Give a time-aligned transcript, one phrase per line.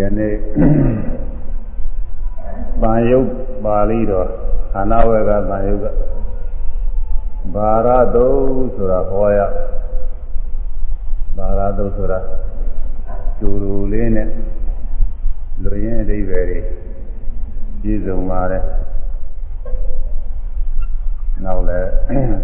[0.00, 0.34] ကနေ့
[2.82, 3.28] ဗာယုတ်
[3.64, 4.28] ပါဠိတော်
[4.72, 5.86] ခန္ဓာဝေကဗာယုတ်က
[7.54, 8.26] ဘာရတု
[8.74, 9.40] ဆိုတာဟောရ
[11.36, 12.18] ဘာရတုဆိုတာ
[13.38, 14.28] ကျူရူလေးနဲ့
[15.62, 16.58] လူရင်းအဓိပ္ပာယ်တွေ
[17.80, 18.64] ပြည့်စုံပါတယ်
[21.44, 21.88] နောက်လည်း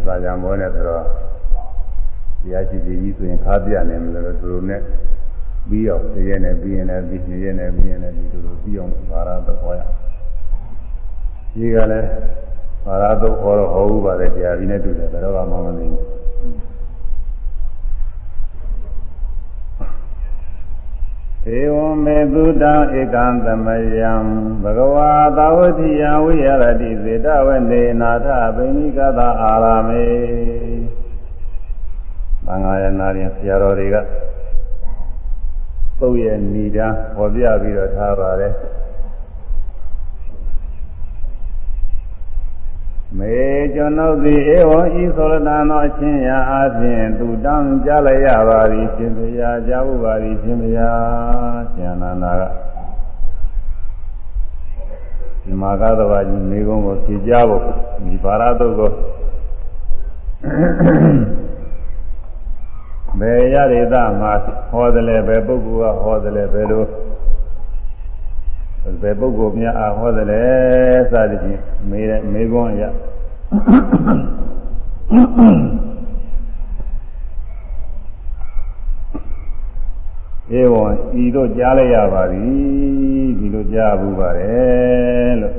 [0.05, 1.05] စာကြံပွဲနဲ့ဆိုတော့
[2.43, 4.81] တရားရှိကြီးကြီးဆိုရင်ခါပြနေမလို့သူတို့နဲ့
[5.69, 9.81] ပြီးအောင်သိရနဲ့ပြီးရင်လည်းပြီးနေရနဲ့ပြီးရင်လည်းဒီလိုပြီးအောင်ဘာသာတော့ဟောရ
[11.55, 12.09] ဒီကလည်း
[12.87, 23.67] ဘာသာတော့ဟောတော့ဟောဥပါတယ်တရားဒီနဲ့တူတယ်ဘယ်တော့မှမသိဘူးေဝံမေသုတံဧကံသမ
[23.99, 24.15] ယံ
[24.63, 26.49] ဘဂဝါသာဝတိယဝိရ
[26.81, 30.05] တိစေတဝနေနာထဗိနိကသာအာရမေ
[32.47, 33.97] သံဃာယနာရင်ဆရာတော်တွေက
[36.01, 38.55] ပုတ်ရဲ့ဏိဒာဟောပြပြီးတော့ထားပါတယ်
[43.19, 43.37] မေ
[43.75, 52.43] ကျွန်ုပ်သည်ဧဝံဤသောရတနောအချင်းရာအပြင်သူတောင်းကြလိုက်ရပါသည်ရှင်ဘုရားကြားဖို့ပါသည်ရှင်ဘုရားဉာဏန္တာက
[55.43, 57.63] ဒီမာကသဘာကြီးမိကုံးကိုဖြေကြဖို့
[58.05, 58.91] ဒီပါရတုတ်ကို
[63.21, 64.33] ဘယ်ရရိသမှာ
[64.71, 66.85] ဟောတယ်လဲဘယ်ပုဂ္ဂိုလ်ကဟောတယ်လဲဘယ်လို
[69.03, 70.43] ဘယ်ပုဂ္ဂိုလ်များအားဟောတယ်လဲ
[71.11, 72.85] စသဖြင့်မေးတဲ့မေးခွန်းအရ
[80.59, 80.85] ဧဝံ
[81.23, 82.45] ဤတို့ကြားလိုက်ရပါပြီ
[83.39, 85.55] ဒီလိုကြားဘူးပါတယ်လို့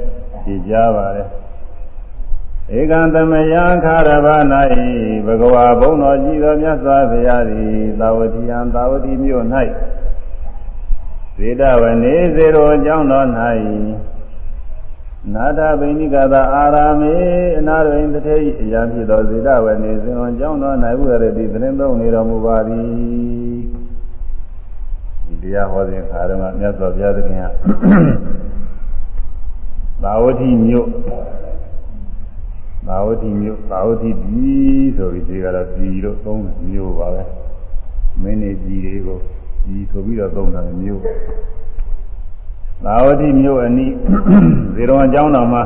[0.46, 1.28] ဒီကြားပါတယ်
[2.80, 4.28] ဧကံသမယံခါရဗ၌
[5.26, 9.46] ဘဂဝါဘုံတော်ကြည်တော်မြတ်စွာဘုရားသည်သာဝတိယံသာဝတိမြို့၌
[11.36, 13.28] ဇေဒဝနေဇေရောအကြောင်းတော်၌
[15.34, 17.14] နာထဗိနိကသာအာရာမေ
[17.60, 22.86] အနာရိန်တထေအရာဖြစ်သောဇေဒဝနေဇေရောအကြောင်းတော်၌ဥရတိသတင်းသုံးနေတော်မူပါသည်
[25.26, 27.46] ဒီတရားဟောစဉ်ခါတော်မြတ်စွာဘုရားသခင်က
[30.04, 30.90] သာဝတိမြို့
[32.88, 37.24] သာဝတိမြို့သာဝတိပြည်ဆိုပြီးဒီကတော့ပြည်လို့သုံးမြို့ပါပဲ
[38.22, 39.18] မင်းနေပြည်တွေကို
[39.66, 41.02] ပြည်ဆိုပြီးတော့သုံးတာမြို့
[42.86, 43.94] သာဝတိမြို့အနီး
[44.76, 45.64] ဇေရဝံကျောင်းတော်မှာ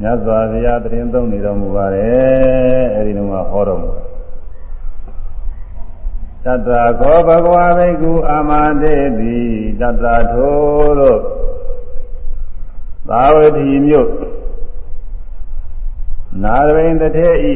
[0.00, 3.90] မြတ်စွာဘုရားတရင်သုံးနေတော်မူပါတယ်အဲဒီတော့ဟောတော်မူ
[6.44, 6.70] တတ္တ
[7.00, 8.50] ခောဘဂဝါဘိက္ခုအာမ
[8.82, 9.36] တေတိ
[9.80, 11.20] တတ္တထိုတို့
[13.08, 14.08] သာဝတိမြို့
[16.42, 17.54] နာရိန်တထေဤ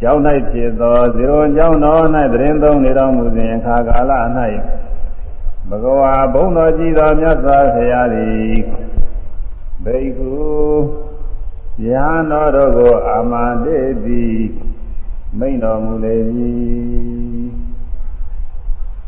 [0.00, 2.02] ကျောင်း၌ဖြစ်သောဇေရောကျောင်းတော်၌
[2.32, 4.12] တရင်သုံးနေတော်မူစဉ်အခါကာလ၌
[5.68, 8.56] ဘဂဝါဘုံတော်ကြည်တော်မြတ်စွာဘုရားသည်
[9.84, 10.34] ဘိက္ခု
[11.84, 14.38] ယဟန်တော်တို့ကိုအာမန္တေသည်
[15.38, 16.52] မိန်တော်မူလေပြီ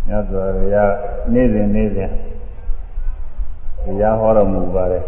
[0.07, 0.93] မြတ်စွာဘုရား
[1.33, 2.11] နေ့စဉ်နေ့စဉ်
[3.85, 5.05] တရားဟောတော်မူပါတယ်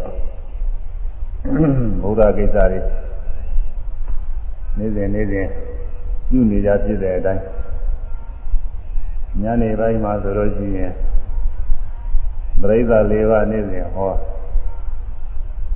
[2.02, 2.80] ဘုရားကိစ္စတွေ
[4.78, 5.46] နေ့စဉ်နေ့စဉ်
[6.28, 7.42] ပြုနေကြဖြစ်တဲ့အတိုင်း
[9.42, 10.92] ညနေပိုင်းမှာဆိုလို့ရှိရင်
[12.60, 14.12] ပရိသတ်၄ပါးနေ့စဉ်ဟော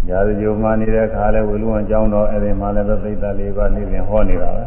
[0.09, 4.65] ရာဇဂိုမှနေတဲ့ခါလဲဝေလူဝံကျောင်းတော်အဲ့ဒီမှာလည်းပရိသတ်၄ပါးနေ့စဉ်ဟောနေတာပဲ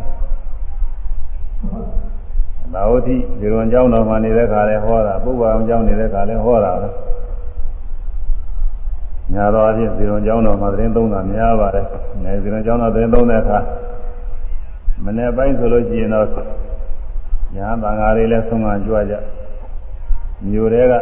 [2.73, 6.87] သာဝတိဒီလွန်ကျောင်းတော်မှာနေတဲ့ခါလဲဟောတာပုဗ္ဗအောင်ကျောင်းနေတဲ့ခါလဲဟောတာပဲ
[9.33, 11.85] ညာတော်အဖြစ်ဒီလွန်ကျောင်းတော်မှာသတင်းသုံးတာများပါတယ်။
[12.23, 13.57] နေဒီလွန်ကျောင်းတော်သတင်းသုံးတဲ့အခါ
[15.07, 16.27] မနေ့ပိုင်းဆိုလို့ရှိရင်တော့
[17.55, 19.15] ညာသံဃာတွေလည်းဆုံးမကြွကြ
[20.49, 20.93] မြို့တွေက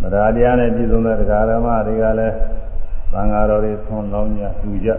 [0.00, 2.34] ဗราတရားနဲ့ပြည်စုံတဲ့တရားဓမ္မတွေကလည်း
[3.12, 4.90] သံဃာတော်တွေဆုံးလောင်းကြသူကြ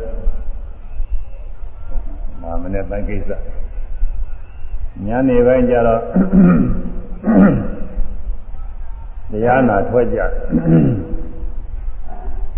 [2.41, 3.31] ဒါမနေ့ပိုင်းကိစ္စ
[5.07, 6.01] ညနေပိုင်းကျတော့
[9.31, 10.19] တရားနာထွက်ကြ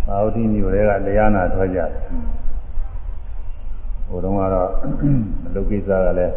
[0.08, 1.80] သာဝတိမြို့တွေကတရားနာထွက်ကြ
[4.10, 4.70] ဟိုတုန်းကတော့
[5.48, 6.34] အလုပ်ကိစ္စကလည်း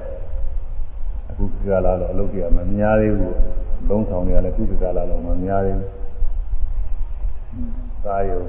[1.31, 3.35] အခုကလာတော့အလုပ်ကြီးကမများသေးဘူး
[3.89, 5.91] သုံးဆောင်တွေကလည်းခုကလာတော့မများသေးဘူး
[8.05, 8.43] သာယုံ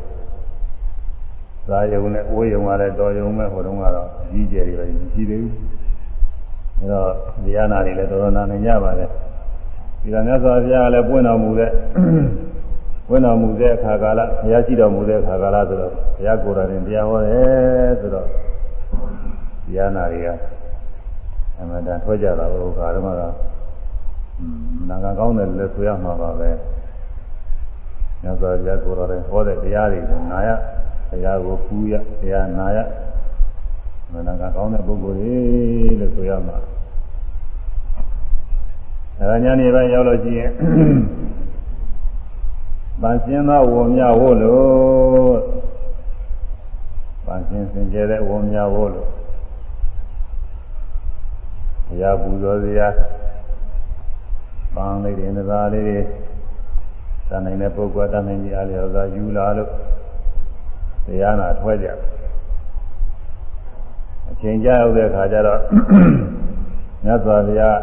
[1.67, 5.53] သာယုံနဲ့အိုးယုံကလည်းတော်ယုံမဲ့ဟိုတုန်းကတော့ကြီးကျယ်တွေပဲကြီးသေးဘူး
[6.79, 7.09] အဲတော့
[7.43, 9.09] ဒီယနာတွေလည်းတော်တော်နာနေကြပါတယ်
[10.01, 11.71] ဒီကမြတ်စွာဘုရားကလည်းပွင့်တော်မူတဲ့
[13.07, 18.27] ပွင့်တော်မူတဲ့အခါကာလဘုရားရှိတော်မူတဲ့အခါကာလဆိုတော့ဘုရားကိုယ်တော်ရင်တရားဟောတယ်ဆိုတော့
[19.69, 20.29] ဒီယနာတွေက
[21.59, 23.21] အမှန်တန်ထွက်ကြတာဘုရားဓမ္မက
[24.89, 26.49] နာကကောင်းတယ်လည်းဆိုရမှာပါပဲ
[28.23, 30.49] ညဇောရကိုယ်တော်လည်းဟောတဲ့တရားတွေကိုနာရ
[31.09, 32.79] တရားကိုပူရတရားနာရ
[34.27, 35.35] နာကကောင်းတဲ့ပုဂ္ဂိုလ်တွေ
[35.99, 36.57] လို့ဆိုရမှာ
[39.17, 40.51] အဲဒါညာနေပိုင်းရောက်လို့ရှိရင်
[43.01, 45.37] ဗန်ရှင်းသောဝုံမြဝို့လို့
[47.25, 49.18] ဗန်ရှင်းစင်ကြဲတဲ့ဝုံမြဝို့လို့
[51.89, 52.87] ဘုရားပူဇော်စရာ
[54.75, 55.99] ပန်းလေးတွေနသာလေးတွေ
[57.27, 59.69] တန်နိုင်တဲ့ပုဂ္ဂိုလ်တန်နိုင်ကြီးအားလျော်စွာယူလာလို့
[61.05, 61.87] တရားနာထွက်ကြ
[64.29, 65.59] အချိန်ကြာရောက်တဲ့အခါကျတော့
[67.03, 67.77] မြတ်စွာဘုရား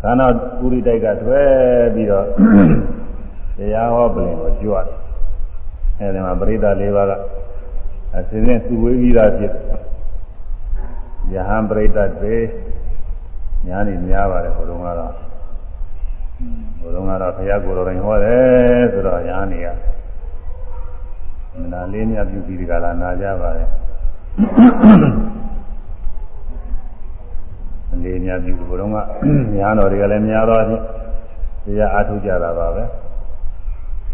[0.00, 0.26] ခန္ဓာ
[0.58, 1.50] ပုရိတိုက်ကထွက်
[1.94, 2.26] ပြီးတော့
[3.58, 4.86] တရားဟောပလင်ကိုကြွတယ်
[5.98, 7.12] အဲဒီမှာပရိသတ်၄ပါးက
[8.16, 9.95] အစဉ်စဉ်သူဝေးပြီးသားဖြစ်ယ
[11.48, 12.36] ဟန်ပရိသတ်တွေ
[13.66, 15.12] ညာနေများပါတယ်ဘုရုံကတော့
[16.80, 19.66] ဘုရုံကတော့ဘုရားကိုယ်တော်တိုင်ဟောတယ်ဆိုတော့ညာနေရ
[21.60, 23.68] မနာလေးမြပြုပြီးဒီကလာနာကြပါတယ်
[28.04, 28.96] လေးမြပြုဘုရုံက
[29.56, 30.70] ညာတော်တွေကလည်းများတော့တ
[31.78, 32.84] ရားအားထုတ်ကြတာပါပဲ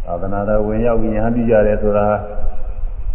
[0.04, 2.06] သာသနာတော်ဝင်ရောက်ပြီးညာပြုကြတယ်ဆိုတာ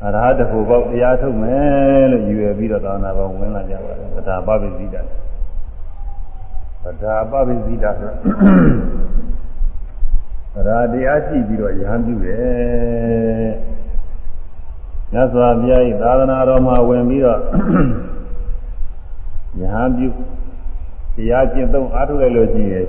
[0.03, 4.97] အရဟတဖို့ပေါက်တရားထုတ်မယ်လို့ယူရပြီးတော့သာသနာတော်ဝင်လာကြပါတယ်သဒ္ဓါပပိစိတ္တ
[7.03, 8.09] ဒါပပိစိတာဆို
[10.67, 13.49] ရာတရားရှိပြီးတော့ယဟန်ပြုတယ်။
[15.11, 17.39] မြတ်စွာဘုရား၏သာသနာတော်မှာဝင်ပြီးတော့
[19.59, 20.07] ယဟန်ပြု
[21.15, 22.85] တရားကျင့်သုံးအားထုတ်လိုက်လို့ရှိရင်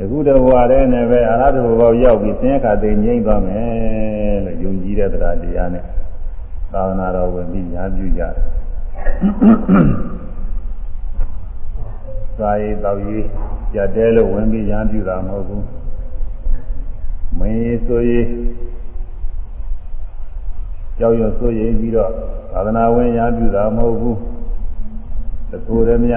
[0.00, 5.84] အခုတဘဝတည်းနဲ့ပဲအရဟတဘဝရောက်ပြီးသင်္ခါသိငြိမ့်သွားမယ်လို့ယုံကြည်တဲ့တရားတရားနဲ့
[6.72, 8.32] သာသနာတော်ဝင်ပြီးယဟန်ပြုကြတယ်။
[12.38, 13.24] စာရေးတောက်ရေး
[13.74, 15.64] ကြတဲလို့ဝင်ပြီးရမ်းပြတာမဟုတ်ဘူး
[17.38, 18.26] မင်းရေးဆိုရေး
[20.98, 22.10] ကြောက်ရွံ့ဆိုရေးပြီးတော့
[22.52, 24.18] သာသနာဝင်ရမ်းပြတာမဟုတ်ဘူး
[25.50, 26.14] တကူရမြ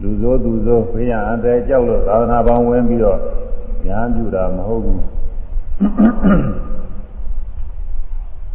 [0.00, 3.18] လူစိုးသူစိုးဖေးရအတဲ့ကြောက်လို့သာသနာပေါင်းဝင်ပြီးတော့
[3.88, 5.00] ရမ်းပြတာမဟုတ်ဘူး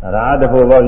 [0.01, 0.83] ရာတဖို့ပေါ့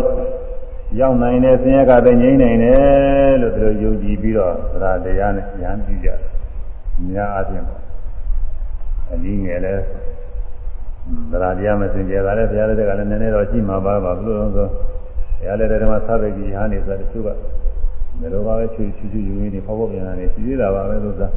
[1.00, 6.20] ရောက်နိုင်တယ်ဆင်းရဲကတည်းငြိမ့်နိုင်တယ်လို့သူတို့ယုံကြည်ပြီးတော့သရတရားနဲ့ဉာဏ်ပြုကြတယ်။
[7.10, 7.82] များအပြင်ပေါ့
[9.12, 9.74] အနည်းငယ်လဲ
[11.32, 17.30] သရတရားမစင်ကြယ်တာလည်းဘုရားတဲ့ကလည်းနည်းနည်းတော့ရှိမှာပါပါဘလို့လဲဆိုဘုရားလည်းဓမ္မသဗ္ဗေကြီးဟာနေဆိုတချို့က
[18.24, 21.30] ဘယ်လိုပါပဲချွေချွေချွေယူရင်းနေဖောက်ဖောက်ပြန်လာနေရှိသေးတာပါပဲလို့ဆိုတာ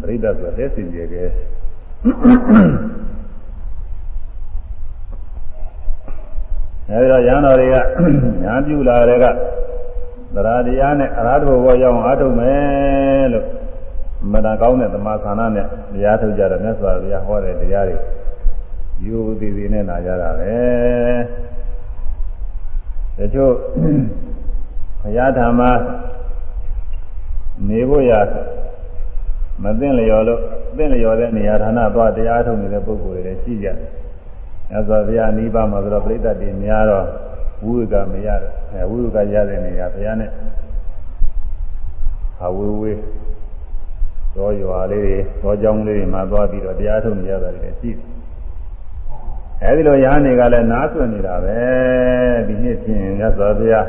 [0.00, 1.24] ပရိသတ်ဆိုတဲ့စင်ကြယ်ကဲ
[6.88, 7.76] အဲဒီတော့ရဟန်းတော်တွေက
[8.44, 9.24] ညာပြုလာတဲ့က
[10.34, 13.46] သရတရားနဲ့အရဟတဘောရောက်အောင်အားထုတ်မယ်လို့
[14.32, 17.96] မနာကောင်းတဲ့သမာသနာနဲ့တရားထုတ်ကြတယ်မြတ်စွာဘုရားဟောတဲ့တရားတွေ
[19.04, 20.54] ယူသေးသေးနဲ့နာကြတာပဲ
[23.18, 23.52] တချို့
[25.02, 25.60] ဘုရားဓမ္မ
[27.68, 28.12] နေဖို့ရ
[29.62, 30.40] မသိလျော်လို့
[30.76, 33.76] သိလျော်တဲ့နေရာဌာနသွားတရားထုတ်နေတဲ့ပုဂ္ဂိုလ်တွေလည်းရှိကြတယ်
[34.70, 37.06] မြတ်စွာဘုရားနိဗ္ဗာန်မှာဆိုတော့ပြိတ္တတွေများတော့
[37.64, 40.30] ဝိဝကမရတယ်အဲဝိဝကရတဲ့နေရာဘုရားနဲ့
[42.42, 42.98] အဝေးဝေး
[44.36, 48.12] တော့ရွာလေးတွေတော့ကြောင်းလေးတွေမှာသွားပြီးတော့တရားထုတ်နေကြတာတွေရှိတယ်
[49.64, 51.58] အဲဒီလိုရားနေကလည်းနားဆွနေတာပဲ
[52.46, 53.86] ဒီနှစ်ချင်းမြတ်စွာဘုရား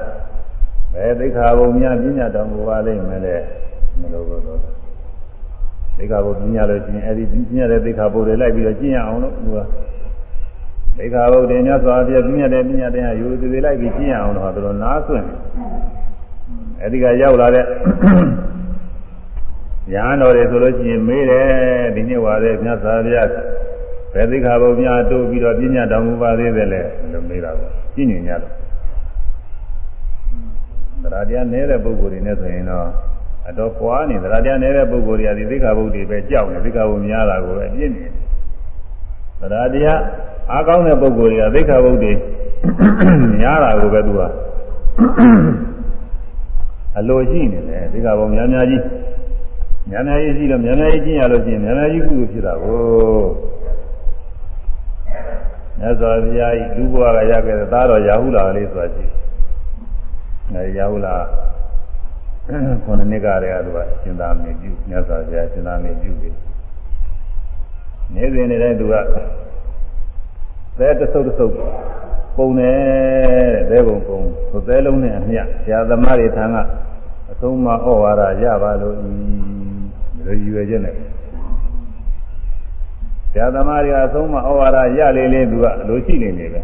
[0.93, 3.35] ဘယ်သိက္ခာပုံများပြညာတော်မူပါလိမ့်မယ်လေ
[3.99, 4.59] မလို့လို့
[5.97, 9.57] သိက္ခာပုံပြညာလို့ချင်းအဲဒီပြညာတဲ့သိက္ခာပုံတွေလိုက်ပြီးတော့ကျင့်ရအောင်လို့သူက
[10.97, 15.25] ဒိဋ္ဌာဘုဒ္ဓမြတ်စွာဘုရားပြည့်တဲ့ပြည့်တဲ့ယူသေးသေးလိုက်ပြီးကျင့်ရအောင်တော့သူတို့နားဆွင့်
[16.81, 17.65] အဲဒီကရောက်လာတဲ့
[19.91, 21.47] ညာတော်တွေဆိုလို့ရှိရင်မေးတယ်
[21.95, 23.29] ဒီနေ့ဝါတဲ့မြတ်စွာဘုရား
[24.13, 26.81] ဘယ်သိက္ခာဘုရားတိုးပြီးတော့ပြည့်တော်မူပါသေးတယ်လဲ
[27.13, 28.62] လို့မေးတာပေါ့ကျင့်ညင်ကြတော့
[31.03, 32.87] တရားတရားနည်းတဲ့ပုဂ္ဂိုလ်တွေနဲ့ဆိုရင်တော့
[33.49, 38.05] အတော်ပွားနေတရားတရားနည်းတဲ့ပုဂ္ဂိုလ်တွေကဒီသိက္ခာဘုဒ္ဓတွေပဲကြောက်နေသိက္ခာဘုများတာကိုပဲပြည့်နေ
[39.51, 39.99] တရားတရား
[40.51, 42.11] အားကောင်းတဲ့ပုဂ္ဂိုလ်တွေကသိက္ခာပုဒ်တွေ
[43.39, 44.21] များတာကိုပဲသူက
[46.97, 48.83] အလိုရှိနေတယ်သိက္ခာပုဒ်များများကြီး
[49.89, 52.81] များများကြီးရှိတော့များများကြီးကျင့်ရလို့ရှိရင်များများကြီးကုသိုလ်ဖြစ်တာကို
[55.79, 59.21] မြတ်စွာဘုရားဤလူဘဝကရခဲ့တဲ့သားတော်ရာဟုလာလေးဆိုတာရှိတယ်။
[60.77, 61.15] ရာဟုလာ
[62.83, 66.35] ခုနှစ်နှစ်ကတည်းကသူကစဉ်းစားနေပြုမြတ်စွာဘုရားစဉ်းစားနေပြုတယ်။
[68.13, 68.95] နေ့စဉ်နေ့တိုင်းသူက
[70.77, 71.53] သဲတဆုပ်တဆုပ်
[72.37, 72.77] ပုံတယ်
[73.69, 74.19] တဲ့သဲပုံပုံ
[74.67, 76.63] သဲလုံးနဲ့အမျှဆရာသမားတွေထံကအ
[77.31, 79.13] အဆုံးမဩဝါဒရပါလို့ဤဒီ
[80.25, 80.95] လိုရည်ရွယ်ချက်နဲ့
[83.31, 86.61] ဆရာသမားတွေကအဆုံးမဩဝါဒရလေလေသူကအလိုရှိနေနေပဲ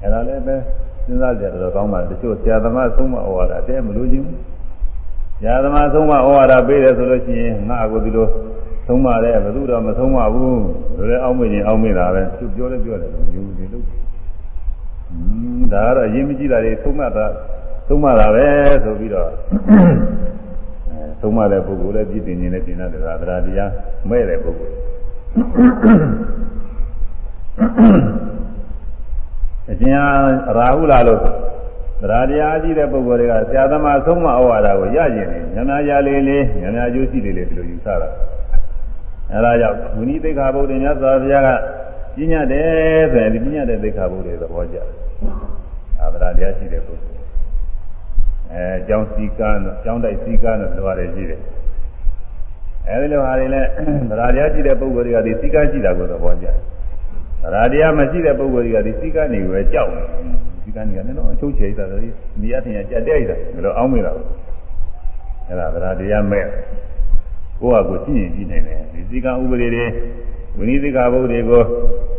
[0.00, 0.56] အဲ့ဒါလည်းပဲ
[1.08, 4.26] စဉ်းစားကြတော့ကောင်းပါတချို့ဆရာသမားဆုံးမဩဝါဒတဲမလို့ချင်း
[5.38, 8.26] ဆရာသမားဆုံးမဩဝါဒပေးတယ်ဆိုလို့ရှိရင်ငါကိုဒီလို
[8.86, 10.60] ဆုံးမတယ်ဘယ်သူတော့မဆုံးမဘူး
[10.96, 13.84] ဒါလည်းအောက်မေ့ရင်အောက်မေ့တာပဲသူပြောလဲပြောတယ်လို့မျိုးတွေလို့
[15.10, 15.18] อื
[15.58, 17.26] มဒါကတော့အရင်မကြည့်တာတွေဆုံးမတာ
[17.88, 18.46] ဆုံးမတာပဲ
[18.84, 19.34] ဆိုပြီးတော့အဲ
[21.20, 23.70] ဆုံးမတဲ့ပုဂ္ဂိုလ်လည်းပြည့်တင်နေနဲ့ပြင်တဲ့တရားတရား
[24.08, 24.74] မဲ့တဲ့ပုဂ္ဂိုလ်
[29.70, 31.24] အကျဉ်းရာဟုလာလို့တ
[32.10, 38.08] ရားတရားကြီးတဲ့ပုဂ္ဂိုလ်တွေကဆရာသမားဆုံးမဩဝါဒကိုရကျင်နေညနာကြလေးလေးညနာကျိုးရှိလေးလေးဒီလိုယူဆတာ
[39.32, 41.48] အဲဒါကြောင့်ဝိနည်းသိက္ခာပုဒ်တွေမြတ်စွာဘုရားက
[42.14, 44.86] ပြညတ်တယ်ဆိုရင်ဒီပြညတ်တဲ့သိက္ခာပုဒ်တွေသဘောကျတယ်။
[46.00, 47.18] အာဗရာတရားရှိတဲ့ပုဂ္ဂိုလ်
[48.52, 51.40] အဲအကြောင်းစည်းကမ်းအကြောင်းတိုက်စည်းကမ်းတို့လိုရတယ်ရှိတယ်။
[52.88, 53.68] အဲဒီလိုဟာတွေလည်း
[54.10, 56.77] ဗရာတရားရှိတဲ့ပုဂ္ဂိုလ်တွေကဒီစည်းကမ်းရှိတာကိုသဘောကျတယ်။ဗ
[57.42, 60.06] ရာတရားမရှိတဲ့ပုဂ္ဂိုလ်တွေကဒီစည်းကမ်းတွေကိုပဲကြောက်တယ်။
[60.62, 62.08] စည်းကမ်းတွေကလည်းတော့အချုပ်ချယ်တာတွေ
[62.40, 64.12] မိရတင်ရကြက်တဲ့ရတာဒါလိုအောင်းမိတာ။
[65.48, 66.44] အဲဒါဗရာတရားမဲ့
[67.60, 69.84] ကိုယ့်ဟာကိုယ်ကြည့်ရင်ကြည့်နိုင်တယ်ဒီစည်းကမ်းဥပဒေတွေ
[70.56, 71.62] ဝိနည်းသိက္ခာပုဒ်တွေကို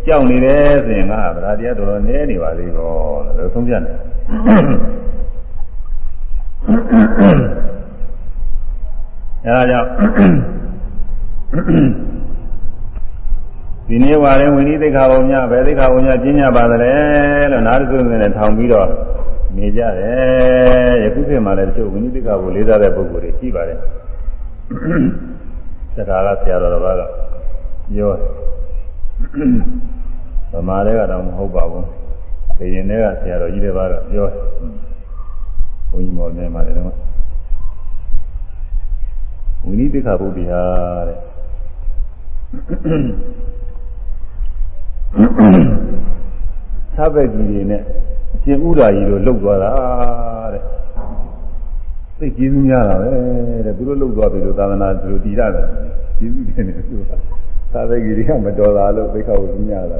[0.06, 3.98] ကြောက်နေတယ်ဆိုရင်ငါဗရာတရားတော်တော်နည်းနေပါသေးတော့လို့ဆုံးဖြတ်တယ်
[9.46, 9.90] အဲဒါကြောင့်
[13.90, 16.94] ဒီနေ့ဝါရင်ဝိနည်းသိက္ခာပုံများဘယ်သိက္ခာပုံများကျင့်ကြပါသလဲ
[17.52, 18.88] လို့နားသူနဲ့ထောင်ပြီးတော့
[19.56, 23.80] နေကြတယ်ယခုခေတ်မှာလည်းတချို့ဝိနည်းသိက္ခာကိုလေးစားတဲ့ပုဂ္ဂိုလ်တွေရှိပါတယ်
[25.96, 27.02] စကားကဆရာတော်ဘာက
[27.94, 28.12] ပြော
[30.54, 31.84] ဗမာတွေကတော့မဟုတ်ပါဘူး။
[32.58, 34.28] ဘယင်တွေကဆရာတော်ကြီးတွေဘာကပြော
[35.92, 36.86] ဘုန်းကြီးမော်နေမှာလည်းတော့
[39.64, 40.64] ဝိနည်းတိခါဘုဒ္ဓဟာ
[41.08, 41.18] တဲ့
[45.14, 47.82] သဗ္ဗကြီးတွေနဲ့
[48.36, 49.72] အရှင်ဥဒ္ဒါကြီးတို့လှုပ်သွားတာ
[50.54, 50.64] တဲ့
[52.20, 53.10] သိကျေးဇူးများတာပဲ
[53.66, 55.68] တဲ့သူတို့လှုပ်သွားပြီလို့သာသနာသူတို့တည်ရတယ်
[56.18, 57.12] ကျေးဇူးတင်တယ်သူက
[57.74, 60.00] သာသကြီးတွေကမတော်တာလို့သိခါဝိညာတာ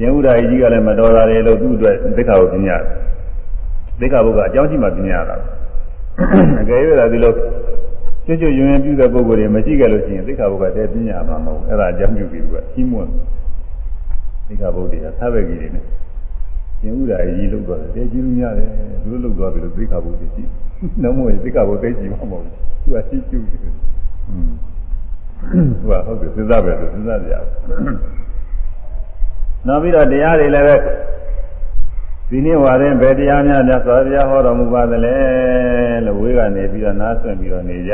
[0.00, 2.76] ယေဥဒာကြီးကလည်းမတော်တာလေလို့သူ့အတွက်သိခါဝိညာ
[4.00, 5.36] သိခါဘုကအကြောင်းရှိမှပညာတာ
[6.60, 7.32] အကယ်၍သာဒီလို
[8.26, 13.10] ကျွတ်ကျွတ်ယွင်ယွင်ပြုတဲ့ပုဂ္ဂိုလ်တွေမရှိကြလို့ရှိရင်သိခါဘုကတည်းပညာမှာမဟုတ်အဲ့ဒါအကြောင်းပြုပြီးသူကကြီးမွန်း
[14.46, 15.84] သိခါဘုတွေကသာဝကြီးတွေနဲ့
[16.80, 18.68] ရှင်ဥဒာကြီးလုတ်သွားတယ်တဲကြီးများတယ်
[19.02, 20.42] သူတို့လုတ်သွားပြီလို့သိခါဘုတွေရှိ
[21.02, 22.52] နောက်မို့သိခါဘုသိကြီးမှာမဟုတ်ဘူး
[22.82, 23.60] သူကရှိကျူးတယ်
[24.28, 24.50] อืม
[25.52, 27.48] သူကဟုတ်တယ်စဉ်းစားပဲဆိုစဉ်းစားကြရအောင်
[29.66, 30.74] နောက်ပြီးတော့တရားတွေလည်းပဲ
[32.36, 35.16] ဒီနေ့ဝါရင်ဘယ်တရားများများစွာဘုရားဟောတော်မူပါသလဲ
[36.06, 37.92] လို့ဝေးကနေပြီးတော့နားဆွင့်ပြီးတော့နေကြ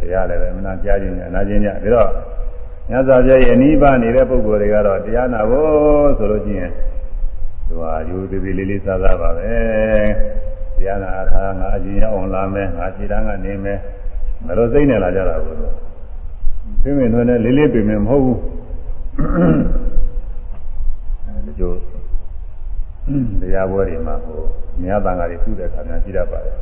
[0.00, 2.10] တရားလည်းပဲမနာကြားခြင်းနဲ့အနာခြင်းညဒါတော့
[2.90, 6.70] ညဇာပြရဲ့အနိဗ္ဗာန်နေတဲ့ပုဂ္ဂိုလ်တွေကတော့တရားနာဖို့ဆိုလို့ချင်း
[7.68, 9.54] သူဟာယူသေးသေးလေးလေးစားစားပါပဲ
[10.76, 13.78] တရားနာထားငါအရင်ရောက်အောင်လာမယ်ငါခြေတန်းကနေမယ်
[14.46, 18.38] မလို့စိတ်နဲ့လာကြတာကိုသိမြင်ထွန်းနဲ့လေးလေးပြင်မယ်မဟုတ်ဘူး
[21.26, 21.95] အဲဒီလို
[23.40, 24.40] တရားပွဲတွေမှာဟို
[24.82, 26.54] မြတ်တန်ဃာတွေပြုတဲ့အခါများရှိတတ်ပါတယ်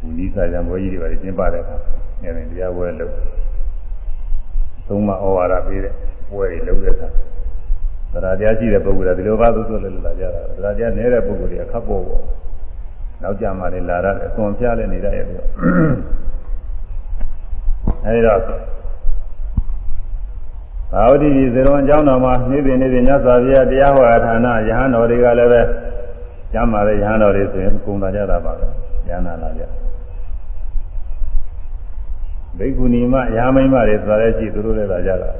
[0.00, 1.76] ဒီနိစ္စရံဘွယ်ကြီးတွေပါကျင်းပတဲ့အခါ
[2.22, 3.12] အဲဒီတရားပွဲလုပ်
[4.86, 5.94] သုံးမဩဝါဒပေးတဲ့
[6.30, 7.08] ပွဲတွေလုပ်တဲ့အခါ
[8.12, 12.24] သရတရားရှိတဲ့ပုဂ္ဂိုလ်ကဒီလိုပါသို့သို့လည်းလာကြတာသရတရားနည်းတဲ့ပုဂ္ဂိုလ်တွေကခပ်ပေါ်ပေါ်
[13.22, 15.48] နောက်ကြမှာလည်းလာရတယ်အစွန်ဖျားလည်းနေရရဲ့ပြီးတော့
[18.04, 18.40] အဲဒီတော့
[20.92, 25.60] သာဝတိကြီးဇေရွန်ကျောင်းတော်မှာနေ့စဉ်နေ့စဉ်ညသာပြတရားဟောဌာနယဟန်တော်တွေကလည်းပဲ
[26.52, 28.66] ကျမ်းပါတဲ့ယဟန်တော်တွေဆိုရင်ကုံလာကြတာပါပဲ
[29.08, 29.62] ယဟနာလာကြ
[32.58, 35.30] ဘိက္ခုနီမရာမိမတွေသွားတဲ့ရှိသူတို့လည်းလာကြတာ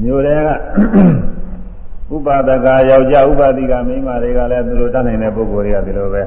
[0.00, 6.22] မြို့တွေကဥပါဒကယောက်ျားဥပါတိကမိန်းမတွေကလည်းသူတို့တတ်နိုင်တဲ့ပုဂ္ဂိုလ်တွေကဒီလိုပဲ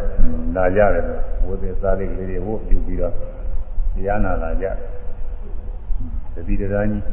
[0.55, 1.05] လာကြတယ်
[1.45, 3.13] ဝိသေစာလေးကလေးတွေဝုတ်ပြုပြီးတော့
[3.95, 5.00] တရားနာလာကြတ
[6.47, 7.03] တိတရာကြီး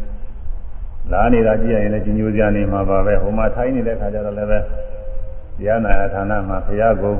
[1.12, 4.58] လာနေတာကြည့်ရရင်လည်းကြီးညိုစရာနေမှာပါပဲဟိုမှာထိုင်းနေတဲ့ခါကျတော့လည်းပဲ
[5.58, 7.14] တရားနာဌာနမှာဘုရားကုံ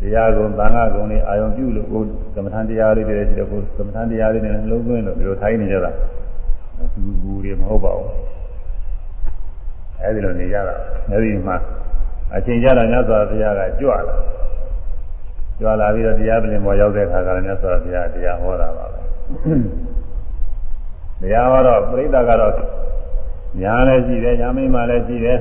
[0.00, 2.02] တရားကုံသံဃာကုံတွေအာယုံပြုလို့ကို
[2.34, 5.90] ကမ္မထန်တရားလေးတွေရှိတော့ကိုကမ္မထန်တရားလေးတွေနဲ့လုံးသွင်းလို့ဒီလိုထိုင်းနေကြတာ
[6.94, 8.10] သူဘူးတွေမဟုတ်ပါဘူး
[10.00, 10.74] အဲဒီလိုနေကြတာ
[11.10, 11.56] အဲဒီမှာ
[12.34, 14.16] အချိန်ကြတာမြတ်စွာဘုရားကကြွလာ
[15.58, 19.00] ကြွလာပြီးတော့တရားပြင်ပေါ်ရောက်တဲ့အခါကလည်းမြတ်စွာဘုရားတရားဟောတာပါပဲ
[21.22, 22.54] တရားဟောတော့ပြိဿကတော့
[23.60, 25.38] ညာလည်းရှိတယ်ညာမိမလည်းရှိတယ်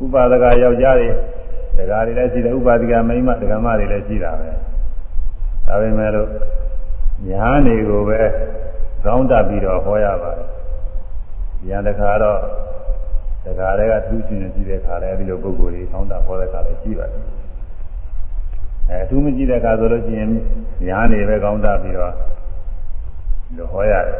[0.00, 1.08] ဥဥပါဒကယောက်ျားတွေ
[1.76, 4.48] ဒကာတွေလည်းရှိတယ်ဥပါဒကမိန်းမဒကာမတွေလည်းရှိတာပဲ
[5.66, 6.28] ဒါပေမဲ့လို့
[7.28, 8.20] ညာနေကိုပဲ
[9.04, 10.48] ကောင်းတတ်ပြီးတော့ဟောရပါတယ်
[11.68, 12.38] ညာတခါတော့
[13.44, 17.22] ဒကာတွေကသူရှင်နေကြည့်တဲ့ခါလဲအဲဒီလိုပုဂ္ဂိုလ်တွေကောင်းတာဟောတဲ့ခါလဲရှိပါတယ်
[18.90, 20.28] အဲသူမကြည့်တဲ့ခါဆိုလို့ရှိရင်
[20.88, 22.12] ညာနေပဲကောင်းတတ်ပြီးတော့
[23.56, 24.16] လို့ဟောရတယ်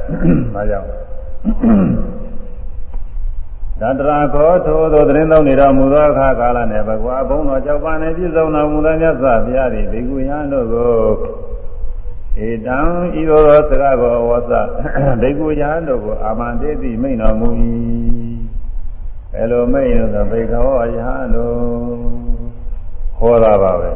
[0.54, 0.88] ။ဒါကြောင့်
[3.80, 10.92] သတ္တရာခောထိုသောသတင်းသုံးနေတော်မူသောအခါကာလနဲ့ဘဂဝါဘုံတော်ကြောက်ပါနေပြည့်စုံတော်မူသောမြတ်စွာဘုရားသည်ဘေကုယံတို့ကို
[12.46, 12.78] ဧတံ
[13.20, 14.52] ဤသို့သောစကားကိုဝါစ
[15.20, 17.48] ဘေကုယံတို့ကိုအာမန္တေတိမိန်တော်မူ၏
[19.32, 21.56] ဘယ်လိုမိန်လို့ဆိုဘေကဝယဟန်တို့
[23.18, 23.90] ခေါ်တာပါပဲ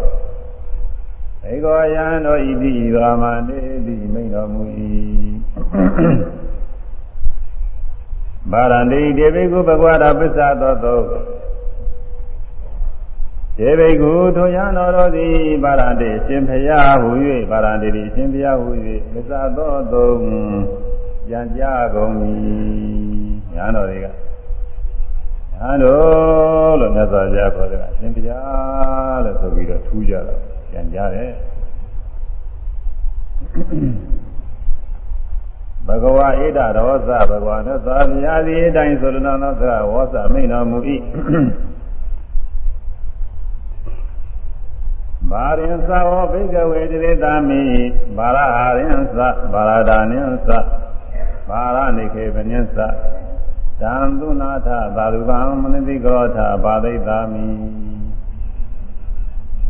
[1.43, 4.63] ဘေကောယံတို့ဤတိဤအာမန္တေတိမိန်တော်မူ၏
[8.51, 11.01] ပါရန္တိဒေဝိကုဘဂဝတာပစ္ဆသောသော
[13.59, 17.11] ဒေဝိကုထိုရတော်တော်သည်ပါရန္တိရှင်ဖျားဟူ၍
[17.51, 18.71] ပါရန္တိရှင်ဖျားဟူ၍
[19.13, 20.11] ပစ္ဆသောသော
[21.29, 21.63] ကြံကြ
[21.95, 22.13] ကုန်၏
[23.55, 24.07] ညာတော်တွေက
[25.55, 30.41] ညာတော်လို့မြတ်စွာဘုရားခေါ်တယ်ရှင်ဖျားလို့ဆိုပြီးတော့ထူးကြတော့
[30.73, 31.31] ကြံကြတယ်
[35.89, 40.79] ဘဂဝါဣဒရောသဘဂဝါသသာဗျာတိအတိုင်းဆိုလနောသောသဝောသမိန်တော်မူ၏
[45.31, 47.63] ဘာရင်သဝဘိကဝေတိတာမိ
[48.17, 49.21] ဘာရဟာရင်သ
[49.53, 50.51] ဘာရဒာနင်သ
[51.49, 52.79] ဘာရနိခေပညသ
[53.81, 57.47] တံသုနာထသာရုပံမနတိကောထဘာသိတာမိ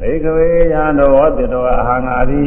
[0.01, 2.43] ဘိကဝေယံတော်ဝတ္တောအဟံငါတိ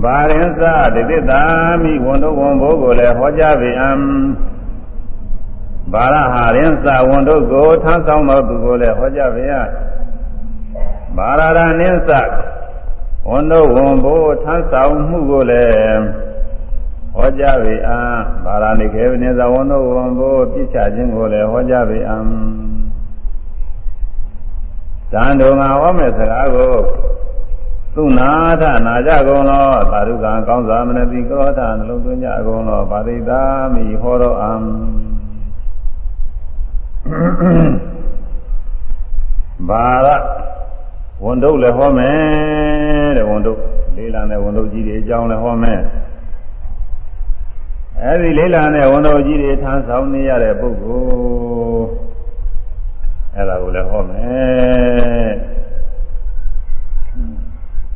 [0.00, 0.60] ဘာရင်စ
[0.94, 1.42] ဒိဋ္ဌတာ
[1.82, 3.90] မိဝန်တို့ဝန်ဘိုးကိုလည်းဟောကြားပေအံ
[5.92, 9.52] ဘာရဟာရင်စဝန်တို့ကိုထမ်းဆောင်တော်သူကိုလည်းဟောကြားပေရ
[11.16, 12.10] ဘာရရနင်းစ
[13.28, 16.02] ဝန်တို့ဝန်ဘိုးထမ်းဆောင်မှုကိုလည်း
[17.16, 17.98] ဟောကြားပေအံ
[18.44, 22.18] ဘာရဏိခေဝနေသဝန်တို့ဝန်ဘိုးပြစ်ချခြင်းကိုလည်းဟောကြားပေအံ
[25.12, 26.72] တန်တော်ငါဟောမဲ့စကားကို
[27.96, 33.42] သုနာထနာကြကုန်သောသာဓုကံကောင်းစွာမနတိကရောထနှလုံးသွင်းကြကုန်သောဗာတိတာ
[33.74, 34.52] မိဟောတော်အံ
[39.68, 40.08] ဘာရ
[41.24, 43.60] ဝန်တုပ်လည်းဟောမယ်တဲ့ဝန်တုပ်
[43.96, 45.80] လေးလံတဲ့ဝန်တုပ်ကြီးတွေအကြောင်းလည်းဟောမယ်
[48.02, 51.02] အဲဒီလေးလံတဲ့ဝန်တုပ်ကြီးတွေထမ်းဆောင်နေရတဲ့ပုဂ္ဂို
[51.74, 51.86] လ်
[53.36, 55.61] အဲ့ဒါကိုလည်းဟောမယ်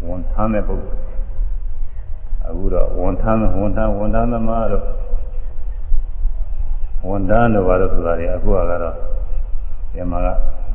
[0.09, 1.07] ဝန်ထမ်းတဲ့ပုဂ္ဂိုလ်
[2.47, 4.85] အခုတော့ဝန်ထမ်းဝန်ထမ်းဝန်ထမ်းသမားတို့
[7.09, 8.95] ဝန်ထမ်းတို့ဘာလို့ဆိုတာတွေအခုကတော့
[9.93, 10.19] ဒီမှာ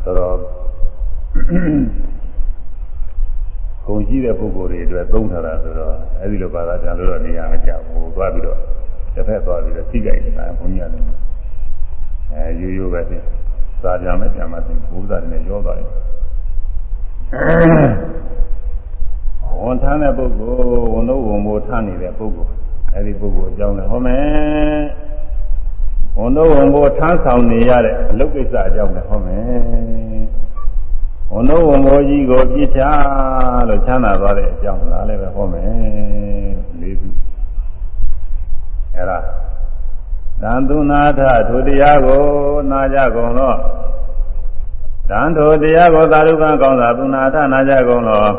[0.04, 0.36] ကတော်တော်
[3.86, 8.58] ခုံရှိတဲ့ပုဂ္ဂိုလ်တွေအတွက်သုံးထားတာဆိုတော့အဲဒီလိုဘာသာပြန်လို့တော့နေရာမကျဘူးသွားပြီးတော့
[9.15, 10.17] တစ်ဖက်သွားပြီးတော့သိကြတယ်
[10.60, 11.06] ဘုန်းကြီးကလည်း
[12.32, 13.17] အဲရိုးရိုးပဲသိ
[13.82, 15.89] စာပြန်မဲ့ပြန်မှသိဘုရားနဲ့ရောသွားတယ်
[19.60, 22.52] ဝန်ထမ်းတဲ့ပုဂ္ဂိုလ်ဝန်လို့ဝန်မိုးထမ်းနေတဲ့ပုဂ္ဂိုလ်
[22.96, 24.82] အဲဒီပုဂ္ဂိုလ်အကြောင်းလည်းဟောမယ်
[26.18, 30.02] ဝန်လို့ဝန်မိုးထမ်းဆောင်နေရတဲ့အလုပ်ကိစ္စအကြောင်းလည်းဟောမယ်
[31.34, 32.82] ဝန်လို့ဝန်မိုးကြီးကိုပြစ်ချ
[33.68, 35.70] လို့ချမ်းသာသွားတဲ့အကြောင်းလားလည်းပဲဟောမယ်
[36.82, 37.10] လေးခု
[38.96, 39.18] အဲဒါ
[40.42, 42.24] သံသူနာထထိုတရားကို
[42.72, 43.58] နာကြကုန်တော့
[45.10, 48.32] သံထိုတရားကိုသာရုကံကောင်းသာသူနာထနာကြကုန်တော့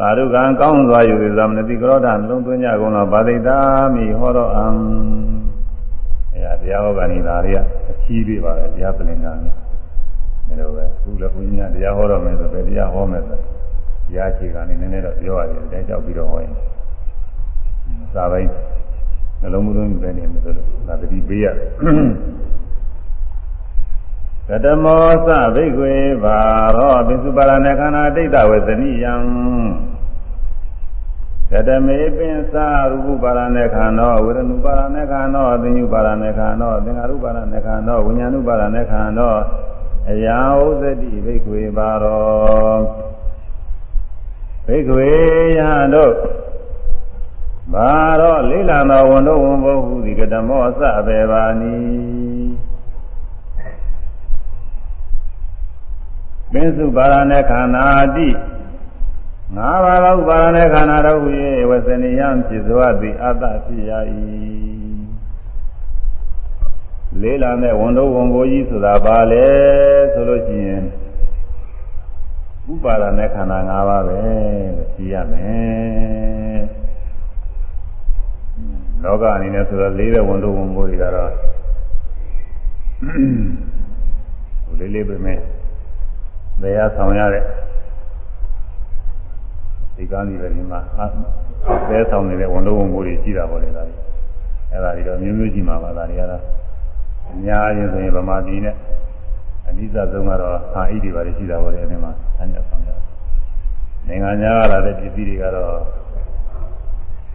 [0.00, 3.58] သာရုကံကောင်းစွာယူသမနတိကရောဓလုံးသွင်းကြကုန်သောဗာဒိတာ
[3.94, 4.66] မိဟောတော်အံ
[6.32, 7.58] အဲဒါတရားဟောကနေဒါတွေက
[7.90, 9.62] အချီးတွေပါတယ်တရားပလင်နာနဲ့ဒါ
[10.58, 16.54] လိုပဲခုလည်းဘုရားတရားဟောတော်မယ်ဆိုပဲတရားဟောမယ်ဆိုတရားချေကနေနည်းနည်းတော့ပြောရတယ်တဲကြောက်ပြီးတော့ဟောရင်
[18.14, 18.50] စာပိုင်း
[19.40, 21.68] နှလုံးမသွင်းပဲနေမယ်ဆိုလို့ဒါတတိပေးရတယ်
[24.50, 26.38] ကတမောသဘိကွေဘာ
[26.76, 29.14] ရောပိစုပါရဏခန္ဓာဒိဋ္ဌဝေသနိယံ
[31.52, 39.30] ကတမေပင်စာရူပပါရဏခန္ဓာဝေရဏုပါရဏခန္ဓာသင်္ညုပါရဏခန္ဓာသင်္ဃာရုပါရဏခန္ဓာဝိညာဏုပါရဏခန္ဓာ
[40.10, 40.26] အယ
[40.60, 42.80] ဥဒတိဘိကွေဘာရော
[44.66, 45.08] ဘိကွေ
[45.58, 46.14] ယဟတို့
[47.72, 51.74] ဘာတော့လိလံတော်ဝန်တို့ဝန်ဘုဟုဒီကတမောအစဘေဘာနီ
[56.51, 58.29] ပင်စုပါရณะခန္ဓာတိ
[59.55, 61.21] ငါးပါးသောပါရณะခန္ဓာတို့၏
[61.69, 63.91] ဝဇနိယံဖြစ်စွာသည်အတ္တဖြစ်ရ၏
[67.21, 69.47] လေးလာတဲ့ဝန်တော်ဝန်ဘိုးကြီးဆိုတာဘာလဲ
[70.13, 70.83] ဆိုလို့ရှိရင်
[72.71, 74.19] ဥပါဒနဲ့ခန္ဓာ၅ပါးပဲ
[74.77, 76.61] လို့သိရမယ်
[79.03, 81.31] လောကအနေနဲ့ဆိုတော့လေးတဲ့ဝန်တော်ဝန်ဘိုးတွေကတော့
[84.65, 85.39] ဟိုလေးလေးပဲမဲ့ဘ
[86.68, 87.44] ယ်ရဆောင်ရတဲ့
[89.96, 90.80] ဒီကံဒီပဲဒီမှာ
[91.88, 93.96] အဲဆောင်နေတဲ့ဝန်တော်ဝန်ဘိုးတွေရှိတာပေါ့လေဒါတွေ
[94.70, 96.42] အဲ့ဒါတွေတော့မျိုးမျိုးရှိမှာပါဒါတွေကတော့
[97.30, 98.74] အများကြီးဆိုရင်ဗမာပြည်နဲ့
[99.68, 102.90] အနိစ္စဆုံးကတော့ဟာဣတိပါတွေရှိတာပေါ့လေအဲဒီမှာဆန်းရဆောင်ကြ
[104.08, 105.74] နိုင်ငံခြားကလာတဲ့ပြည်ပြည်တွေကတော့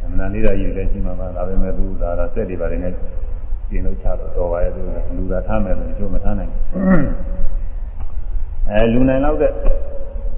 [0.03, 2.93] အမှန်လေးတာကြီးလည်းရှိမှာပါဒါပေမဲ့သူဒါတော့စက်တွေပါတယ်နဲ့
[3.69, 4.81] ပြင်လို့ချတော့တော်ပါရဲ့သူ
[5.17, 7.05] လူသာထားမယ်ဆိုရင်ကျိုးမထားနိုင်ဘူး
[8.71, 9.51] အဲလူနိုင်လောက်တဲ့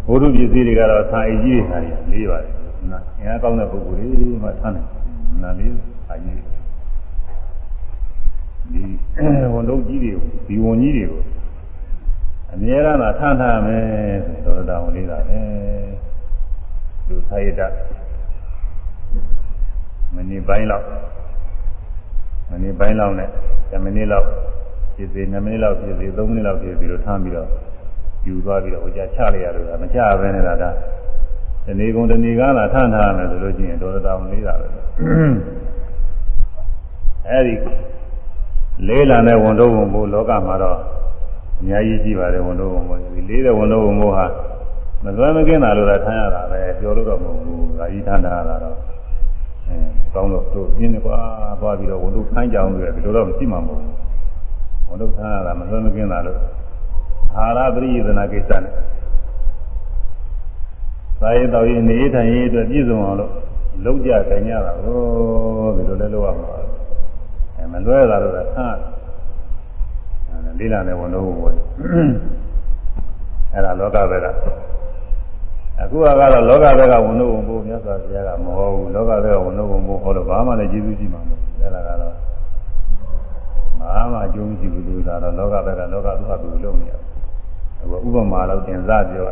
[0.08, 1.78] ဘုရုပစ္စည်းတွေကတော့သာအကြီးတွေဟာ
[2.12, 2.54] လေးပါတယ်
[2.92, 4.88] နာအင်အားကောင်းတဲ့ပုဂ္ဂိုလ်တွေမှထားနိုင်
[5.44, 5.72] နာလေး
[6.12, 6.42] အကြီး
[8.74, 8.84] ဒီ
[9.54, 10.12] ဝန်တော့ကြီးတွေ
[10.48, 11.22] ဒီဝန်ကြီးတွေကို
[12.54, 13.86] အမြဲတမ်းထမ်းထားမယ်
[14.26, 15.40] ဆိုတော့တော်တော်လေးတာပဲ
[17.08, 17.62] လူသာရတ
[20.16, 20.86] မနေ့ပိုင်းလောက်
[22.50, 23.30] မနေ့ပိုင်းလောက်နဲ့
[23.72, 24.28] 10မိနစ်လောက်
[24.96, 27.50] ဖြစ်စေ2မိနစ်လောက်ဖြစ်စေ3မိနစ်လောက်ဖြစ်ပြီးတော့ထမ်းပြီးတော့
[28.28, 30.70] ယူသွားပြီးတော့ဟိုကြချလိုက်ရလို့မချဘဲနဲ့လားဒါ
[31.66, 34.68] ဒီနေ့ကုန်ဒီနေ့ကလာထမ်းထားမယ်ဆိုလို့ရှိရင်တော်တော်လေးတာပဲ
[37.30, 37.56] အဲဒီ
[38.88, 40.78] လေးလာတဲ့ဝန်တော့ဝန်ဘိုးလောကမှာတော့
[41.60, 44.26] အများကြီးရှိပါတယ်ဝန်တော့ဝန်ဘိုးဒီလေးတဲ့ဝန်တော့ဝန်ဘိုးဟာ
[45.04, 48.78] မသွမ်းမကင်းတာလို့သာထမ်းရတာပဲပြောလို့တော့မဟုတ်ဘူး။ဒါကြီးထမ်းတာတော့
[49.68, 49.78] အဲ
[50.14, 51.18] ကောင်းတော့သူပြင်းနေကွာ
[51.62, 53.94] သွားပြီးတော့ဝန်တော့ခိုင်းကြအောင်လို့ဒီလိုတော့မရှိမှာမဟုတ်ဘူး။
[54.88, 56.38] ဝန်တော့ထမ်းရတာမသွမ်းမကင်းတာလို့
[57.36, 58.74] အာရပရိယသနာကိစ္စနဲ့
[61.22, 63.32] သာယတော်ရင်နေထိုင်ရေးအတွက်ပြည့်စုံအောင်လို့
[63.86, 65.00] လုံးကြခိုင်ရတာကို
[65.76, 66.48] ဒီလိုလဲလုပ်ရမှာ
[67.58, 68.80] အဲမလွဲတာတော့ဆန်း
[70.60, 71.56] လေးလာတဲ့ဝန်တော့ဘုရား
[73.52, 74.28] အဲ့ဒါလောကဘက်က
[75.80, 82.14] အခုကတော့လောကဘက်ကဝန်တော့ဘုရားမြတ်စွာဘုရားကမဟုတ်ဘူးလောကဘက်ကဝန်တော့ဘုဟောလို့ဘာမှလည်းကျေးဇူးရှိမှာမဟုတ်ဘူးအဲ့ဒါကတော့
[83.80, 87.17] ဘာမှအကျိုးမရှိဘူးလို့သာတော့လောကဘက်ကလောကသူ့ဟာသူလုပ်နေရတယ်အခု
[87.84, 89.30] ဥပမာတော့တင်စားပြော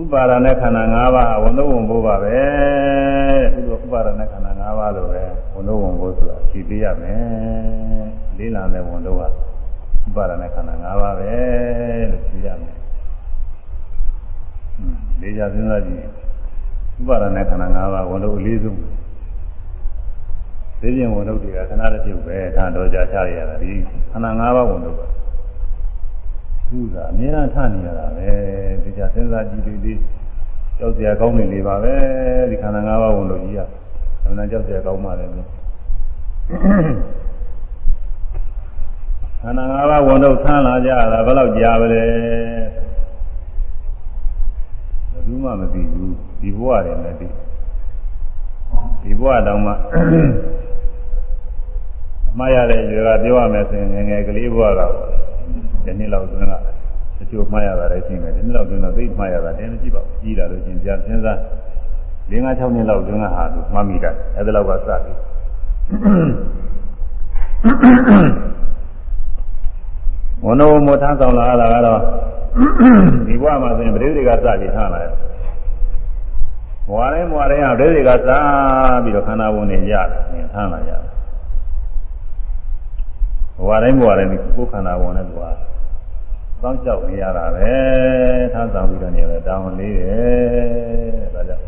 [0.00, 2.38] ဥပါဒနဲ့ခန္ဓာ၅ပါးဝန်တော့ဝန်ဘုပါပဲ
[3.58, 5.22] ဥပဥပါဒနဲ့ခန္ဓာ၅ပါးလို့ပဲ
[5.54, 8.06] ဝန်တော့ဝန်ဘုဆိုတာဖြည့်ပေးရမယ်
[8.38, 11.30] လေးလာတဲ့ဝန်တော့ကဥပါဒနဲ့ခန္ဓာ၅ပါးပဲ
[12.10, 12.76] လို့ဖြည့်ရမယ်
[15.20, 16.04] လေးကြစဉ်းစားကြည့်
[17.00, 18.78] ဥပါဒနဲ့ခန္ဓာ၅ပါးဝန်တော့အလေးဆုံး
[20.80, 23.72] သိခြင်းဝန်တော့တွေကခဏတစ်ပြုတ်ပဲဒါတော့ကြာချရတာဒီ
[24.10, 24.96] ခန္ဓာ၅ပါးဝန်တော့
[26.68, 28.28] ပဲသူကအများအားထနေရတာပဲ
[28.82, 30.00] ဒီကြစဉ်းစားကြည့်လေးလေး
[30.78, 31.94] ကြောက်စရာကောင်းနေလေပါပဲ
[32.50, 33.60] ဒီခန္ဓာ၅ပါးဝန်လို့ကြီးရ
[34.24, 35.24] အမှန်ကြောက်စရာကောင်းပါလေ
[39.42, 47.26] ခန္ဓာ၅ပါးဝန်တော့ဆန်းလာကြတာဘယ်လောက်ကြာပါလဲဘယ်သူမှမသိဘူးဒီဘဝတည်းမသိ
[49.02, 49.72] ဒီဘဝတောင်မှ
[52.30, 54.80] အမှားရတဲ့ရေကပြောရမယ်ဆိုရင်ငယ်ငယ်ကလေးဘဝက
[55.88, 56.54] ဒီနေ့လောက်သွင်းက
[57.18, 61.38] တချို့မှားရတာလည်းရှိမယ်ဒီနေ့လောက်သွင်းတော့သိမှားရတာလည်းမရှိပါဘူးကြီးလာလို့ချင်းပြန်စဉ်းစား
[62.30, 65.12] ၄၅၆နှစ်လောက်သွင်းကဟာသူမှတ်မိတာအဲ့ဒါလောက်ကစပြီ
[70.44, 72.00] ဝဏ္ဏဝမထမ်းဆောင်လာတာကတော့
[73.26, 75.12] ဒီဘဝမှာဆိုရင်ပရိသေကစပြီးထားလာတယ်
[76.88, 78.30] ဘဝတိုင်းဘဝတိုင်းဟာပရိသေကစ
[79.02, 81.02] ပြီးတော့ခန္ဓာဝင်နေရတယ်ထားလာရတယ်
[83.58, 85.38] ဘဝတိုင်းဘဝတိုင်းကိုယ်ခန္ဓာဝင်တဲ့ဘ
[86.62, 87.72] ဝတောင်းလျှောက်နေရတာပဲ
[88.52, 91.64] ထားဆောင်ပြီးတော့နေရတယ်တောင်းလေးတယ်ဒါကြောင့်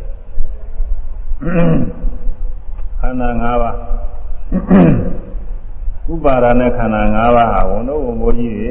[3.00, 3.76] ခန္ဓာ၅ပါး
[6.12, 8.68] ဥပါဒနဲ့ခန္ဓာ၅ပါးဟာဝန်တို့ဝန်ဘိုးကြီးတွေ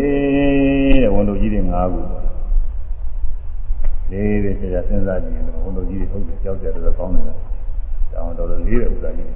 [1.04, 2.02] တဲ့ဝန်တို့ကြီးတွေ၅ခု
[4.12, 7.26] လေးတွေဆရာစဉ်းစားကြည့်ရင်ဝန်တို့ကြီးတွေဟုတ်တယ်ကြောက်ကြတယ်တော့ကောင်းတယ်
[8.14, 9.30] တောင်းတော်တော်လေးတဲ့ဥစ္စာကြီး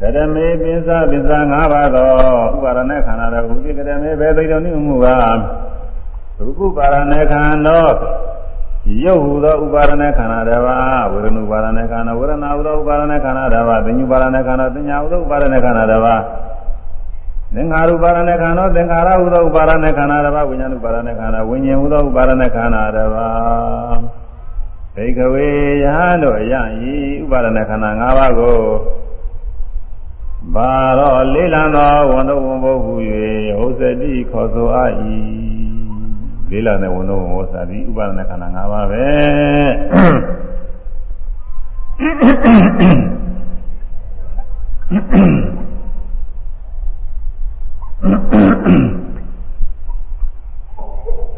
[0.00, 2.10] ကရမေပိစ္ဆပိစ္ဆ၅ပါးသော
[2.54, 5.06] ဥပါဒနဲ့ခန္ဓာတော်ဥပိကရမေဘေသိတော်နိမှုက
[6.40, 7.80] ရူပပါရณะခန္ဓာ
[9.04, 16.20] ရုပ်ဟူသောဥပါဒณะခန္ဓာတစ်ပါးဝေဒနုပါဒณะခန္ဓာဝေဒနာဟူသောဥပါဒณะခန္ဓာတစ်ပါးသင်္ညုပါဒณะခန္ဓာသင်ညာဟူသောဥပါဒณะခန္ဓာတစ်ပါး
[17.54, 24.00] သင်္ခါရုပါဒณะခန္ဓာသင်္ခါရဟူသောဥပါဒณะခန္ဓာတစ်ပါးဝိညာဉ်ဥပါဒณะခန္ဓာဝိညာဉ်ဟူသောဥပါဒณะခန္ဓာတစ်ပါး
[24.94, 25.48] ဘိကဝေ
[25.84, 26.60] ယဟန်တို့အယံ
[26.92, 28.56] ဤဥပါဒณะခန္ဓာ၅ပါးကို
[30.53, 32.93] ဘာတော့လေးလံသောဝန်တော်ဝန်ဘုဟု၍
[33.57, 34.91] ဟောစတိခေါ်ဆိုအပ်၏
[36.49, 39.05] လေးလံတဲ့ဝန်တော်ဝန်ဘောစာတိဥပါဒณะခန္ဓာ၅ပါးပဲ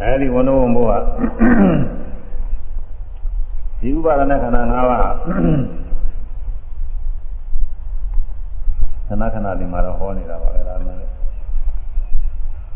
[0.02, 1.04] အဲဒီဝဏ္ဏဝံဘုရား
[3.82, 5.08] ဒီဥပါဒနာခန္ဓာ၅ပါး
[9.08, 11.12] ခဏခဏဒီမှာတော့ဟောနေတာပါပဲဒါမှလည်း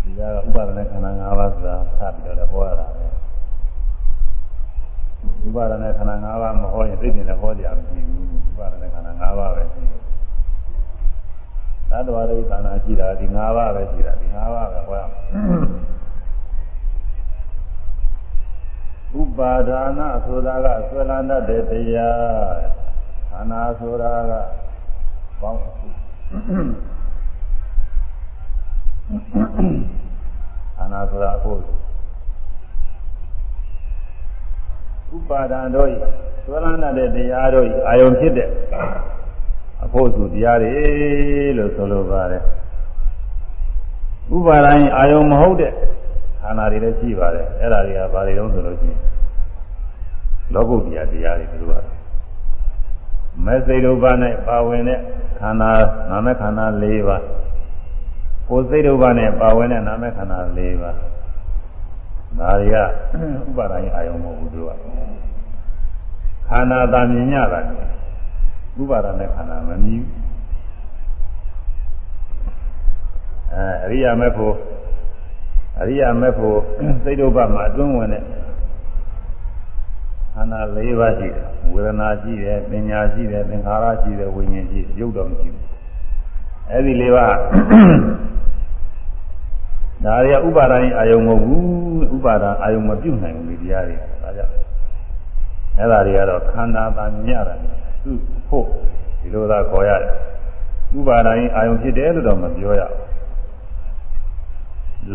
[0.04, 3.06] ဒီကဥပါဒနာခန္ဓာ၅ပါးဆိုတာစပြီးတော့ဟောရတာပဲ
[5.48, 10.02] ဥပါဒနာခန္ဓာ၅ပါးမဟောရင်သိတဲ့ဟောကြရမရှိဘူးဥပါဒနာခန္ဓာ၅ပါးပဲရှိတယ်
[11.90, 15.04] သတ္တဝါတွေခန္ဓာရှိတာဒီ၅ပါးပဲရှိတာဒီ၅ပါးပဲဟောရ
[19.20, 22.56] ဥပါဒါနဆိုတာကဆွဲလန်းတတ်တဲ့တရား
[23.30, 24.34] ခန္ဓာဆိုတာက
[25.42, 25.60] ဘောင်း
[26.32, 26.34] ခ
[30.84, 31.52] န္ဓာဆိုတာအခု
[35.16, 35.96] ဥပါဒံတို့ဤ
[36.46, 38.50] သွလန်းတဲ့တရားတို့ဤအာယုံဖြစ်တဲ့
[39.84, 40.74] အဖို့စုတရားတွေ
[41.58, 42.42] လို့ဆိုလိုပါတယ်
[44.36, 45.72] ဥပါဒံအာယုံမဟုတ်တဲ့
[46.42, 49.00] ခန္ဓာတွေလည်းရှိပါတယ်အဲ့ဒါတွေကဘာတွေတုံးဆိုလို့ရှိရင်
[50.54, 51.74] လောကုတ္တရာတရားတွေသူက
[53.46, 55.00] မေစိတ်ဒုပနဲ့ပါဝင်တဲ့
[55.40, 55.72] ခန္ဓာ
[56.10, 57.24] နာမခန္ဓာ၄ပါး
[58.50, 60.96] ကိုယ်စိတ်ဒုပနဲ့ပါဝင်တဲ့နာမခန္ဓာ၄ပါး
[62.40, 62.78] ဒါတွေက
[63.48, 64.72] ဥပါဒိုင်းအာယုံမဟုတ်ဘူးသူက
[66.50, 67.60] ခန္ဓာသာမြင်ရတာ
[68.82, 70.02] ဥပါဒနဲ့ခန္ဓာမမြင်
[73.54, 74.56] အဲအရိယာမေဖို့
[75.82, 76.58] အရိယာမေဖို့
[77.04, 78.24] စိတ်ဒုပမှာအတွင်းဝင်တဲ့
[80.34, 85.66] ခန္ဓာ၄ပါးရှိတယ်ဝေဒနာရှိတယ်ပညာရှိတယ်သင်္ခါရရှိတယ်ဝိညာဉ်ရှိရုပ်တော်မရှိဘူး
[86.72, 87.36] အဲဒီ၄ပါး
[90.04, 94.54] ဒါတွေကဥပါဒိုင်းအာယုံမဟုတ်ဘူးဥပါဒအာယုံမပြုတ်နိုင်ဘူးဒီတရားတွေဒါကြောင့်
[95.78, 97.58] အဲ့ဒါတွေကတော့ခန္ဓာသာမြင်ရတယ်
[98.04, 98.18] သူ့
[98.50, 98.66] ဖို့
[99.22, 100.12] ဒီလိုသာခေါ်ရတယ်
[100.98, 103.02] ဥပါဒိုင်းအာယုံဖြစ်တယ်လို့တော့မပြောရဘူး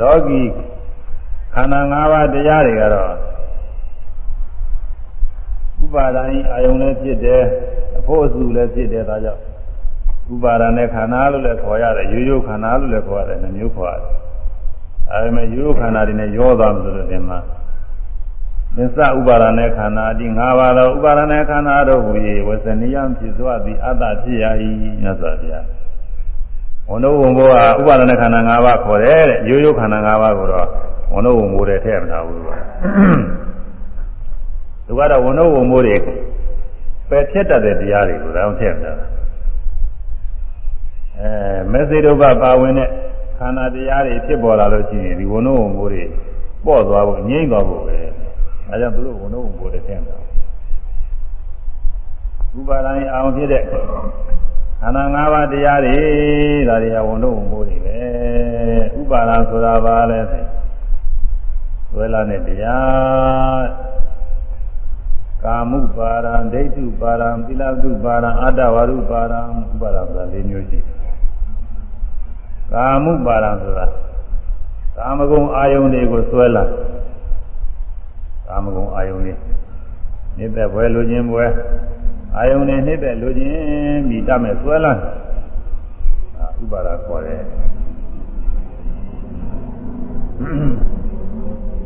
[0.00, 0.40] လောကီ
[1.54, 3.25] ခန္ဓာ၅ပါးတရားတွေကတော့ဥ
[5.96, 7.42] ပါဒိုင်းအာယုံလည်းဖြစ်တယ်
[7.98, 9.42] အဖို့အစုလည်းဖြစ်တယ်ဒါကြောင့်
[10.32, 14.14] ဥပါဒနဲ့ခန္ဓာလို့လည်းခေါ်ရတယ်ရိုးရိုးခန္ဓာလို့လည်းခေါ်ရတယ်နှမျိုးခေါ်ရတယ်
[15.12, 17.38] အဲဒီမဲ့ရိုးရိုးခန္ဓာတွေနဲ့ရောသွားမှဆိုလို့ဒီမှာ
[18.76, 22.12] သစ္စာဥပါဒနဲ့ခန္ဓာဒီ၅ပါးသောဥပါဒနဲ့ခန္ဓာတို့ဟူ၍
[22.48, 24.44] ဝဇနိယံဖြစ်သွားသည်အတ္တဖြစ်ရ၏
[25.02, 25.66] မြတ်စွာဘုရား
[26.88, 30.68] ဝန်တို့ဝန်ဘိုးကဥပါဒနဲ့ခန္ဓာ၅ပါးခေါ်တယ်တဲ့ရိုးရိုးခန္ဓာ၅ပါးကိုတော့
[31.12, 32.42] ဝန်တို့ဝန်ဘိုးတဲ့ထည့်မထားဘူး
[34.86, 35.96] သူကတော့ဝန်တို့ဝန်မိုးတွေ
[37.10, 38.92] ပယ်ဖြစ်တတ်တဲ့တရားတွေကိုတောင်ထည့်တာ
[41.18, 41.30] အဲ
[41.72, 42.88] မေစေတုပပါဝင်တဲ့
[43.38, 46.02] ခန္ဓာတရားတွေဖြစ်ပေါ်လာလို့ရှိရင်ဒီဝန်တို့ဝန်မိုးတွေ
[46.66, 47.96] ပေါ့သွားဖို့ငြိမ့်သွားဖို့ပဲ
[48.68, 50.16] အဲကြောင့်သူတို့ဝန်တို့ဝန်မိုးတွေထည့်တာ
[52.58, 53.62] ဥပါဒံအောင်ဖြစ်တဲ့
[54.80, 55.96] ခန္ဓာ၅ပါးတရားတွေ
[56.68, 57.98] ဒါတွေကဝန်တို့ဝန်မိုးတွေပဲ
[58.98, 60.44] ဥပါဒံဆိုတာဘာလဲဆို
[61.94, 63.95] ဝေလာနဲ့တရား
[65.46, 70.78] ကာမုပါရံဒိဋ္ဌုပါရံသီလတုပါရံအတ္တဝရုပါရံဥပါရဆိုတာ၄မျိုးရှိ
[72.72, 73.86] ကာမုပါရံဆိုတာ
[74.96, 76.64] ကာမဂုဏ်အာယုန်တွေကိုဆွဲလာ
[78.46, 79.34] ကာမဂုဏ်အာယုန်တွေ
[80.38, 81.50] နေတဲ့ဘွယ်လူချင်းဘွယ်
[82.36, 84.92] အာယုန်တွေနေတဲ့လူချင်းမိတမဲ့ဆွဲလာ
[86.60, 87.42] ဥပါရခေါ်တယ်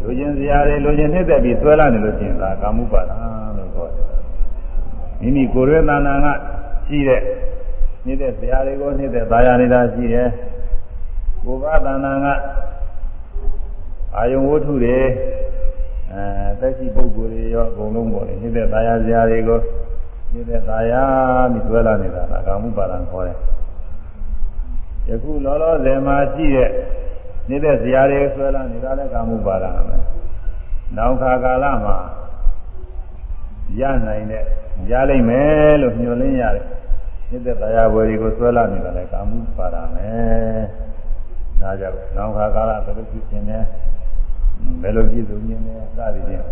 [0.03, 3.20] လူချင်းစရာတွေလူချင်းနေတဲ့ပြီးဆွဲလာနေလို့ရှိရင်ဒါကာမုပါဒ
[5.21, 6.27] မိမိကိုယ်ရဲ့တဏ္ဍာက
[6.87, 7.23] ရှိတဲ့
[8.07, 10.29] နေတဲ့ဇာတွေကိုနေတဲ့သာယာနေတာရှိတယ်
[11.45, 12.27] ကိုယ်ကတဏ္ဍာက
[14.17, 14.99] အာယုံဝတ္ထုတွေ
[16.13, 16.25] အဲ
[16.61, 19.61] သက်ရှိပုဂ္ဂိုလ်တွေရောအကုန်လုံးပေါ်နေနေတဲ့သာယာဇာတွေကို
[20.33, 21.03] နေတဲ့သာယာ
[21.53, 23.39] ပြီးသွဲလာနေတာကကာမှုပါဒံခေါ်တယ်
[25.09, 26.71] ယခုလောလောဆယ်မှာရှိတဲ့
[27.49, 29.97] နေတဲ့ဇာတွေဆွဲလာနေတာလည်းကာမှုပါဒံပဲ
[30.97, 31.97] နောက်ခါကာလမှာ
[33.79, 34.45] ရနိုင်တဲ့
[34.91, 36.67] ရလိမ့်မယ်လို့ညွှန်လင်းရတယ်
[37.31, 40.61] မြစ်သက်တရားဝယ်တွေကိုဆွဲလာနေတာလည်းကာမှုပါတာမယ်
[41.61, 43.61] ဒါကြောင့်နောက်ခါကာလဘယ်လိုဖြစ်နေလဲ
[44.83, 46.45] ဘယ်လိုပြည့်စုံနေလဲစသည်ဖြင့်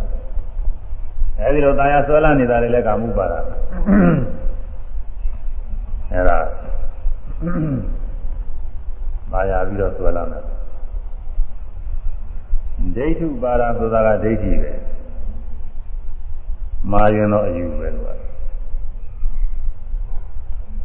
[1.38, 3.38] အဲဒီလိုတရားဆွဲလာနေတာလည်းကာမှုပါတာ
[6.12, 6.38] အဲဒါ
[9.33, 10.42] ပါရပြီးတော့ဆွဲလာတယ်
[12.96, 14.72] ဒိဋ္ဌုပါရဆိုတာကဒိဋ္ဌိပဲ
[16.91, 18.19] မာရင်တော့အယူပဲလို့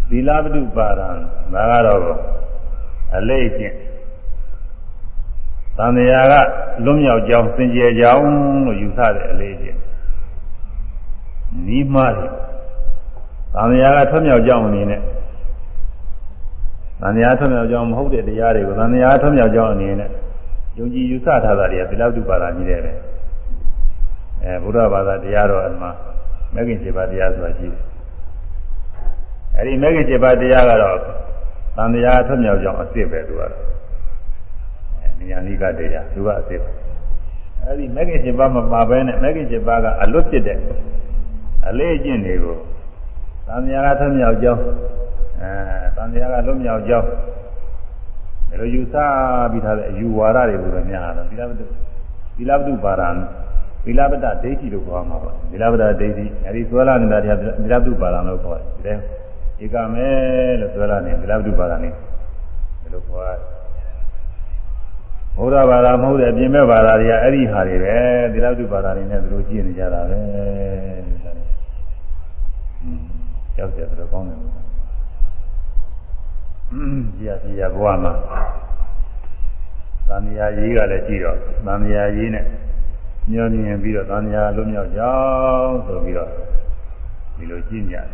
[0.10, 1.10] သီလပတုပါဒံ
[1.54, 2.02] ဒါကတော့
[3.16, 3.76] အလေးကျင့်
[5.78, 6.34] သံဃာက
[6.86, 8.24] လွတ်မြောက်ကြောင်းစင်ကြယ်ကြောင်း
[8.66, 9.78] လို့ယူဆတဲ့အလေးကျင့်
[11.68, 12.32] နီးမှတယ်
[13.54, 15.02] သံဃာကထွက်မြောက်ကြောင်းအနေနဲ့
[17.02, 20.10] သံဃာထွမြောက်ကြောင်းမဟုတ်တဲ့တရားတွေကိုသံဃာထွမြောက်ကြောင်းအနေနဲ့
[20.78, 22.94] ယုံကြည်ယူဆထားတာတွေကသီလတုပါဒကြီးတယ်ပဲ
[24.44, 25.88] အဲဘုရားဘာသာတရားတော်အမှ
[26.54, 27.82] မဂ္ဂင်7ပါးတရားဆိုတာရှိတယ်
[29.58, 30.98] အဲဒီမဂ္ဂင်7ပါးတရားကတော့
[31.78, 33.52] သံဃာထွမြောက်ကြောင်းအစ်စ်ပဲသူကတော့
[35.02, 36.70] အဲဉာဏ်နိကတရားသူကအစ်စ်ပဲ
[37.64, 40.58] အဲဒီမဂ္ဂင်7ပါးမပါဘဲနဲ့မဂ္ဂင်7ပါးကအလွတ်ဖြစ်တဲ့
[41.68, 42.58] အလေးအကျင့်တွေကို
[43.48, 44.64] သံဃာထွမြောက်ကြောင်း
[45.42, 45.52] အဲ
[45.96, 47.08] တန်တရားကလွတ်မြောက်ကြောင်း
[48.50, 48.96] ဒါလိုယူဆ
[49.52, 51.66] ပြီးထားတဲ့အယူဝါဒတွေကိုလည်းများတာသီလပတု
[52.36, 53.10] သီလပတုပါရံ
[53.84, 58.98] သီလပတ္တဒိဋ္ဌိလို့ခေါ်မှာပါသီလပတ္တဒိဋ္ဌိအဲဒီဆွဲလာနေတာတရားသီလပတုပါရံလို့ခေါ်တယ်
[59.58, 60.08] ဒီဧကမဲ
[60.60, 61.90] လို့ဆွဲလာနေသီလပတုပါရံနေ
[62.82, 63.40] ဒီလိုခေါ်ရတယ်
[65.38, 67.96] ဘုရားဘာသာမဟုတ်တဲ့အပြင်မဲ့ဘာသာတွေကအဲ့ဒီဟာတွေပဲ
[68.34, 70.20] သီလပတုပါရံနေနဲ့သူတို့ကြည့်နေကြတာပဲ
[73.56, 78.12] ကြောက်ကြတယ်တော့ကောင်းတယ်ဒီအစီရဘဝမှာ
[80.08, 82.46] သံဃာရေးကလည်းရှိတော့သံဃာရေးနဲ့
[83.32, 86.30] ညှောမြင်ပြီးတော့သံဃာလုံးမြောက်ကြောင်းဆိုပြီးတော့
[87.38, 88.08] ဒီလိုကြည့်ကြတယ်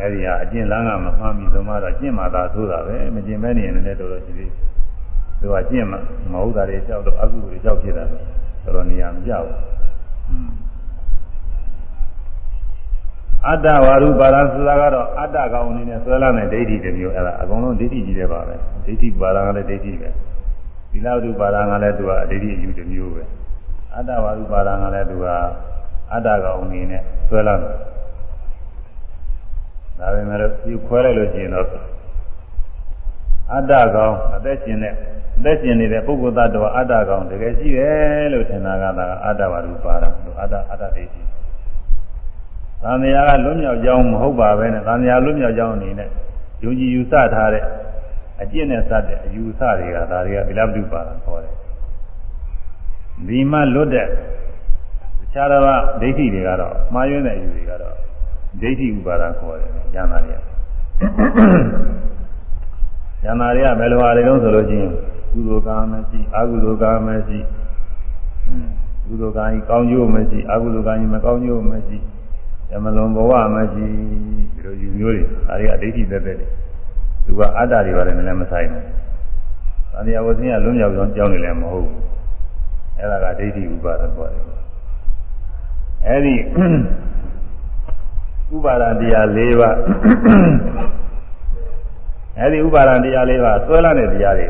[0.00, 4.50] အဲ့ဒီဟာအကျင့်လမ်းကမမှန်ပြီဆိုမှတော့ကျင့်မှသာသိုးတာပဲမကျင့်မဲနေရင်လည်းတော်တော်ရှိသေး
[5.40, 5.96] သူကကျင့်မှ
[6.32, 8.22] မဟုတ်တာတွေကြောက်တော့အကုသိုလ်တွေကြောက်ဖြစ်တာတော်
[8.74, 9.58] တော်နေရာမကြောက်ဘူး
[13.46, 18.54] အတ္တဝါရုပါရဆိုတာကတော့အတ္တကောင်အနေနဲ့ဆွဲလာတဲ့ဒိဋ္ဌိတစ်မျိုးအဲ့ဒါအကုန်လုံးဒိဋ္ဌိကြီးတယ်ပါပဲ
[18.86, 20.08] ဒိဋ္ဌိပါရကလည်းဒိဋ္ဌိပဲ
[20.90, 23.22] သီလဝရုပါရကလည်းသူကအဒိဋ္ဌိအယူတစ်မျိုးပဲ
[23.96, 25.26] အတ္တဝါရုပါရကလည်းသူက
[26.12, 27.92] အတ္တကောင်အနေနဲ့ဆွဲလာတယ်
[29.98, 31.66] ဒါပေမဲ့ဒီခွဲလိုက်လို့ရှိရင်တော့
[33.52, 34.94] အတ္တကောင်အသက်ရှင်တဲ့
[35.36, 41.22] အသက်ရှင်နေတဲ့ပုဂ္ဂိုလ်သတ္တဝါအတ္တကောင်တကယ်ရှိတယ်လို့ထင်တာကဒါကအတ္တဝါရုပါရလို့အတ္တအတ္တဒိဋ္ဌိ
[42.82, 46.08] သံဃာကလွတ်မြောက်ကြောင်းမဟုတ်ပါပဲနဲ့သံဃာလွတ်မြောက်ကြောင်းအနေနဲ့
[46.64, 47.64] ယုံကြည်ယူဆထားတဲ့
[48.42, 51.54] အကျင့်နဲ့စတဲ့အယူဆတွေကဒါတွေကဗိလပတုပါဒခေါ်တယ်
[53.28, 54.08] ဒီမှလွတ်တဲ့တ
[55.32, 55.62] ခြားတော့
[56.00, 57.94] ဒိဋ္ဌိတွေကတော့မှားယွင်းတဲ့အယူတွေကတော့
[58.60, 60.40] ဒိဋ္ဌိဥပါဒခေါ်တယ်ဉာဏ်သာတွေက
[63.24, 64.88] ဉာဏ်သာတွေကဘယ်လိုအားတွေလုံးဆိုလို့ချင်း
[65.32, 67.38] ကုသိုလ်ကံမရှိအကုသိုလ်ကံမရှိ
[69.06, 71.98] ကုသိုလ်ကံကြီးကောင်းကျိုးမရှိအကုသိုလ်ကံကြီးမကောင်းကျိုးမရှိ
[72.70, 76.46] ဓမ္မလွန်ဘဝမရှိဒီလိုယူမျိုးတွေဒါတွေအဒိဋ္ဌိသက်သက်တွေ
[77.24, 78.84] သူကအတ္တတွေပါတယ်လည်းမဆိုင်ဘူး။
[79.98, 82.02] အနိယဝဇင်းကလွံ့မြောက်ကြောင်းကြောင်းနေလည်းမဟုတ်ဘူး။
[83.02, 84.44] အဲ့ဒါကဒိဋ္ဌိဥပါဒပေါ်တယ်။
[86.08, 86.34] အဲ့ဒီ
[88.54, 89.76] ဥပါဒတရား၄ပါး
[92.38, 94.46] အဲ့ဒီဥပါဒတရား၄ပါးဆွဲလာတဲ့တရားတွေ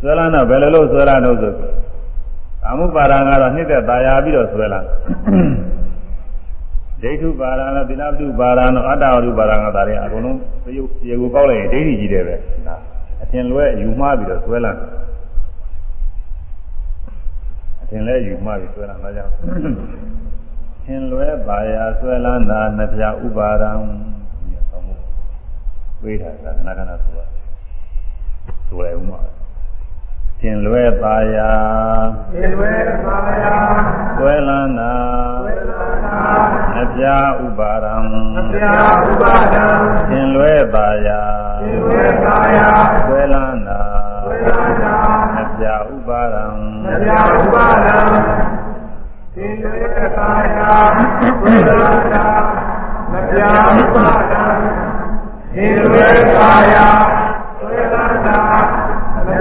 [0.00, 1.52] ဆွဲလာတော့ဘယ်လိုလုပ်ဆွဲလာတော့ဆို
[2.62, 4.80] ကာမုပါဒံကတော့နှစ်သက်သာယာပြီးတော့ဆွဲလာ
[7.02, 12.34] ဒိဋ္ဌုပါဒံနဲ့သီလပုပါဒံနဲ့အတ္တဝရုပါဒံကဒါတွေအကုန်လုံးသရုပ်ရေကိုကောက်လိုက်ရင်ဒိဋ္ဌိကြီးတယ်ပဲ
[12.66, 12.76] ဒါ
[13.22, 15.09] အထင်လွဲယူမှားပြီးတော့ဆွဲလာအ
[17.92, 19.32] ထင်လဲယူမှားပြီးဆွဲလာဒါကြောင့်
[20.84, 23.72] ထင်လွဲပါယာဆွဲလာတာနှစ်ပြဥပါဒံ
[24.70, 24.96] ဆောင်းမှု
[26.02, 27.26] ဝိဒါကခဏခဏဆိုတာ
[28.66, 29.20] ဆိုရဦးမှာ
[30.40, 31.50] သင်လွဲပါယာ
[32.32, 32.74] သင်လွဲ
[33.04, 36.18] ပါယာွယ်လန်းနာွယ်လန်းနာ
[36.80, 37.94] အပြာဥပါရံ
[38.38, 38.74] အပြာ
[39.06, 39.66] ဥပါရံ
[40.08, 41.20] သင်လွဲပါယာ
[41.62, 44.96] သင်လွဲပါယာွယ်လန်းနာွယ်လန်းနာ
[45.40, 46.59] အပြာဥပါရံ
[46.92, 47.98] အပြာဥပါရံ
[49.34, 52.24] သင်လွဲပါယာွယ်လန်းနာ
[53.14, 54.42] အပြာဥပါရံ
[55.52, 58.40] သင်လွဲပါယာွယ်လန်းနာ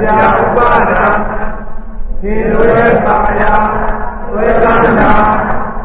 [0.01, 1.03] ဗျာဥပါဒံ
[2.21, 2.67] သေဝေ
[3.05, 3.41] သာယ
[4.33, 4.65] ဝေဒ
[4.99, 5.09] နာ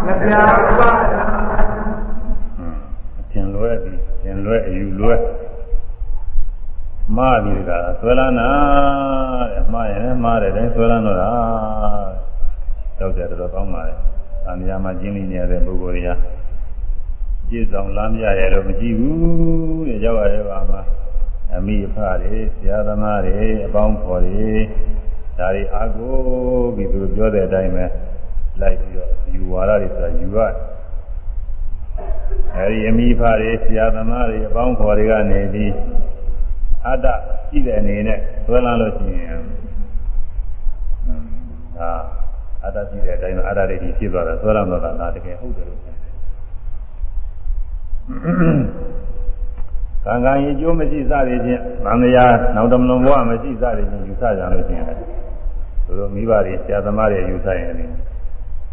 [0.04, 1.22] မဗျာဥပါဒံ
[3.18, 5.14] အထင်လွဲပြီးသင်လွဲအယူလွဲ
[7.16, 8.50] မှားပြီးကဆွဲလန်းတာ
[9.52, 11.32] တဲ့မှားရင်မှားတယ်တိုင်းဆွဲလန်းတော့တာ
[12.98, 13.94] တော့ကြတော့ကောင်းပါလေ။
[14.44, 16.10] သံဃာမှာကျင်းနေနေတဲ့ပုဂ္ဂိုလ်တွေက
[17.50, 20.80] ကြည်ဆောင်လ မ်းပြရဲလို့မကြည့်ဘူးတဲ့ရောက်ရတဲ့ပါမှာ
[21.54, 24.52] အမိအဖတွေဆရာသမားတွေအပေါင်းဖော်တွေ
[25.38, 26.14] ဒါတွေအာကို
[26.76, 27.84] ပြီးသူပြောတဲ့အတိုင်းပဲ
[28.60, 30.38] လိုက်ပြီးတော့ယူဝါဒတွေဆိုတာယူရ
[32.54, 35.72] အဲဒီအမိအဖတွေဆရာသမားတွေအပေါင်းဖော်တွေကနေပြီး
[36.86, 37.06] အတ္တ
[37.48, 39.40] ရှိတဲ့အနေနဲ့သွဲလာလို့ရှိရင်
[41.78, 41.90] ဒါ
[42.64, 45.93] အတ္တရှိတဲ့အတိုင်းအတ္တတွေဖြစ်သွားတာသွဲလာတော့တာတကယ်ဟုတ်တယ်လို့
[50.04, 54.86] ကံကံရင်ကျိုးမရှိစသည်ဖြင့်မန္တရားနောက်တမလုံးဘဝမရှိစသည်ဖြင့်ယူဆကြလို့ရှိရင်
[55.86, 57.92] သူတို့မိဘတွေဆရာသမားတွေယူဆရင်လည်း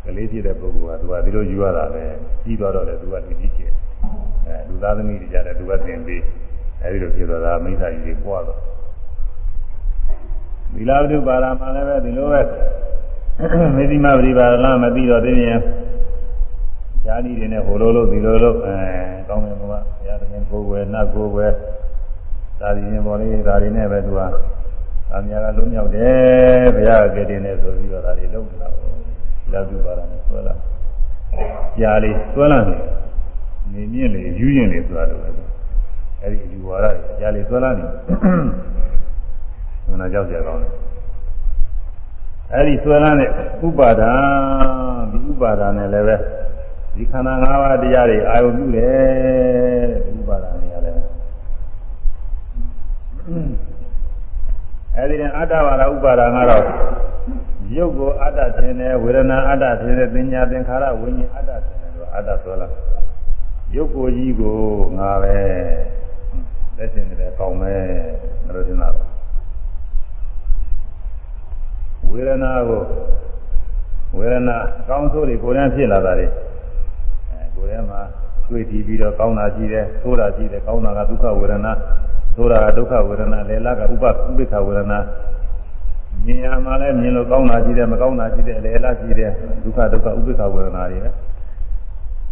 [0.05, 2.03] ကလေးဖြစ်တဲ့ပုဂ္ဂိုလ်ကသူကဒီလိုယူရတာပဲ
[2.43, 3.71] ကြီးသွားတော့လေသူကဒီကြီးကျယ်
[4.47, 6.21] အဲအဲလူသားသမီးတွေကြတယ်သူကသင်ပေး
[6.83, 8.59] အဲဒီလိုဖြစ်သွားတာမိစ္ဆာကြီးတွေပွားတော့
[10.73, 12.41] သီလဝိပါဒမှာလည်းပဲဒီလိုပဲ
[13.75, 15.59] မေသိမပရိပါဒလားမသိတော့သိရင်
[17.05, 18.77] ဈာတိတွေနဲ့ဟိုလိုလိုဒီလိုလိုအဲ
[19.27, 21.51] ကောင်းတယ်ကွာဘုရားသခင်ကိုယ်ွယ်နတ်ကိုယ်ွယ်
[22.59, 24.19] သာဒီရင်ပေါ်လေးဒါတွေနဲ့ပဲသူက
[25.13, 28.97] အများကလုံးမြောက်တယ်ဘုရားကတည်းနဲ့ဆိုပြီးတော့ဒါတွေလုံးလာတော့
[29.53, 30.53] လာသူပါတာနဲ့ဆွဲလာ
[31.77, 32.75] ကြာလေးဆွဲလာနေ
[33.73, 35.21] နေမြင့်လေယူရင်လေဆိုတာတော့
[36.21, 36.85] အဲ့ဒီယူဝါဒ
[37.19, 37.85] ကြာလေးဆွဲလာနေ
[39.89, 40.73] မနာကြောက်ကြကောင်းတယ်
[42.53, 43.29] အဲ့ဒီဆွဲလာတဲ့
[43.67, 44.13] ဥပါဒါ
[45.11, 46.15] ဒီဥပါဒါနဲ့လည်းပဲ
[46.95, 50.97] ဒီခန္ဓာ၅ပါးတရားတွေအာယုပြုတယ်တဲ့ဥပါဒါနဲ့လည်း
[54.95, 56.65] အဲဒီနဲ့အတ္တဝါဒဥပါဒါကတော့
[57.77, 62.67] ရုပ်ကိုအတ္တထင်တယ်ဝေဒနာအတ္တထင်တယ်ပညာသင်္ခါရဝိညာဉ်အတ္တထင်တယ်လို့အတ္တဆိုလာ
[63.75, 64.57] ရုပ်ကိုကြီးကို
[64.97, 65.37] ငါပဲ
[66.77, 67.83] လက်ရှင်တယ်ကောင်းမယ်
[68.45, 69.05] မလို့ထင်တာပါ
[72.09, 72.81] ဝေဒနာကို
[74.17, 76.60] ဝေဒနာအကောင်းဆုံးတွေကိုယ်တည်းဖြစ်လာတာတွေအဲကို
[77.63, 78.01] ယ်ထဲမှာ
[78.49, 81.71] တွေ့တည်ပြီးတော့ကောင်းတာရှိတယ်ဆိုးတာရှိတယ်ကောင်းတာကဒုက္ခဝေဒနာ
[82.35, 84.99] ဆိုးတာကဒုက္ခဝေဒနာလေလာကဥပဥပိ္ပခဝေဒနာ
[86.25, 89.31] မြင်ရမှာလည်းမြင်လို့ကောင်းတာရှိတယ်မကောင်းတာရှိတယ်လေလာရှိတယ်
[89.63, 91.09] ဒုက္ခဒုက္ခဥပိ္ပခဝေဒနာတွေပဲ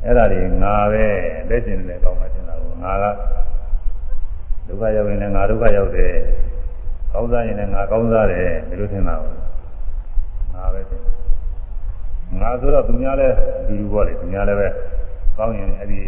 [0.05, 1.05] အဲ့ဒါတွေငါပဲ
[1.49, 3.05] လက်ရှင်တယ်ကောင်းမှတင်တာကိုငါက
[4.67, 6.13] ဒုက္ခရောက်ရင်လည်းငါဒုက္ခရောက်တယ်
[7.13, 9.33] ကောင်းစားရင်လည်းငါကောင်းစားတယ်ဒီလိုထင်တာကို
[10.53, 11.01] ငါပဲတင်
[12.41, 13.35] ငါဆိုတော့သူများလည်း
[13.67, 14.67] ဒီလိုပေါ့လေသူများလည်းပဲ
[15.39, 15.99] ကောင်းရင်အဲ့ဒီ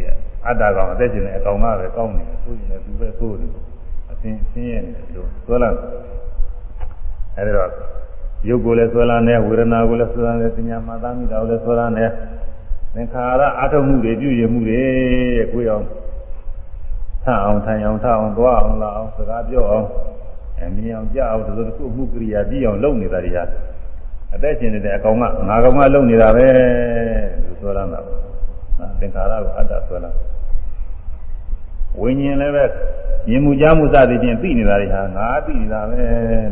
[0.47, 3.49] အတ္တကောင်အသက်ရှင်နေအကောင်ကပဲကောင်းနေတယ်ဆိုရင်လည်းသူပဲဆိုးတယ်
[4.11, 5.69] အသင်ဆင်းရဲနေတယ်လို့ဆွဲလာ
[7.35, 7.71] အဲ့ဒါတော့
[8.47, 12.05] ရုပ်ကိုလည်းဆွဲလာနေဝေဒနာကိုလည်းဆွဲလာနေပညာမှသာမိတာကိုလည်းဆွဲလာနေ
[12.93, 14.81] သင်္ခါရအထုံမှုတွေပြုရမှုတွေ
[15.53, 15.85] ကိုယ်အောင်
[17.23, 19.87] ထအောင်ထိုင်အောင်ထအောင်သွားအောင်လာအောင်စကားပြောအောင်
[20.59, 23.43] အမြင်အောင်ကြအောင်ဒီလိုတစ်ခုမှုကရိယာပြည့်အောင်လုပ်နေတာတွေဟာ
[24.35, 26.47] အသက်ရှင်နေတဲ့အကောင်ကငါကောင်ကလုပ်နေတာပဲ
[27.43, 28.01] လို့ဆွဲလာတာ
[28.99, 30.11] သင်္ခါရကိုအတ္တဆွဲလာ
[31.99, 32.63] ဝိညာဉ်လည်းပဲ
[33.27, 36.01] မြင်မှုကြားမှုစသည်ဖြင့်သိနေတာတွေဟာငါသိနေတာပဲ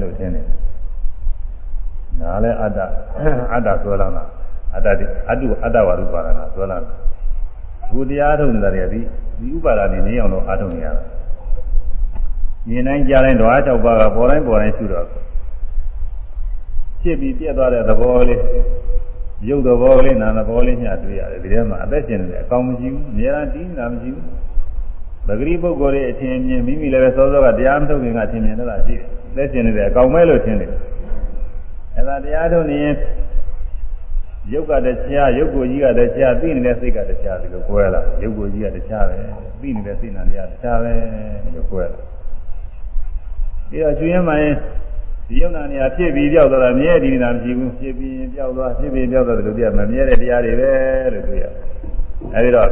[0.02, 0.46] လို့ထင်တယ်။
[2.20, 2.80] ငါလည်းအတ္တ
[3.54, 4.24] အတ္တဆွဲလာတာ
[4.76, 6.92] အတ္တတိအတုအတ္တဝါရုပါဒနာဆွဲလာတာ။
[7.92, 9.02] ဒီတရားထုတ်နေတာတွေဒီ
[9.40, 11.04] ဒီဥပါဒာနေနေအောင်လို့အားထုတ်နေရတာ။
[12.68, 15.06] မြင်တိုင်းကြားတိုင်းဓဝါ၆ပါးကပေါ်တိုင်းပေါ်တိုင်းရှိတော့
[17.02, 18.42] ဖြစ်ပြီးပြတ်သွားတဲ့သဘောလေး
[19.48, 24.26] ရုပ်သဘောလေးနာမ်သဘောလေးညတွေ့ရတယ်ဒီထဲမှာအသက်ရှင်နေတယ်အကောင်မရှိဘူးအများအားတည်နေတာမရှိဘူး
[25.28, 30.72] ပဂရိပုဂ္ဂိုလ်ရဲ့အထင်မြင်မိမိလည်းပဲစောစောကတရားမထုတ်ခင်ကထင်မြင်နေတာရှိတယ်သက်ရှင်နေတယ်အကောင်မဲလို့ထင်တယ်
[31.96, 32.96] အဲဒါတရားထုတ်နေရင်
[34.54, 39.16] ရုပ်ကတခြားရုပ်ကိုကြီးကတခြားသိနေတဲ့စိတ်ကတခြားဒီလိုကွဲလာရုပ်ကိုကြီးကတခြားပဲ
[39.62, 40.92] သိနေတဲ့စိတ်နာတရားတခြားပဲ
[41.44, 42.00] ဒီလိုကွဲလာ
[43.70, 44.56] ပြီးတော့ကျွင်းမှရင်
[45.30, 50.72] ဒီယုံနာနေရာဖြစ်ပြီးပြောက်သွားတာမြဲဒီနေတာမရှိဘူးဖြစ်ပြီးပြောက်သွားဖြစ်ပြီးပြောက်သွားတယ်လို့ပြမမြဲတဲ့တရားတွေပဲ
[51.14, 51.46] လို့တွေ့ရ
[52.34, 52.70] အဲဒီတော့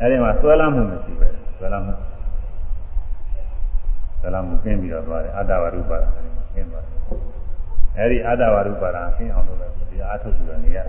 [0.00, 1.28] အဲဒီမှာဆွဲလမ်းမှုမရှိပဲ
[1.58, 1.94] ဆွဲလမ်းမှု
[4.20, 6.94] ဆွဲလမ်းမှုကျင်းပြီးတော့သွားတယ်အတ္တဝရုပါဒအဲဒီမှာကျင်းသွားတယ်
[7.98, 10.86] အဲဒီအတ္တဝရုပါဒကျင်းအောင်လို့ပဲတရားအထုတ်ပြီးတော့နေရတယ်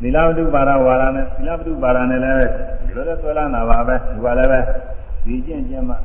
[0.00, 2.50] သီလဝတ္ထုပါရဝါရနဲ့သီလဝတ္ထုပါရနဲ့လည်း
[2.86, 4.60] ဒီလိုလည်းဆွဲလာတာပါပဲဒီကလည်းပဲ
[5.24, 5.96] ဒီကျင့်ကျင့်မှ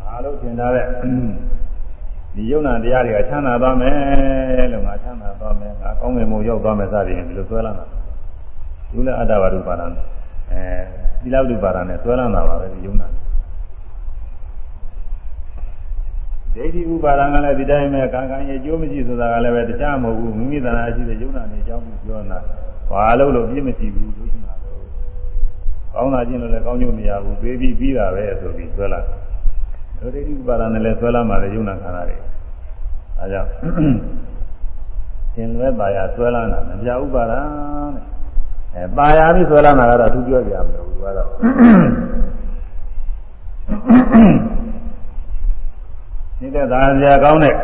[0.00, 0.86] အားလို့ထင်ထားတဲ့
[2.34, 7.84] ဒီယုံနာတရားတွေကချမ်းသာသွားမယ်လို့ငါချမ်းသာသွားမယ်ငါကောင်းငင်မှုရောက်သွားမယ်စသည်ဖြင့်ဒီလိုဆွဲလာတာ
[8.90, 10.04] ဒီလည်းအတ္တဝတ္ထုပါရနဲ့
[10.52, 10.64] အဲ
[11.22, 13.08] သီလဝတ္ထုပါရနဲ့ဆွဲလာတာပါပဲဒီယုံနာ
[16.54, 22.38] ဒိဋ္ဌိဥပါဒံကလည်းဒီတိုင်းပဲကံကံရဲ့အကျိုးမရှိဆိုတာကလည်းပဲတရားမဟုတ်ဘူးမိမိသနာရှိတဲ့ယုံနာနေအကြောင်းပြောတာ
[22.90, 24.78] ဘာလို့လို့ပြည့်မရှိဘူးလို့ရှင်တာတော့
[25.94, 29.00] ကောင်းတာချင်းလို့လည်းကောင်းကျိုးမရဘူးသေးပြီးပြီးတာပဲဆိုပြီးဆွဲလာ
[29.98, 32.16] ဒိဋ္ဌိဥပါဒံနဲ့လည်းဆွဲလာမှလည်းယုံနာခန္ဓာတွေ
[33.18, 33.48] အဲကြောင့်
[35.34, 37.40] သင်လွဲပါရဆွဲလာတာမပြဥပါဒံ
[37.94, 38.04] တဲ့
[38.76, 41.28] အဲပါရပြီးဆွဲလာတာကတော့အထူးပြောပြရမလို့ဘူးကတော့
[46.42, 47.54] နေတဲ့သာစရာကောင်းတဲ့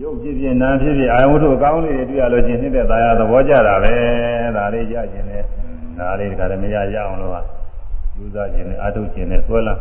[0.00, 3.94] ရုပ်ဖြစ်ဖြစ်နာမ်ဖြစ်ဖြစ်အာယဝတ္ထုအကောင်းလေးတွေတွေ့ရလို့ချင်းနေတဲ့သာယာသဘောကျတာပဲ
[4.56, 5.42] ဒါလေးရခြင်းနဲ့
[5.98, 7.36] ဒါလေးတခါတည်းမရရအောင်လို့က
[8.16, 9.74] ယူဆခြင်းနဲ့အာထုခြင်းနဲ့ဆွဲလာ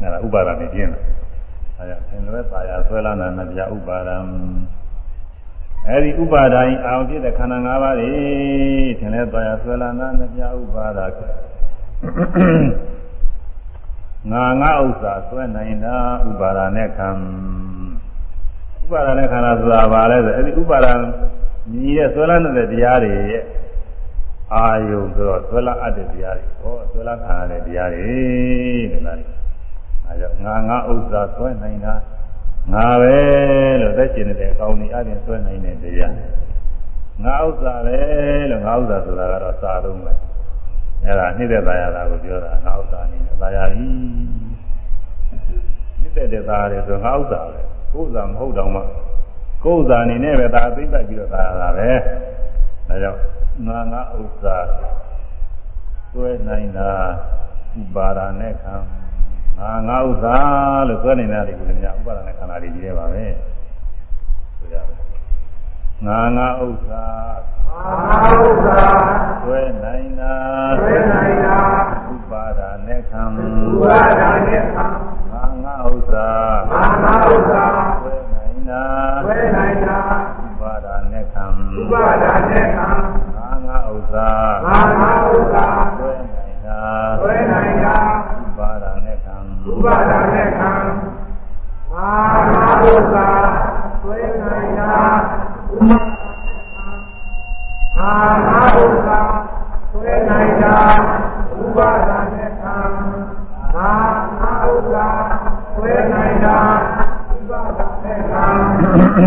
[0.00, 1.02] အဲဒါဥပါဒနဲ့ကျင်းတယ်
[1.78, 4.16] အဲဒါသင်္လွဲသာယာဆွဲလာနာမပြဥပါဒံ
[5.88, 8.12] အဲဒီဥပါဒိုင်းအာရုံဖြစ်တဲ့ခန္ဓာ၅ပါးတွေ
[8.98, 11.00] ထင်လဲသွားရဆွဲလာနာနှစ်ပြဥပါဒ
[14.32, 15.96] ငါငါဥစ္စာဆွဲနိုင်တာ
[16.28, 17.08] ဥပါဒနဲ့ခံ
[18.84, 20.86] ဥပါဒနဲ့ခန္ဓာဆိုတာဘာလဲဆိုအဲဒီဥပါဒ
[21.72, 23.44] ညီရဲ့ဆွဲလာတဲ့တရားတွေရဲ့
[24.54, 28.02] အာယုံဆိုတော့ဆွဲလာအပ်တဲ့တရားတွေဟောဆွဲလာခံရတဲ့တရားတွေ
[28.92, 29.16] တဲ့လား
[30.06, 31.94] အဲကြောင့်ငါငါဥစ္စာဆွဲနိုင်တာ
[32.72, 33.16] ငါပဲ
[33.80, 36.14] လို့သက်ရှင်နေတဲ့အကောင်းကြီးအပြင်ဆွဲနိုင်တဲ့တရား
[37.24, 37.98] ငါဥစ္စာပဲ
[38.50, 40.12] လို့ငါဥစ္စာဆိုတာကတော့စာလုံးပဲ
[41.04, 43.35] အဲ့ဒါနှိမ့်သက်သာရတာကိုပြောတာငါဥစ္စာအနေနဲ့
[46.36, 47.60] နှိမ့်သက်တဲ့သားတယ်ဆိုငါဥစ္စာပဲ
[47.92, 48.80] ကိုယ်ဥစ္စာမဟုတ်တော့မှ
[49.64, 51.90] ကိုယ်ဥစ္စာအနေနဲ့ပဲဒါအသိပတ်ပြီးတော့သာရတာပဲ
[52.88, 53.20] ဒါကြောင့်
[53.66, 54.56] ငါငါဥစ္စာ
[56.12, 56.90] ဆွဲနိုင်တာ
[57.80, 58.74] ဥပါဒာနဲ့ခံ
[59.58, 60.36] ငါငါဥစ္စာ
[60.88, 63.24] လို့ဆွဲနေတာတွေကိုလည်းဥပါဒနာခန္ဓာတွေကြီးရပါပဲ
[64.58, 64.86] ဆိုကြတယ်
[66.06, 67.04] ငါငါဥစ္စာ
[68.08, 68.80] ငါဥစ္စာ
[69.42, 70.34] ဆွဲနိုင်တာ
[70.80, 71.58] ဆွဲနိုင်တာ
[72.14, 75.15] ဥပါဒာနဲ့ခံဥပါဒာနဲ့ခံငါငါဥ
[76.06, 76.28] စ္စာ
[76.70, 77.64] ငါငါဥစ္စာ
[78.02, 78.82] ဆွဲနိုင်တာ
[79.24, 79.98] ဆွဲနိုင်တာ
[80.42, 81.44] ဥပါဒာနဲ့ခံ
[81.78, 82.88] ဥပါဒာနဲ့ခံ
[83.36, 84.28] ငါငါဥစ္စာ
[84.64, 85.66] ငါငါဥစ္စာ
[85.98, 86.80] ဆွဲနိုင်တာ
[87.20, 87.96] ဆွဲနိုင်တာ
[88.42, 89.36] ဥပါဒာနဲ့ခံ
[89.68, 90.72] ဥပါဒာနဲ့ခံ
[91.92, 92.12] ငါ
[92.54, 93.28] ငါဥစ္စာ
[94.00, 94.92] ဆွဲနိုင်တာ
[95.74, 95.98] ဥပါ
[97.98, 98.12] အာ
[98.46, 99.20] ဟာဥစ္စာ
[99.92, 100.76] ဆွဲနိုင်တာ
[101.60, 102.76] ဥပါဒာနဲ့ခံ
[103.76, 103.92] အာ
[104.38, 105.08] ဟာဥစ္စာ
[105.74, 106.58] ဆွဲနိုင်တာ
[107.34, 109.18] ဥပါဒာနဲ့ခံ င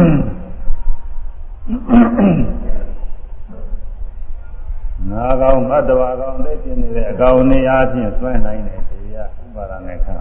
[5.23, 10.13] ါကောင်မတ္တဝါကောင်သိကျင်နေတဲ့အကောင်နေအားဖြင့်ဆွဲနိုင်တယ်တရားဥပါဒနဲ့ခံ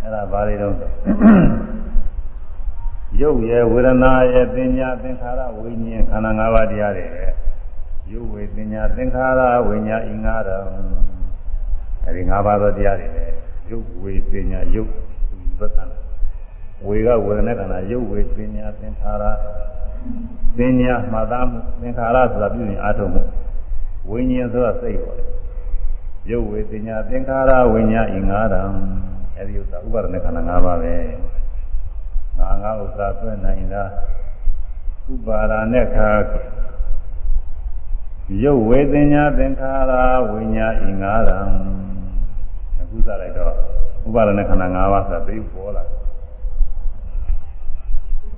[0.00, 0.74] အဲ့ဒါဘာတွေတော့
[3.20, 7.06] ရုပ်ရဲ့ဝေဒနာရဲ့သင်ညာသင်္ခါရဝိညာဉ်ခန္ဓာ၅ပါးတရားတွေ
[8.12, 10.64] ရုပ်ဝေသင်ညာသင်္ခါရဝိညာဉ်ဤငါးတော်
[12.06, 13.34] အဲဒီ၅ပါးသောတရားတွေလည်း
[13.70, 14.92] ရုပ်ဝေသင်ညာရုပ်
[15.58, 15.93] ပဋ္ဌာန်
[16.86, 19.24] ဝေကဝေဒနာခန္ဓာရုပ်ဝေသင်ညာသင်္ခါရ
[20.56, 23.22] သင်ညာမှတ်သားမှုသင်္ခါရဆိုတာပြုရင်အားထုတ်မှု
[24.10, 25.28] ဝိညာဉ်ဆိုတာစိတ်ပေါ်တယ်
[26.30, 28.70] ရုပ်ဝေသင်ညာသင်္ခါရဝိညာဉ်ဤငါးတော်
[29.38, 30.94] အဲဒီဥစ္စာဥပါဒณะခန္ဓာ၅ပါးပဲ
[32.38, 33.84] ငါငါဥစ္စာဆွဲနိုင်တာ
[35.12, 36.08] ဥပါဒာနဲ့ခါ
[38.42, 39.92] ရုပ်ဝေသညာသင်္ခါရ
[40.30, 41.38] ဝိညာဉ်ဤငါးရံ
[42.80, 43.52] အခုစလိုက်တော့
[44.08, 45.84] ဥပါဒနဲ့ခန္ဓာ၅ပါးဆိုသိပေါ်လာ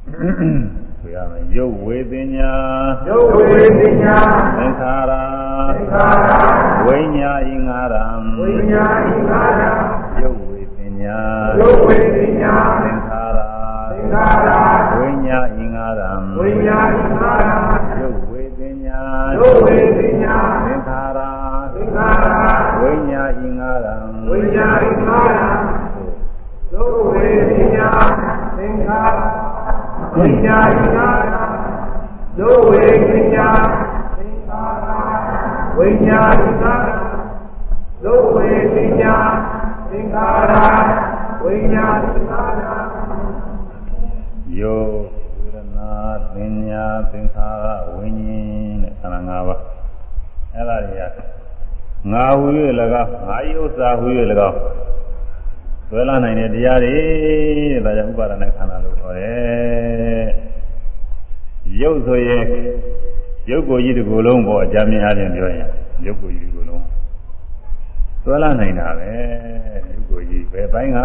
[0.06, 2.52] ဆိုရမယ်ရုပ်ဝေသညာ
[3.08, 4.16] ရုပ်ဝေသညာ
[4.56, 5.12] သင်္ခါရ
[5.74, 6.30] သင်္ခါရ
[6.86, 8.04] ဝိညာဉ်ဤငါးရံ
[8.38, 9.72] ဝိညာဉ်ဤငါးရံ
[10.22, 11.18] ရုပ်ဝေသညာ
[11.60, 13.22] ရုပ်ဝေသညာသင်္ခါ
[13.94, 14.50] ရင်္ခါရ
[14.98, 17.56] ဝိညာဉ်ငါရံဝိညာဉ်ငါရံ
[18.00, 19.00] ယုတ်ဝေပညာ
[19.36, 21.18] ယုတ်ဝေပညာသင်္ခါရ
[21.74, 22.26] သင်္ခါရ
[22.80, 23.94] ဝိညာဉ်ငါရံ
[24.28, 25.48] ဝိညာဉ်ငါရံ
[26.72, 27.88] ယုတ်ဝေပညာ
[28.56, 29.35] သင်္ခါရ
[30.18, 31.42] ဝိညာဉ်ငါရံ
[32.38, 33.48] ယုတ်ဝေပညာ
[34.16, 34.90] သင်္ခါရ
[35.76, 36.98] ဝိညာဉ်ငါရံ
[38.04, 39.14] ယုတ်ဝေပညာ
[39.88, 40.54] သင်္ခါရ
[41.42, 42.74] ဝိညာဉ်ငါရံ
[44.58, 44.84] ယော
[45.38, 45.90] ဝေဒနာ
[46.32, 49.60] သင်ညာသင်္ခါရဝိညာဉ်တဲ့ခန္ဓာ၅ပါး
[50.54, 51.18] အဲ့ဒါတွေက
[52.12, 52.46] ငါဟူ၍၎
[53.02, 54.06] င်းငါဤဥစ္စာဟူ၍၎
[54.48, 54.56] င်း
[55.88, 56.94] ဆွဲလာနိုင်တဲ့တရားတွေ
[57.72, 60.26] တဲ့ဒါကြောင့်ဥပါဒနာခန္ဓာလို့ခေါ်တယ်
[61.80, 62.44] ရုပ်ဆိုရင်
[63.50, 65.68] ရုပ်ကိုယ်ကြီးတစ်ခုလုံးပေါ့အကြမ်းမြင်အားဖြင့်ပြောရင်
[66.06, 66.84] ရုပ်ကိုယ်ကြီးတစ်ခုလုံး
[68.22, 69.10] ဆွဲလာနိုင်တာပဲ
[69.92, 70.98] ရုပ်ကိုယ်ကြီးဘယ်ပိုင်းက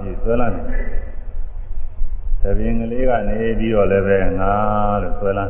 [0.00, 0.84] ဖြစ်ဆွဲလာနိုင်တယ်
[2.42, 4.52] သဘင်ကလေးကနေပြီးတော့လည်းပဲငါ
[5.02, 5.44] လို့ဆွဲလာ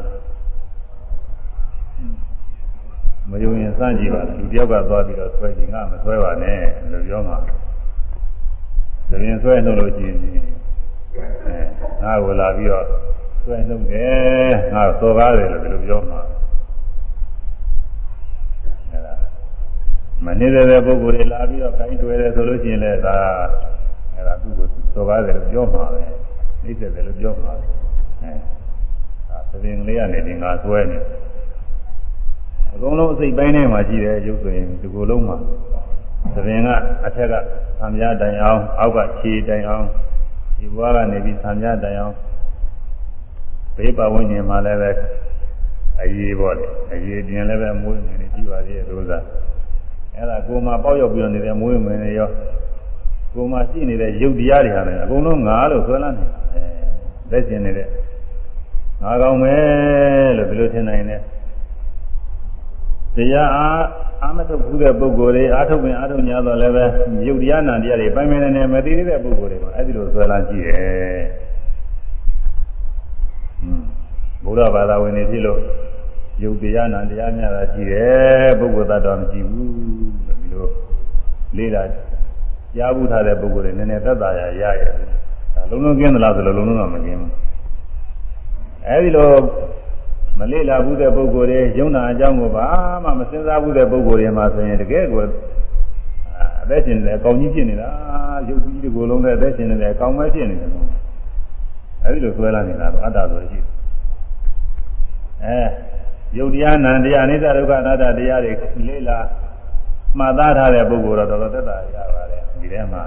[3.30, 6.60] မယုံရင်စမ်းကြည့်ပါလူတယောက်ကသွားပြီးတော့ဆွဲကြည့်ငါမဆွဲပါနဲ့
[6.92, 7.38] လို့ပြောမှာ
[9.10, 10.32] သဘင်ဆွဲနှုတ်လို့ရှိရင်အဲ
[12.02, 12.86] ငါကိုလာပြီးတော့
[13.42, 16.20] ဆွဲနှုတ်တယ်ငါစော်ကားတယ်လို့ဒီလိုပြောမှာ
[18.90, 19.14] အဲဒါ
[20.24, 23.16] မနေတဲ့ပုဂ္ဂိုလ်တွေလာပြီးတော့ခိုင်းတွေ့တယ်ဆိုလို့ရှိရင်လည်းဒါ
[24.14, 26.02] အဲဒါသူ့ကိုစော်ကားတယ်လို့ပြောမှာပဲ
[26.62, 28.32] နှိမ့်ဆက်တယ်လို့ပြောမှာအဲ
[29.28, 30.98] ဒါသဘင်လေးကနေဒီငါဆွဲနေ
[32.72, 35.36] အကုန်လုံးအစိတ်ပိုင်းထဲမှာရှိတယ်ရုပ်ဆိုရင်ဒီကိုယ်လုံးမှာ
[36.34, 36.68] သဘင်က
[37.06, 37.34] အထက်က
[37.78, 39.84] သံပြားတိုင်အောင်အောက်ကခြေတိုင်အောင်
[40.58, 42.14] ဒီဘွားကနေပြီးသံပြားတိုင်အောင်
[43.76, 44.90] ဘေးပဝန်းကျင်မှာလည်းပဲ
[46.02, 49.18] အရေးပေါ့လေအရေးပြင်လည်းပဲမွေးမြင်နေကြည့်ပါသေးတယ်လို့သာ
[50.14, 52.28] အဲ့ဒါကိုယ်မှာပေါက်ရောက်ပြီးတော့နေတဲ့မွေးမြင်နေရော
[53.34, 56.38] ကိုယ်မှာရှိနေတဲ့ရုပ်တရားတွေဟာလည်းအကုန်လုံးငါလို့ဆွဲလန်းနေတာ
[57.30, 57.88] လက်ကျင်နေတဲ့
[59.02, 61.16] ငါကောင်းမယ်လို့ဘယ်လိုထင်နိုင်လဲ
[63.16, 63.84] တရားအား
[64.22, 66.84] အာမထုတ်ဘူးတဲ့ပုဂ္ဂိုလ်တွေအာထုတ်ပင်အာထုတ်ညာတော့လည်းပဲ
[67.26, 71.22] ယုတ်တရားနာတရားတွေပိုင်ပိုင်နေနေမသိသေးတဲ့ပုဂ္ဂိုလ်တွေကအဲ့ဒီလိုဆွဲလာကြည့်တယ်။
[74.44, 75.60] ဘုရားဘာသာဝင်တွေဖြစ်လို့
[76.42, 79.70] ယုတ်တရားနာတရားများတာကြည့်တယ်ပုဂ္ဂိုလ်သတ္တဝါမကြည့်ဘူး
[80.26, 80.66] လို့ဒီလို
[81.56, 81.82] လေးတာ
[82.76, 85.08] ကြားဘူးထားတဲ့ပုဂ္ဂိုလ်တွေနည်းနည်းသက်သာရရရတယ်။
[85.70, 87.30] လုံးလုံးကျင်းသလားဆိုလို့လုံးလုံးတော့မကျင်းဘူး။
[88.88, 89.30] အဲဒီလို
[90.38, 92.66] မလေ့လာဘူးတဲ့ပုဂ္ဂိုလ်တွေယုံနာအကြောင်းကိုဘာ
[93.04, 95.20] မှမစဉ်းစားဘူးတဲ့ပုဂ္ဂိုလ်တွေမှာဆိုရင်တကယ်ကို
[96.62, 97.90] အသက်ရှင်နေတယ်အကောင်ကြီးဖြစ်နေတာ
[98.48, 100.70] ယုတ်ကြီးဒီကိုယ်လုံးနဲ့အသက်ရှင်နေတယ်အကောင်မဲဖြစ်နေတယ်
[102.04, 103.58] အဲဒီလိုဆွဲလာနေတာတော့အတ္တဆိုရှိ
[105.44, 105.58] အဲ
[106.36, 108.52] ယုတ်တရားနံတရားအနိစ္စဒုက္ခအနတ္တတရားတွေ
[108.88, 109.18] လေ့လာ
[110.18, 113.02] မှတ်သားထားတဲ့ပုဂ္ဂိုလ်တော့တော်တော်သက်သာရပါတယ်ဒီထဲမှာ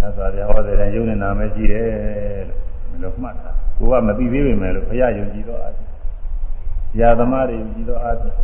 [0.00, 2.60] သစ္စာတရားဟောတဲ့ယုံနဲ့နာမရှိတယ်လို့
[2.90, 5.74] ဒီလိုမှတ်တာကိုကမသိသေးပေမဲ့လို့ဘုရားယုံကြည်တော့အား
[6.94, 8.34] ဆရာသမားတွေယုံကြည်သောအားဖြင့်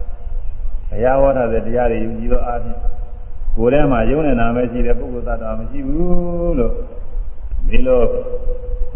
[0.88, 2.78] ဘုရားဟောထားတဲ့တရားတွေယုံကြည်သောအားဖြင့်
[3.56, 6.72] ကိုယ်ထဲမှာယုံနဲ့နာမဲရှိတဲ့ပုဂ္ဂိုလ်သတ္တဝါမရှိဘူးလို့
[7.68, 8.00] ဒီလို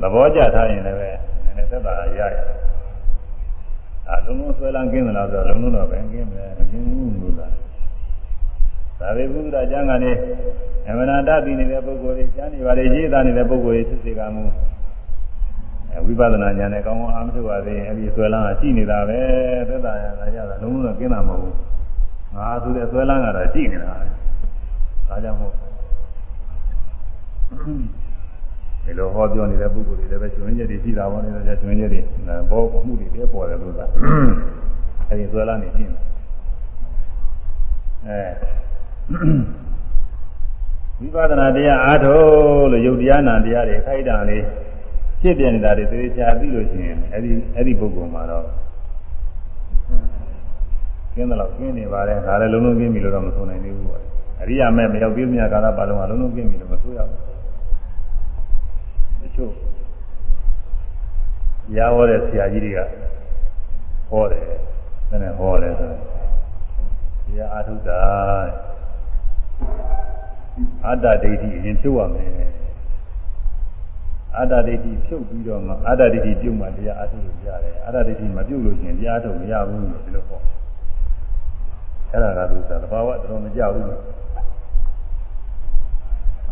[0.01, 1.09] သဘောကျထားရင်လည်းပဲ
[1.45, 2.45] နည်းနည်းသက်သာရရတယ်။
[4.11, 7.49] အလုံးလုံးဆွဲလန်းကင်းသလားဆိုတော့လုံးလုံးတော့ပဲကင်းမယ်မကင်းဘူးလို့သာ။
[9.01, 10.13] ဒါပေဘုရားကျမ်းကနေ
[10.89, 14.43] အမနာတတ်ပြီးနေတဲ့ပုဂ္ဂိုလ်တွေကျမ်းနေပါလေရေးသားနေတဲ့ပုဂ္ဂိုလ်တွေဖြစ်စေကမူ
[16.07, 19.21] ဝိပဿနာဉာဏ်နဲ့ကောင်းကောင်းအားမထုတ်ပါသေးရင်အဲ့ဒီဆွဲလန်းကရှိနေတာပဲ
[19.69, 21.55] သက်သာရတာရတာလုံးလုံးတော့ကင်းတာမဟုတ်ဘူး
[22.37, 23.93] ငါဆိုတဲ့ဆွဲလန်းကတော့ရှိနေတာ
[25.09, 25.53] ဒါကြောင့်မို့
[28.85, 31.29] ဒီလိုဟောပြောနေတဲ့ပုဂ္ဂိုလ်တွေလည်းပဲကျွင်းချက်တွေရှိတာပေါ့လေ
[31.63, 32.01] ကျွင်းချက်တွေ
[32.51, 33.85] ဘောမှုတွေတည်းပေါ်တယ်လို့သာ
[35.09, 35.97] အဲ့ဒီဆွဲလန်းနေရှိနေ
[38.07, 38.21] အဲ
[40.99, 44.45] ဝိပဿနာတရားအားထုတ်လို့ယုတ်တရားနာတရားတွေခိုက်တာလေး
[45.25, 48.45] ဖြစ်ပြနေတာတွေသေချာသိလို့ရှိရင်အဲ့ဒီအဲ့ဒီပုဂ္ဂိုလ်မှာတော့
[51.15, 54.03] ကျင်းတယ်လို့ကျင်းနေပါတယ်ဒါလည်းလုံးလုံးကျင်းပြီလို့တော့မဆိုနိုင်သေးဘူးပေါ့
[54.41, 57.21] အရိယာမဲ့မရောက်သေးမြတ်ကာလပါလုံးကလုံးလုံးကျင်းပြီလို့မဆိုရဘူး
[59.21, 59.53] တချို့
[61.77, 62.79] ရားဟောတဲ့ဆရာကြီးတွေက
[64.11, 64.45] ဟောတယ်
[65.11, 66.01] နည်းနည်းဟောတယ်ဆိုတော့
[67.27, 68.01] တရားအာထုတာ
[70.87, 72.54] အတ္တဒိဋ္ဌိအရင်ဖြုတ်ရမယ်
[74.39, 80.41] အတ္တဒိဋ္ဌိဖြုတ်ပြီးတော့မှအတ္တဒိဋ္ဌိပြုတ်မှတရားအထုလို့ရတယ်အတ္တဒိဋ္ဌိမပြုတ်လို့ရှိရင်တရားထုတ်မရဘူးလို့ဒီလိုဟော
[82.11, 83.87] အဲ့ဒါကသူကသဘာဝတော်မကြောက်ဘူး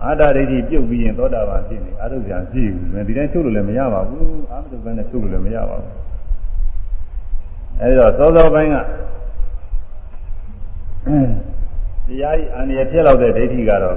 [0.04, 5.94] အတ္တဒိဋ္ဌိပြုတ်ပြီးရင်သောတာပန်ဖြစ်နေအထုပြန်ဖြစ်ဘူးဒီတိုင်းထုတ်လို့လည်းမရပါဘူးအာမတုဘဲနဲ့ထုတ်လို့လည်းမရပါဘူး
[7.80, 8.76] အဲ့တော့သောသောပိုင်းက
[12.06, 13.96] တရားဤအန္တရာယ်ဖြစ်လောက်တဲ့ဒိဋ္ဌိကတော့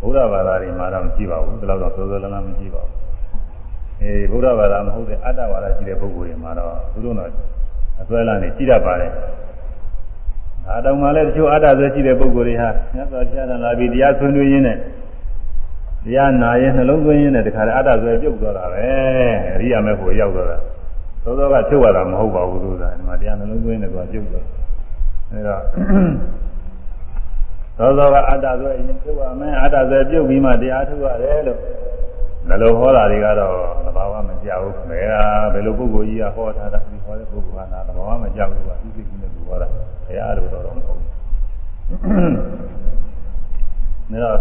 [0.00, 2.94] ဘုရားဘာသာတွေမှာတော့မရှိပါဘူးဒီလောက်တော့သောသောလန်းလန်းမရှိပါဘူး
[4.02, 7.30] အေးဘုရားဘာသာမဟုတ်တဲ့အတ္တဘာသာရှိတဲ့ပုဂ္ဂိုလ်တွေမှာတော့သူတို့တော့
[8.00, 9.12] အစွဲလန်းနေရှိတတ်ပါတယ်
[10.68, 14.76] အာတောင်မှာလည်းတချို့အတ္တဆွဲရှိတဲ့ပုဂ္ဂိုလ်တွေဟာမြတ်စွာဘုရားလာပြီးတရားဆွေးနွေးရင်းနဲ့
[16.04, 18.78] တရားနာရင်နှလုံးသွင်းရင်းနဲ့တခါတည်းအတ္တဆွဲပြုတ်သွားတာပဲ
[19.54, 20.58] အရိယာမေဖို့ရောက်သွားတာ
[21.24, 24.44] သောသောကချုပ်ရတာမဟုတ်ပါဘူးသူကဒီမှာတရားနှလုံးသွင်းနေတော့ပြုတ်သွား
[25.30, 25.62] အဲတော့
[27.78, 31.58] သောသောကအတ္တဆိုရင်ပြုတ်ရမယ်အတ္တဆိုပြုတ်ပြီးမှတရားထုတ်ရတယ်လို့
[32.48, 33.54] ဘယ်လိုဟောတာတွေကတော့
[33.84, 35.12] သဘာဝမကြောက်ဘူးဘယ်က
[35.52, 39.66] ဘယ်လိုပုဂ္ဂိုလ်ကြီးကဟောထားတာဒီဟောတဲ့ပုဂ္ဂိုလ်ကနာသဘာဝမကြောက်ဘူးကသူသိကြီးနဲ့သူဟောတာ
[40.08, 41.08] ဘယ်အားလို့တော့တော့မဟုတ်ဘူး
[44.12, 44.38] ဒါတော့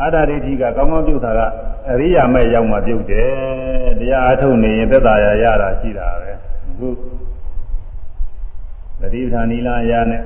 [0.00, 1.40] အာဒရိဋ္ဌိကကောင်းကောင်းပြုတ်တာက
[1.90, 6.30] အရိယာမဲ့ရောက်မှပြုတ်တယ်တရားအထုတ်နေရင်သက်သာရရတာရှိတာပဲ
[6.68, 6.88] အခု
[9.00, 10.22] သတိပဋ္ဌာန်နီလာရနဲ့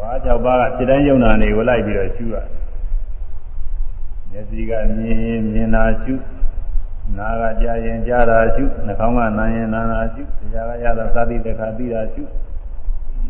[0.00, 2.36] ဘာကြောက်ပါကစိတ်တိုင်းယုံနာနေကိုလိုက်ပြီးတော့ရှုရ
[4.30, 6.14] မျက်စိကမြင်ရင်မြင်တာရှု
[7.18, 12.22] နာကကြားရင်ကြားတာရှုနှာခေါင်းကနားရင်နားတာရှုတရားကရတာသာတိတခါသိတာရှု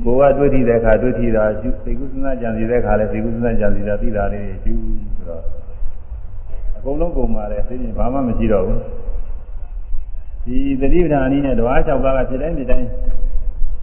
[0.04, 4.74] ကိုယ်ကတွေ့ထိတဲ့အခါတွေ့ထိတာရှုသိကုသနာကြံစီတဲ့အခါလည်းသိကုသနာကြံစီတာသိတာလေးရှု
[5.16, 5.42] ဆိုတော့
[6.76, 8.80] အကုန်လုံးကုန်ပါတယ်သိရင်ဘာမှမရှိတော့ဘူး
[10.44, 12.88] ဒီသတိပဋ္ဌာန်အနည်းနဲ့တဝါ၆ပါးကဖြစ်တိုင်းဖြစ်တိုင်း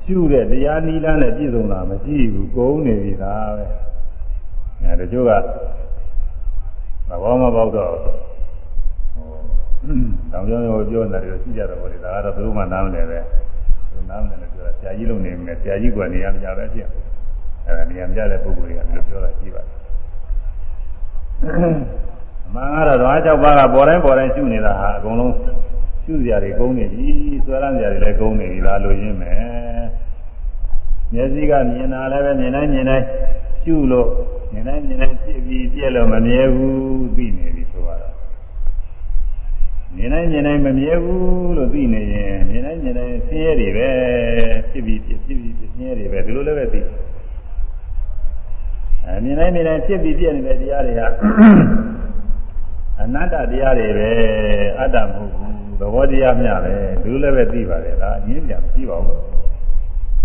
[0.06, 3.66] ရှုတဲ့တရားနီးလန်းနဲ့ပြည့်စုံတာမရှိဘူးကုန်နေပြီသားပဲ
[4.82, 5.32] အဲတချို့က
[7.10, 8.14] သဘောမပေါက်တော့ဟို
[10.32, 13.20] တောင်ပြောပြောပြောနေတယ်ရှိကြတယ်ဘောလေဒါကတော့ဘယ်သူမှနားမလဲပဲ
[13.92, 16.88] သူနားမလဲလို့ပြောတာဆရာကြီးလုံနေမယ်ဆရာကြီးကနေရာမကြပဲဖြစ်
[17.66, 19.76] အဲဒါနေရာမကြတဲ့ပုဂ္ဂိုလ်တွေကဒီလိုပြောတာရှိပါတယ်
[22.54, 25.32] မှန်ကတော့ဓဝါ၆ပါးကပေါ်တိုင်းပေါ်တိုင်းရှုနေတာဟာအကုန်လုံး
[26.06, 27.08] ရှုစရာတွေကုန်နေပြီ
[27.46, 29.86] ဆွဲလန်းစရာတွေလည်းကုန်နေပြီလားလို့ရင်းမယ်
[31.14, 33.06] မျက်စိကမြင်တာလည်းပဲမြင်တိုင်းမြင်တိုင်း
[33.62, 34.10] ရှုလို့
[34.52, 38.14] မြင်တိုင်းမြင်တိုင်းပြည့်ပြီးပြည့်လို့မမြဲဘူးသိနေပြီဆိုတော့
[39.96, 43.90] မြင်တိုင်းမြင်တိုင်းမမြဲဘူးလို့သိနေရင်မြင်တိုင်းမြင်တိုင်းဆင်းရဲတွေပဲ
[44.70, 46.80] ဖြစ်ပြီးဖြစ်ဖြစ်ပြီးဖြစ်ဆင်းရဲတွေပဲဒီလိုလည်းပဲသိ
[49.06, 51.08] အဲမြင်တိုင်းမြင်တိုင်းဖြစ်ပြီးပြည့်နေတဲ့တရားတွေဟာ
[53.02, 54.10] အနတ္တတရားတွေပဲ
[54.80, 59.06] အတ္တမဟုတ်ဘူး သဘောတရားမျှပဲဒီလိုလည်းပဲသိပါတယ်ဒါအငြင်းပြန်ကြည့်ပါဦး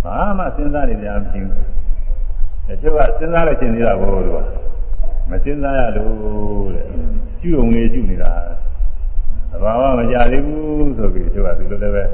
[0.04, 1.66] ဘာမှစဉ်းစားနေကြမဖြစ်ဘူး
[2.66, 4.44] တချို့ကစဉ်းစားလို့ရှင်းနေတာဘို့လို့
[5.30, 6.86] မစဉ်းစားရလို့တဲ့
[7.40, 8.32] ကျุုံလေးကျุနေတာ
[9.50, 12.04] သဘာဝမကြသေးဘူးဆိုပြီးသူကဒီလိုလည်းပဲ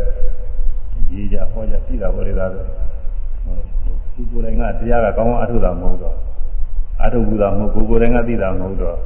[1.09, 2.65] ကြီးကြဟောကြကြည့်တာပေါ်လေသားဆို
[4.15, 6.17] သူကိုယ်တိုင်ကတရားကကောင်းအောင်အထုတာမဟုတ်တော့
[7.03, 8.97] အထုဘူးတာမဟုတ်ကိုယ်ကိုယ်တိုင်ကသိတာမဟုတ်တော့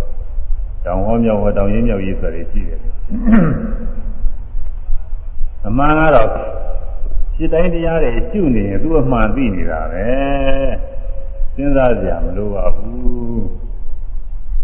[0.85, 2.81] တောင်ဟောမြောက်ဟောတောင်ရင်းမြောက်ရေးဆိုတွေရှိတယ်
[5.71, 6.31] အမှန်ကတော့
[7.35, 10.07] စိတ်တိုင်းတရားတွေကျุနေရင်သူ့အမှန်သိနေတာပဲ
[11.55, 13.45] စဉ်းစားကြမလို့ပါဘူး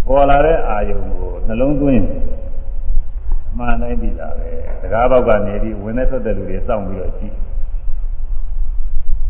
[0.07, 2.05] ပေါ်လာတဲ့အာယုံကိုနှလုံးသွင်း
[3.59, 4.51] မှန်တိုင်းပြီလားပဲ
[4.81, 7.35] တကားဘောက်ကနေပြီးဝင်တဲ့ထွက်တဲ့လူတွေစောင့်ပြီးတော့ကြည့်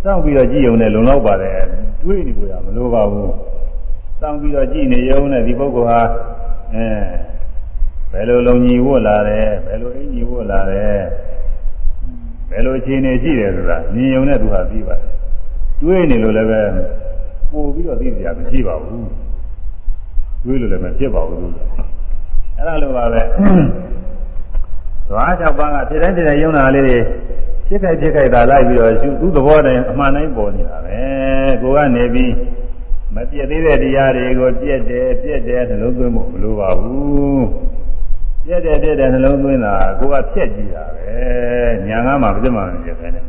[0.03, 1.61] စောင့်ပြီးတော့ကြည့်ုံနဲ့လုံလောက်ပါတယ်
[2.03, 3.35] တွေးနေကြရမလိုပါဘူး
[4.21, 6.01] စောင့်ပြီးတော့ကြည့်နေရုံနဲ့ဒီပုဂ္ဂိုလ်ဟာ
[6.75, 6.89] အဲ
[8.13, 11.01] ဘယ်လိုလုံကြီးဝတ်လာတယ်ဘယ်လိုအင်ကြီးဝတ်လာတယ်
[12.51, 15.11] ဘယ်လိုအခြေအနေရှိတယ်ဆိုတာမြင်ုံနဲ့သူဟာသိပါတယ်
[15.81, 16.61] တွေးနေလို့လည်းပဲ
[17.51, 19.09] ပို့ပြီးတော့သိကြမရှိပါဘူး
[20.45, 21.49] တွေးလို့လည်းမဖြစ်ပါဘူးသူ
[22.57, 23.23] အဲ့ဒါလိုပါပဲ
[25.09, 26.99] သွား၆ပါးကဖြစ်တိုင်းဖြစ်တိုင်းယုံနာလေးတွေ
[27.67, 30.99] ဖြစ်ခိုက်ဖြစ်ခိုက်တာလိုက်ပြီးတော့သူသူ့သဘောတည်းအမှန်တိုင်းပေါ်နေတာပဲ
[31.63, 32.33] ကိုကနေပြီး
[33.15, 37.45] မပြည့်သေးတဲ့တရားတွေကိုပြည့်တယ်ပြည့်တယ်နှလုံးသွင်းဖို့မလိုပါဘူး
[38.47, 41.09] ပြည့်တယ်ပြည့်တယ်နှလုံးသွင်းတာကိုကဖြက်ကြည့်တာပဲ
[41.89, 43.25] ညာငါမှပြည့်မှမပြည့်ပဲနဲ့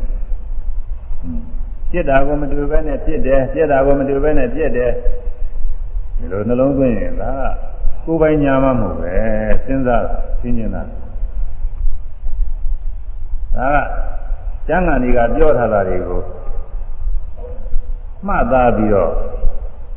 [1.90, 4.90] ပြည့်တာကိုမတွေ့ပဲနဲ့ပြည့်တယ်ပြည့်တာကိုမတွေ့ပဲနဲ့ပြည့်တယ်
[6.18, 7.32] ဒီလိုနှလုံးသွင်းရင်ဒါ
[8.04, 9.14] ကိုယ်ပိုင်ညာမှမဟုတ်ပဲ
[9.64, 10.82] စဉ်းစားတာသိဉ္ဇနာ
[13.56, 13.78] ဒါက
[14.68, 16.20] ကျမ်းဂန်တွေကပြောထားတာတွေကို
[18.26, 19.12] မှတ်သားပြီးတော့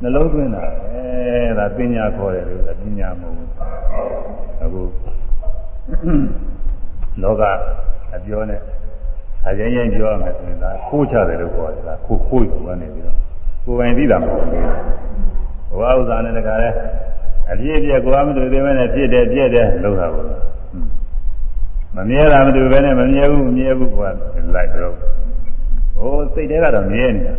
[0.01, 1.03] နှလုံးသွင်းတာပဲ
[1.57, 3.49] ဒါပညာခေါ်တယ်လို့ဆိုတာပညာမဟုတ်ဘူး
[4.61, 4.81] အခု
[7.21, 7.41] လောက
[8.15, 8.61] အပြောနဲ့
[9.47, 13.17] အရင်ရင်ပြောရမယ်ဆိုရင်ဒါခိုးချတယ်လို့ခေါ်တယ်လားခိုးခိုးယူကနေပြီးတော့
[13.65, 14.63] ကိုယ်ပိုင်သိတာမဟုတ်ဘူး
[15.79, 16.69] ဘဝဥစ္စာနဲ့တခါလဲ
[17.51, 20.27] အပြည့်အပြည့်ကိုယ်မတွေ့သေးမဲနဲ့ဖြစ်တယ်ပြည့်တယ်လို့တာဘူး
[21.95, 24.09] မမြဲတာမတူပဲနဲ့မမြဲဘူးမမြဲဘူးကွာ
[24.55, 24.93] လိုက်တော့
[25.95, 27.33] ဟိုစိတ်ထဲကတော့မြဲနေတာ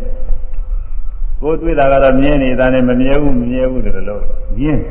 [1.43, 4.21] ကိုယ်တွေ့တာကတော့မြဲနေတာနဲ့မမြဲဘူးမမြဲဘူးဆိုလို့
[4.57, 4.81] မြင်း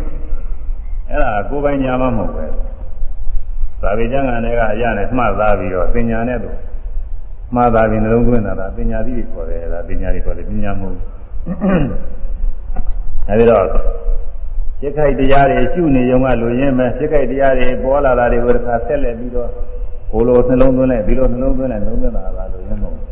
[1.08, 2.44] အဲ့ဒါကိုယ်ပိုင်ညာမမဟုတ်ပဲ
[3.82, 6.56] သာဝေကျမ်းဂန်တွေကအရာနဲ့မှတ်သားပြီးတော့ပညာနဲ့တော့
[7.54, 10.96] မှားသားပြီးနှလုံးသွင်းတာဒါပညာသီးတွေခေါ်တယ်ဒါပညာတွေခေါ်တယ်ပညာမဟုတ်
[13.28, 13.64] အဲဒီတော့
[14.80, 19.48] စိတ်ခိုက်တရားတွေရှုနေုံကလူရင်းပဲစိတ်ခိုက်တရားတွေပေါ်လာတာတွေကိုတစ်ခါဆက်လက်ပြီးတော့
[20.10, 23.11] ဘိုးလိုနှလုံးသွင်းလိုက်ဒီလိုနှလုံးသွင်းလိုက်နှလုံးသွင်းတာလားလူရင်းမဟုတ်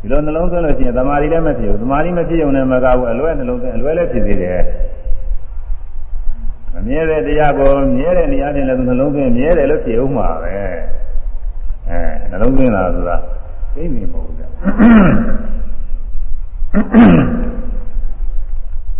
[0.00, 4.60] ဒီလိုနှလုံးသွင်းလို့ရှိရင်သမာဓိလည်းမဖြစ်ဘူးသမာဓိမဖြစ်ုံနဲ့မကဘူးအလွဲနှလုံးသွင်းအလွဲလည်းဖြစ်သေးတယ်
[6.72, 10.50] မမြဲတဲ့တရားကိုမြဲတဲ့နေရာချင်းလည်းနှလုံးသွင်းမြဲတယ်လို့ဖြစ်ဥမှာပဲ
[11.88, 13.16] အဲနှလုံးသွင်းတာဆိုတာ
[13.74, 14.36] သိနေမဟုတ်ဘူး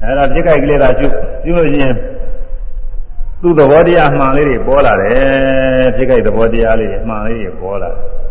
[0.03, 1.09] အဲ့ဒါပြစ်ကြိုက်ကလေးသာကျွ
[1.45, 1.95] ကျွလို့ရှိရင်
[3.43, 8.26] သူ့သဘောတရားမှန်လေးတွေပေါ်လာတယ်ပြစ်ကြိုက်သဘောတရားလေးတွေမှန်လေးတွေပေါ်လာတယ်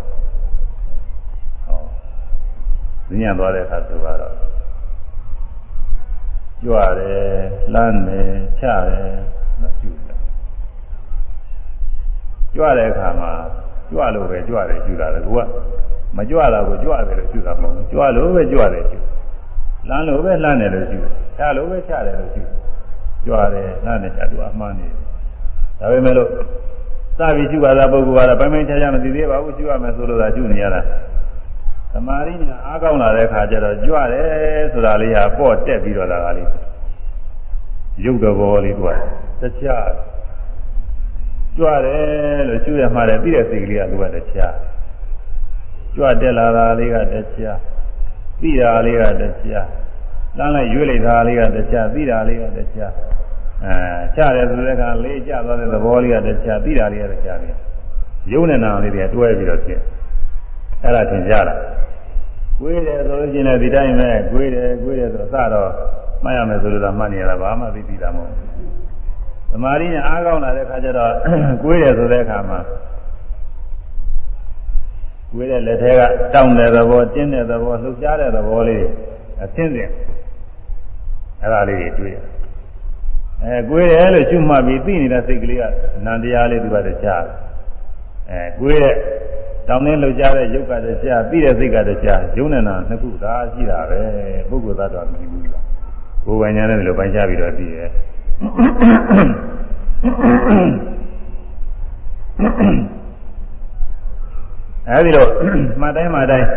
[3.09, 4.33] ဉာဏ်သွားတဲ့အခါသူကတော့
[6.63, 7.27] ကြွတယ်
[7.73, 8.29] လမ်းတယ်
[8.59, 9.15] ချတယ်
[9.61, 10.17] မကျွတယ်
[12.53, 13.31] ကြွတဲ့အခါမှာ
[13.89, 15.47] ကြွလို့ပဲကြွတယ်ကျူတာလေကိုက
[16.17, 18.99] မကြွတာကိုကြွတယ်လို့ကျူတာမဟုတ်ဘူးကြွလို့ပဲကြွတယ်ကျူ
[19.89, 20.99] လမ်းလို့ပဲလှမ်းတယ်လို့ကျူ
[21.37, 22.43] ချလို့ပဲချတယ်လို့ကျူ
[23.25, 24.87] ကြွတယ်လှမ်းတယ်ချသူအမှန်နေ
[25.79, 26.29] ဒါပေမဲ့လို့
[27.17, 30.81] စပြီးကျူပါတာပုဂ္ဂိုလ်ကတော့ပိုင်းပိုင်းခြားခြားမသိသေးပါဘူးကျူရမယ်ဆိုလို့သာကျူနေရတာ
[31.97, 36.49] သမာဓိညာအားကောင်းလာတဲ့ခါကျတော့ကြွတယ်ဆိုတာလေးဟာပေါ့တက်ပြီးတော့လာတာလေး
[38.03, 38.97] ရုပ်တော်ဘောလေးတွေ့
[39.41, 39.89] တခြား
[41.57, 44.55] ကြွတယ်လို့ကျူရမှာတယ်ပြီးတဲ့စိတ်ကလေးကသူကတခြား
[45.95, 47.59] ကြွတက်လာတာလေးကတခြား
[48.39, 49.67] ပြီးတာလေးကတခြား
[50.37, 52.93] လမ်းလိုက်ရွေးလိုက်တာလေးကတခြားပြီးတာလေးကတခြား
[53.65, 53.75] အဲ
[54.15, 57.55] ချတယ်ဆိုတဲ့အခါလေးကျသွားတဲ့သဘောလေးကတခြားပြီးတာလေးကတခြားလေး
[58.31, 59.81] ရုပ်နဲ့နာလေးတွေတွဲပြီးတော့ဖြစ်
[60.83, 61.55] အဲ့ဒါသင်ကြတာ
[62.59, 65.69] ကိုယ်တယ်ဆိုလို့ရှိရင်လည်းဒီတိုင်းပဲကိုယ်တယ်ကိုယ်တယ်ဆိုတော့စတော့
[66.23, 68.49] မှတ်ရမယ်ဆိုလို့သာမှတ်နေရတာဘာမှသိပြီးတာမဟုတ်ဘူး
[69.51, 71.11] သမာဓိနဲ့အားကောင်းလာတဲ့ခါကျတော့
[71.63, 72.59] ကိုယ်တယ်ဆိုတဲ့အခါမှာ
[75.31, 76.01] ကိုယ်တဲ့လက်ထဲက
[76.33, 78.85] တောင်းတဲ့သဘောတင်းတဲ့သဘောလှုပ်ရှားတဲ့သဘောလေး
[79.43, 79.89] အသင်းသင်
[81.41, 82.17] အဲ့ဒါလေးတွေတွေ့ရ
[83.43, 85.63] အဲကိုယ်တယ်လို့ရှုမှတ်ပြီးသိနေတဲ့စိတ်ကလေးက
[85.97, 87.23] အနန္တရားလေးသူကတခြား
[88.29, 94.01] အဲကိုယ်ရဲ့တော င်းနှင်းလှုပ်ရှားတဲ့ယုတ်ကတရားပြီးတဲ့စိတ်ကတရားယုံနေတာနှစ်ခုဒါရှိတာပဲ
[94.49, 95.63] ပုဂ္ဂိုလ်သတ္တဝါမကြည့်ဘူးလား
[96.25, 97.89] ကိုယ်ပိုင်ညာနဲ့ဒီလိုပိုင်းခြားပြီးတော့ပြီးရဲ့
[104.89, 105.25] အဲဒီလို
[105.81, 106.47] မှတ်တိုင်းမှတ်တိုင်း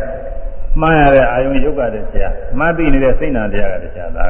[0.80, 4.26] မှားရတဲ့အာယုံယုတ်ကတရားမှတ်ပြီးနေတဲ့စိတ်နာတရားကတရားဒါ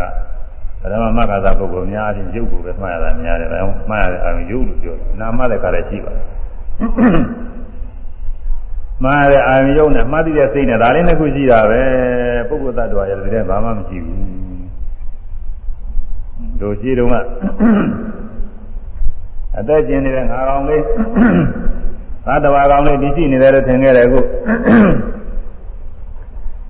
[0.83, 6.25] ကဓမ္မမဂ္ဂသာပုဂ္ဂိုလ်များအချင်းယုတ်ကိုပဲမှားရတာများတယ်ဒါကြောင့်မှားရတဲ့အာယုံယုတ်လို့ပြောတယ်နာမတဲ့ခါလည်းရှိပါတယ်
[9.05, 11.83] မှားတဲ့အာယုံယုတ်နဲ့မှားသိတဲ့စိတ်နဲ့ဒါလေးနှစ်ခုရှိတာပဲ
[12.49, 14.21] ပုဂ္ဂိုလ်သတ္တဝါရဲ့ဒီထဲဘာမှမရှိဘူး
[16.61, 17.15] တို့ရှိတုန်းက
[19.59, 20.83] အသက်ကျင်နေတဲ့ငါကောင်လေး
[22.27, 24.21] ငါတဘာကောင်လေးဒီရှိနေတယ်လို့ထင်ခဲ့တယ်အခု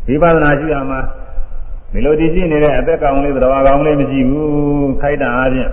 [0.07, 1.01] ဝိပဿနာရှိရမှာ
[1.93, 5.71] ဒီလိုဒီရှိနေတဲ့အသက်ကောင်လေးတဘာကောင်လေးမရှိဘူးခိုက်တံအားဖြင့်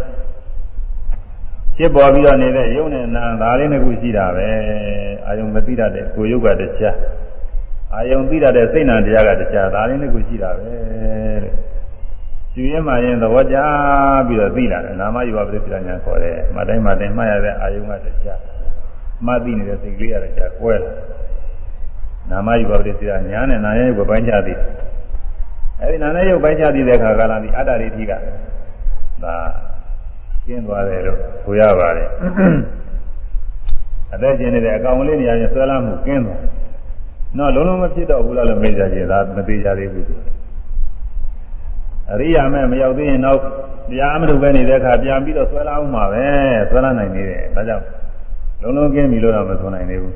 [1.78, 4.47] ဖြစ်ပေါ်ပြီးတော့နေတဲ့ယုံနဲ့နာဒါလေးနှစ်ခုရှိတာပဲ
[5.26, 6.97] အာယုံမသိတတ်တဲ့ကိုယ်ယုတ်ကတရား
[7.93, 10.63] အာယုံသိတတ်တဲ့စိတ်နာတရားကတရားဒါလေးနှစ်ခုရှိတာပဲ
[11.43, 11.53] တဲ့
[12.55, 13.57] ယူရင်မှရင်သဘောကျ
[14.28, 18.39] ပြီးတော့သိလာတယ်နာမယူပါပရိစ္ဆေညာခေါ်တယ်မတိုင်းမတိုင်းမှတ်ရတဲ့အာယုံကတရား
[19.26, 20.91] မှတ်သိနေတဲ့စိတ်ကလေးရတဲ့တရားကွဲလာ
[22.30, 24.59] နာမယူပါပရိစ္ဆေညာနဲ့နာယယုတ်ပိုင်းခြားသည်
[25.82, 28.13] အဲဒီနာယယုတ်ပိုင်းခြားသည်တဲ့ခါကလာပြီးအတ္တရိဋ္ဌိက
[29.23, 29.36] ဒါ
[30.46, 32.10] ကျင်းသွားတယ်လို့ဆိုရပါတယ်
[34.14, 36.41] အသက်ရှင်နေတဲ့အကောင်လေးနေရာချင်းဆွဲလာမှုကျင်းသွား
[37.38, 40.06] တော့လုံးလုံးမဖြစ်တော့ဘူးလားလို့မေးကြခြင်းဒါမသေးကြသေးဘူး
[42.12, 43.39] အရိယာမဲ့မရောက်သေးရင်တော့
[43.89, 46.26] တရားမထုတ်ပဲနေတဲ့အခါပြန်ပြီးတော့ဆွဲလာအောင်မှာပဲ
[46.70, 47.86] ဆွဲလာနိုင်နေတယ်ဒါကြောင့်
[48.62, 50.16] လုံးလုံးကင်းပြီလို့တော့မဆိုနိုင်သေးဘူး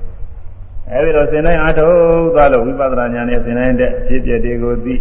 [0.91, 1.95] အဲဒီတော့စင်တိုင်းအားထုတ်
[2.35, 4.95] သွားလို့ဝိပဿနာဉာဏ်နဲ့စင်တိုင်းတဲ့ဖြစ်ပြတွေကိုသိ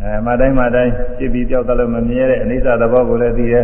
[0.00, 3.62] အဲမတိုင်းမတိုင်းဖြစ်ပြီးကြောက်တယ်လို့မမြဲတဲ့အနိစ္စသဘောကိုလည်းသိရဲ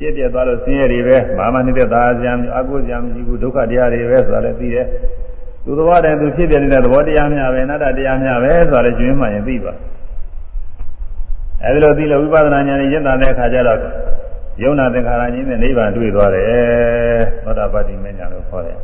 [0.00, 4.82] ဖြစ်ပြသွားလို့ဆင်းရဲတွေပဲဘာမှနေတဲ့သာဇံအကုဇံမရှိဘူးဒုက္ခတရားတွေပဲဆိုတာလည်းသိရဲ
[5.64, 9.72] သူသဘောတည်းသူဖြစ်ပြနေတဲ့သဘောတရားများပဲအနတ္တတရားများပဲဆိုတာလည်းကျွင်းမှရင်သိပါ
[11.64, 13.78] အဲဒီလိုသိလို့ဝိပဿနာဉာဏ်နဲ့ရင့်တာတဲ့အခါကျတော့
[14.62, 16.46] ယုံနာသင်္ခါရကြီးနဲ့နိဗ္ဗာန်တွေ့သွားတယ်
[17.44, 18.78] သောတာပတ္တိမဉ္ဇဉ်လို့ခေါ်တယ်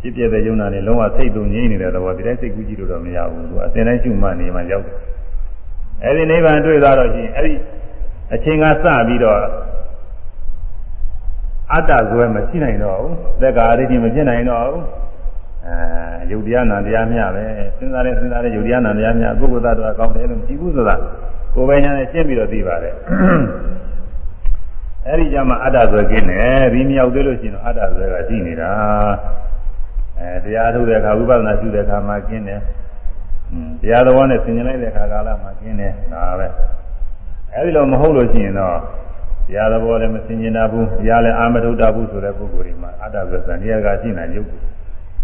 [0.00, 4.96] ဖြစ်ပြတဲ့ယုံနာနဲ့လုံးဝစိတ်တုံငြိမ့်နေတဲ့သဘောဒီတိုင်းစိတ်ကူးကြည့်လို့တော့မရဘူးသူအစဉ်တိုင်းရှုမှတ်နေမှရောက်တယ်
[6.04, 7.52] အဲဒီနိဗ္ဗာန်တွေ့သွားတော့ရှင်အဲဒီ
[8.32, 9.40] အချိန်ကစပြီးတော့
[11.72, 14.82] အတ္တဇွဲမရှိနိုင်တော့ဘူးသက်္ကာရတိမဖြစ်နိုင်တော့ဘူး
[15.66, 17.44] အဲယုတ်တရားနာတရားမျှပဲ
[17.78, 20.96] စဉ်းစားတဲ့စဉ်းစားတဲ့ယုတ်တရားနာတရားမျှပုဂ္ဂိုလ်သတ္တဝါကောင်းတယ်လို့ကြည့်ဘူးဆိုတာ
[21.54, 22.94] ကိုယ်ပဲညာနဲ့ရှင်းပြီးတော့သိပါတယ်
[25.06, 28.70] အဲဒီကြမှာအတ္တဇွဲကင်းတယ်ဒီမြောက်သေးလို့ရှိရင်တော့အတ္တဇွဲကရှိနေတာ
[30.18, 32.60] အဲတရားထုတ်တဲ့အခါဝိပဿနာရှုတဲ့အခါမှာကင်းတယ်
[33.82, 36.46] တရားတော်နဲ့ဆင်ញင်လိုက်တဲ့အခါကာလမှာကင်းတယ်ဒါပဲ
[37.56, 38.76] အဲဒီလိုမဟုတ်လို့ရှိရင်တော့
[39.46, 44.48] တရားတော်လည်းမဆင်ញင်တာဘူးတရားလည်းအာမထုတ်တာဘူးဆိုတဲ့ပုဂ္ဂိုလ်တွေမှာအတ္တဇွဲစံတရားကရှိနေရုပ်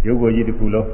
[0.07, 0.89] ရုပ်ကိုကြီးတစ်ခုလုံး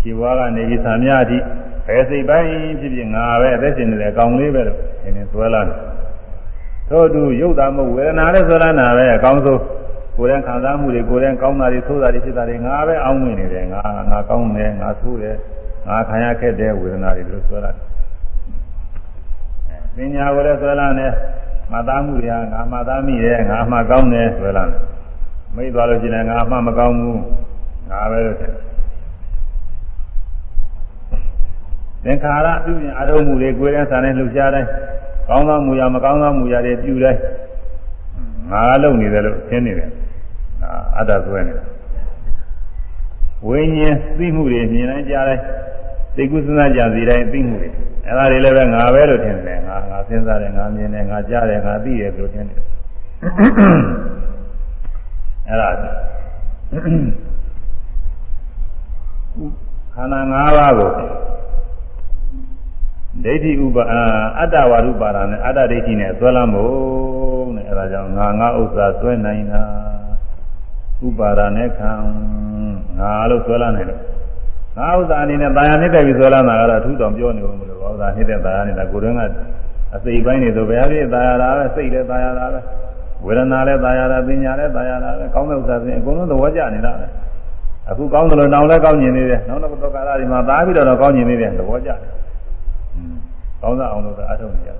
[0.00, 1.38] ခြေဝါးကနေပြီးသံမြအထိ
[1.86, 2.48] ဘယ်စိတ်ပိုင်း
[2.80, 5.76] ဖြစ်ဖြစ်ငါပဲအသက်ရှင်နေတယ်ကောင်းလေးပဲလို့နည်းနည်းသွဲလာတယ်
[6.90, 9.60] သို့သူရုပ်တာမဟုတ်ဝေဒနာနဲ့သွဲလာတာပဲအကောင်းဆုံး
[10.16, 15.36] ကိုယ်တိုင်ခံစားမှုတွေကိုယ်တိုင်ကောင်းတာတွေသိုးတာတွေဖြစ်တာတွေငါပဲအောင်းဝင်နေတယ်ငါငါကောင်းတယ်ငါသိုးတယ်
[15.88, 17.87] ငါခံရခဲ့တဲ့ဝေဒနာတွေလို့သွဲလာတယ်
[19.98, 21.12] ပညာကိုလည်းသွဲလာတယ်
[21.72, 24.80] မသားမှုတွေကငါမသားမိတယ်ငါမှကောင်းတယ်သွဲလာတယ်
[25.54, 27.20] မိသွားလို့ရှိရင်ငါမှမကောင်းဘူး
[27.90, 28.68] ငါပဲလို့ထင်တယ်
[32.04, 34.68] သင်္ခါရပြုရင်အထုံးမှုတွေကိုယ်နဲ့စာနဲ့လှုပ်ရှားတိုင်း
[35.28, 37.20] ကောင်းသောမူရာမကောင်းသောမူရာတွေပြုတိုင်း
[38.50, 39.90] ငါလုံနေတယ်လို့ရှင်းနေတယ်
[40.96, 41.66] အတ္တသွဲနေတယ်
[43.46, 45.42] ဝိညာဉ်သိမှုတွေမြင်တိုင်းကြားတိုင်း
[46.16, 47.68] သိကုသနာကြစီတိုင်းသိမှုတွေ
[48.08, 52.62] အဲဒါတွေလည်းပဲငါပဲလို့ထင်တယ်ငါငါစဉ်းစားတယ်ငါမြင်တယ်ငါကြားတယ်ငါသိတယ်လို့ထင်တယ်
[55.48, 55.70] အဲဒါ
[59.94, 60.90] ခန္ဓာ၅ပါးကို
[63.24, 63.82] ဒိဋ္ဌိဥပါ
[64.38, 69.62] အတ္တဝါရုပါဒနဲ့အတ္တဒိဋ္ဌိနဲ့ဆွဲလမ်းဖို့နဲ့အဲဒါကြောင့်ငါငါဥစ္စာဆွဲနိုင်တာ
[71.06, 71.92] ဥပါဒနဲ့ခံ
[72.98, 74.00] ငါလို့ဆွဲလမ်းနိုင်တယ်
[74.78, 79.20] ငါဥစ္စာအနေနဲ့တာယာနှစ်တက်ပြီးဆွဲလမ်းတာကတော့အထူးတောင်ပြောနေလို့မလို့ဥစ္စာနှစ်တက်တာယာနေတာကိုယ်တွင်းက
[79.94, 82.60] အစိပ်ပိုင်းနေဆိုဘယ်အဖြစ်တာယာတာပဲစိတ်လည်းတာယာတာပဲ
[83.24, 87.06] ဝေဒနာလည်းတာယာတာပညာလည်းတာယာတာပဲကောင်းတဲ့ဥစ္စာစဉ်အကုန်လုံးသဘောကျနေတာပဲ
[87.90, 91.98] အခုကောင်းတယ်လို့နောင်လည်းကောင်းကျင်နေတယ်နောက်တော့ကာလဒီမှာသားပြီးတော့ကောင်းကျင်နေတယ်သဘောကျတယ်
[93.62, 94.76] ကောင်းစားအောင်လို့အထုတ်နေကြတယ်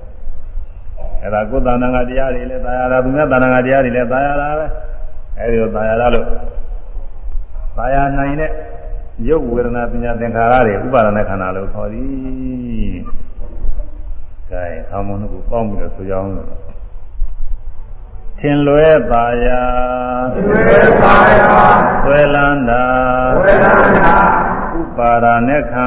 [1.23, 4.67] အဲ့ဒါကိုယ်တဏ္ဍာငါတရားတွေလည်းသာယာတာသူများတဏ္ဍာငါတရားတွေလည်းသာယာတာပဲ
[5.39, 6.27] အဲ့ဒီလိုသာယာတာလို့
[7.77, 8.51] သာယာနိုင်တဲ့
[9.27, 12.95] ရုပ်ဝေဒနာပညာသင်္ခါရတွေဥပါဒနာခန္ဓာလို့ခေါ်သည်။
[14.51, 16.49] ဒါရင်အမုန်းကိုပေါင်းပြီးတော့ဆိုကြအောင်လို့
[18.39, 19.63] ထင်လွဲပါရာ
[20.35, 21.41] ဝေပါယ
[22.03, 22.85] ဆွဲလန်းတာ
[23.43, 24.17] ဝေလာနာ
[24.79, 25.87] ဥပါဒာနဲ့ခံ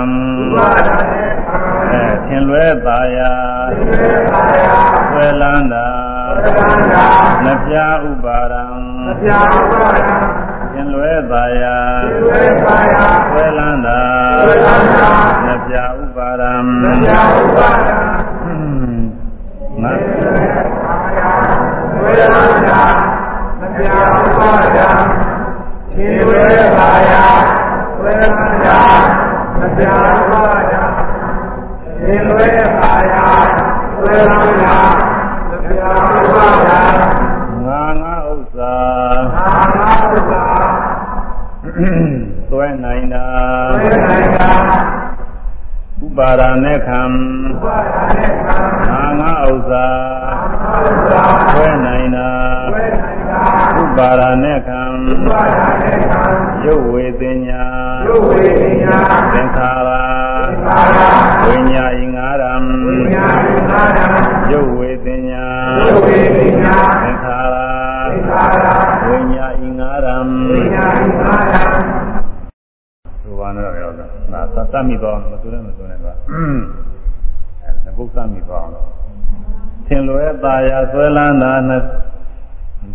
[0.54, 1.52] ပါဒနေခံ
[1.90, 3.32] အဲထင်လွဲပါရာ
[3.78, 4.68] ဝေပါယ
[5.10, 5.88] ဆွဲလန်းတာ
[6.36, 7.06] ဝေလာနာ
[7.44, 7.76] နှပြ
[8.10, 8.64] ဥပါဒံ
[9.22, 9.40] ပြာ
[9.72, 10.31] ပါ
[11.22, 11.76] ယထင်လွဲပါရာ
[12.28, 12.98] ဝေပါယ
[13.28, 14.00] ဆွဲလန်းတာ
[14.46, 15.08] ဝေလာနာ
[15.46, 16.52] နှပြဥပါဒံ
[17.04, 17.22] ပြာ
[17.56, 17.92] ပါယ
[19.82, 19.94] ငါ
[22.02, 23.98] ဝေလာနာပြာ
[24.38, 24.80] ပါယ
[25.90, 26.42] ဒီဝေ
[26.76, 27.14] ပါယ
[28.02, 29.96] ဝေလာနာပြာ
[30.32, 30.76] ပါယ
[32.06, 32.50] ဒီဝေ
[32.80, 33.16] ပါယ
[34.02, 35.90] ဝေလာနာပြာ
[36.34, 37.02] ပါယ
[37.66, 38.74] ငါငါဥစ္စာ
[39.36, 40.46] အာနာဥပါ
[42.50, 43.26] သွဲနိုင်တာ
[43.74, 44.50] ဝေနိုင်တာ
[46.04, 47.02] ဥ ပါဒာနဲ့ခံ
[47.64, 49.86] ပါဒနေခံငါငါဥစ္စာ
[50.26, 52.30] အာဥပါသွဲနိုင်တာ
[52.74, 53.44] ဝေနိုင်တာ
[53.80, 54.82] ဥပါဒာနဲ့ခံ
[55.28, 56.24] ပါဒနေခံ
[56.66, 57.64] ရုပ်ဝေသညာ
[58.08, 58.50] ရုပ်ဝေ
[58.84, 58.98] ညာ
[59.34, 62.54] သင်္ခါရပါဒဝိညာဉ်ငါရံ
[62.86, 64.08] ဝိညာဉ်နာနာ
[64.52, 65.46] ရုပ်ဝေသညာ
[65.80, 66.20] ရုပ်ဝေ
[66.64, 68.68] ညာသင်္ခါရပါဒ
[69.08, 70.18] ဝိညာဉ်ငါရံ
[70.50, 71.64] ဝိညာဉ်နာနာ
[73.24, 74.42] ဒီဘာနဲ့ရောဒါသာ
[74.72, 75.91] သတ်မိတော့မဆိုလည်းမဆို
[77.86, 78.72] နဘုတ်သမီပါအောင်
[79.88, 81.84] သင်လွယ်သာယာဆွဲလန်းတာနှစ်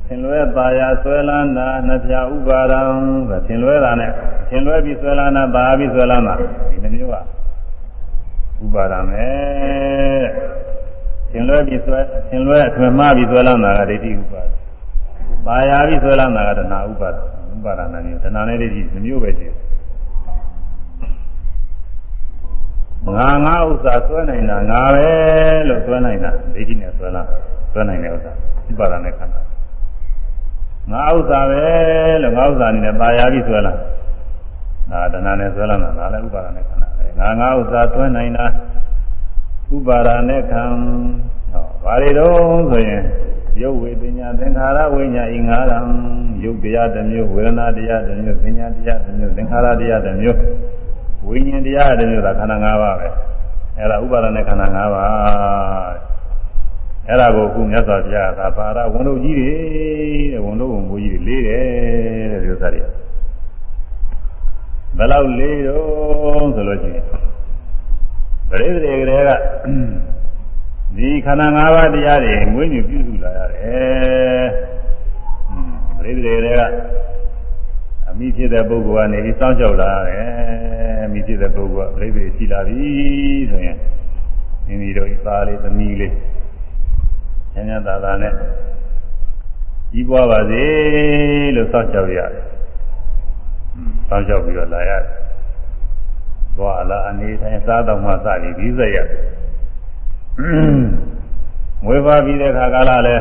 [0.06, 2.80] သင်လွယ်သာယာဆွဲလန်းတာနှစ်ဖြာဥပါရံ
[3.28, 4.10] ဆိုသင်လွယ်တာနဲ့
[4.48, 7.14] သင်လွယ်ပြီးဆွဲလန်းတာသာပြီးဆွဲလန်းတာဒီနှမျိုးက
[8.64, 9.26] ဥပါရံပဲ
[11.30, 14.48] သင်လွယ်ပြီးဆွဲသင်လွယ်အထွေမှပြီးဆွဲလန်းတာကဒိဋ္ဌိဥပါရံ
[15.46, 17.20] သာယာပြီးဆွဲလန်းတာကတဏှာဥပါရံ
[17.54, 19.65] ဥပါရဏမျိုးတဏှာနဲ့ဒိဋ္ဌိနှမျိုးပဲရှိတယ်
[23.14, 25.08] ငါငါဥစ္စာဆွဲနိုင်တာငါပဲ
[25.68, 27.22] လို့ဆွဲနိုင်တာဒိဋ္ဌိနဲ့ဆွဲလာ
[27.72, 28.32] ဆွဲနိုင်တဲ့ဥစ္စာ
[28.70, 29.40] ဥပါဒနဲ့ခန္ဓာ
[30.92, 31.64] ငါဥစ္စာပဲ
[32.22, 33.72] လို့ငါဥစ္စာအနေနဲ့ပါရပြီးဆွဲလာ
[34.90, 38.46] ဒါတဏှာနဲ့ဆွဲလာတာဒါလည်းဥပါဒနဲ့ခန္ဓာပဲငါငါဥစ္စာဆွဲနိုင်တာ
[39.76, 40.62] ဥပါဒနဲ့ခံ
[41.52, 42.34] ဟောဘာတွေတော့
[42.70, 43.02] ဆိုရင်
[43.62, 45.78] ရုပ်ဝေပညာသင်္ခါရဝိညာဉ်ဤငါးရံ
[46.44, 50.38] ရုပ်တရားတစ်မျိုးဝေဒနာတရားတစ်မျိုးပညာတရားတစ်မျိုးသင်္ခါရတရားတစ်မျိုး
[51.26, 53.08] ဝိညာဉ်တရားတစ်မျိုးဒါခန္ဓာ၅ပါးပဲ
[53.78, 56.06] အဲ့ဒါဥပါဒနဲ့ခန္ဓာ၅ပါး
[57.08, 59.52] အဲ့ဒါကိုအခုမြတ်စွာဘုရားကပါရဝန်တို့ကြီးတွေ
[60.32, 62.82] တဲ့ဝန်တို့ဝန်ကိုကြီးတွေလေးတယ်တဲ့ဒီဥစ္စာတွေ
[64.96, 67.04] ဘယ်လောက်လေးတော့ဆိုလို့ရှိရင်
[68.50, 69.30] ပရိသေတွေကလေးက
[70.96, 74.46] ဒီခန္ဓာ၅ပါးတရားတွေမွေးမြူပြုစုလာရတယ်
[75.96, 76.66] ပရိသေတွေကအ
[78.18, 80.24] မိဖြစ်တဲ့ပုဂ္ဂိုလ်ကနေပြီးစောင့်ရှောက်လာရတယ်
[81.04, 82.78] အမိဖြစ်တဲ့ပုဂ္ဂိုလ်ကပရိသေရှိလာပြီ
[83.50, 83.76] ဆိုရင်
[84.66, 86.12] မိမိတို့ဤသားလေးသမီးလေး
[87.54, 88.32] ညညသာသာနဲ့
[89.92, 90.64] ကြီးပွားပါစေ
[91.56, 92.44] လို့စောင့်ရှောက်ရတယ်
[94.08, 95.04] စောင့်ရှောက်ပြီးတော့လာရတယ်
[96.56, 99.20] သွားလာအနေတိုင်းစားတော့မှစပြီးပြီးဆက်ရတယ်
[101.84, 103.16] မွေးပါပြီးတဲ့ခါကာလလဲ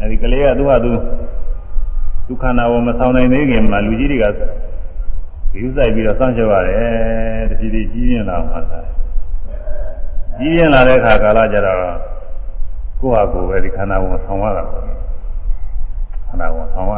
[0.00, 0.92] အဲဒီကလေးကသူ့ဟာသူ
[2.30, 4.24] ဒုက္ခနာဝမဆောင်နိုင်သေးခင်မှာလူကြီးတွေက
[5.52, 8.80] ဒီဥဆိုင်ပြီးတော့စောင့်ရှောက်ရတယ်တတိတိကြီးပြင်းလာမှသာ
[10.38, 11.78] ကြီးပြင်းလာတဲ့ခါကာလကျတော့
[13.00, 14.84] ကိုယ့်ဟာကိုယ်ပဲဒီခန္ဓာဝဆောင်ရတာပေါ့
[16.28, 16.92] ခန္ဓာဝဆောင်ရ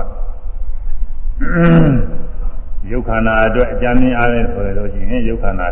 [2.90, 5.68] ယုတ်ခန္ဓာအတွက်အကြမ်းမြင်အားဖြင့်ဆိုရလို့ရှိရင်ယုတ်ခန္ဓာ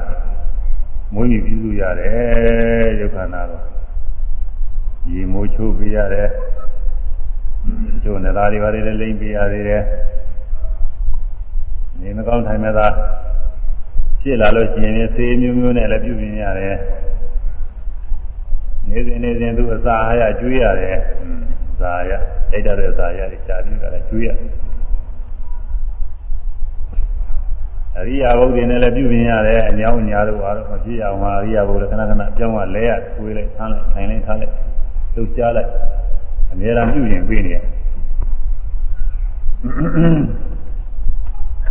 [1.14, 3.64] မွေးမြူပြုစုရတယ်ယုတ်ခန္ဓာတော့
[5.10, 6.28] ရေမိုးချိုးပေးရတယ်
[8.02, 9.82] ကျိုးနေသားတွေပါလေလိမ့်ပေးရသေးတယ်
[12.00, 12.92] နေမကောင်းထိုင်မဲ့သား
[14.20, 16.76] ဖြစ်လာလို့ရှိရင်ဆေးမျိုးမျိုးနဲ့လည်းပြုပြင်ရတယ်
[18.88, 20.96] နေစဉ်နေစဉ်သူအစာအာရကျွေးရတယ်
[21.70, 22.12] အစာအာရ
[22.50, 24.30] တိုက်တဲ့အစာအာရတွေရှားပြီးကြတယ်ကျွေးရ
[27.98, 34.54] အရိယာဘုရားနဲ့လည်းပြုပြင်ရတယ်အညောင်းညာတို့ဘာလို့မဖြစ်အောင်ဟာအရိယာဘုရားခဏခဏအပြောင်းကလဲရကျွေးလိုက်ဆန်းလိုက်ထိုင်လိုက်ထားလိုက်
[35.14, 35.70] လှုပ်ရှားလိုက်
[36.52, 37.58] အများအားပြုရင်ပေးနေရ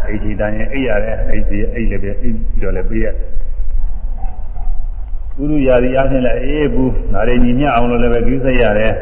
[0.05, 3.07] အိတ်ဒီတိုင်းအိတ်ရတယ်အိတ်ဒီအိတ်လည်းပဲအိတ်ပြီးတော့လည်းပေးရ
[5.35, 8.93] ပုရုယာရီအားဖြင့်လည်းအေးဘူးနာရီညီမျှအောင်လို့လည်းပဲကြည့်စိတ်ရတယ်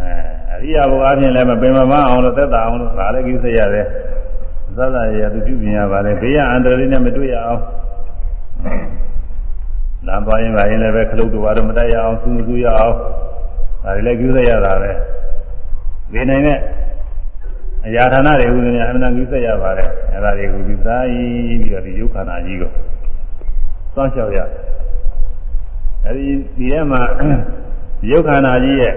[0.00, 0.10] အဲ
[0.52, 3.86] အရိယာဘုရားအားဖြင့်လည်းမပင်မမအောင်လို့သက်သာအောင်လို့ဒါလည်းကြည့်စိတ်ရတယ်
[4.76, 7.62] သဒ္ဒရာသူပြုပြင်ရပါလေဘေးရအန္တရာယ်နဲ့မတွေ့ရအောင်
[10.06, 12.96] လမ်းသွားရင်ပါရင်လည်းပဲခလုတ်တော်တော့မတက်ရအောင်စူးစူးရအောင်
[13.82, 14.90] ဒါတွေလည်းကြည့်စိတ်ရတာပဲ
[16.12, 16.58] ဒီနိုင်နဲ့
[17.86, 22.70] အရာဌာနတွေဥဒ္ဒညာအမှန်ကြီးဆက်ရပါတယ်အဲဒါတွေကိုဒီသားကြီးပြီးတော့ဒီယုတ်ခန္ဓာကြီးကို
[23.94, 24.38] စောင့်ရှောက်ရ
[26.04, 26.24] အဲဒီ
[26.56, 27.00] ဒီထဲမှာ
[28.10, 28.94] ယုတ်ခန္ဓာကြီးရဲ့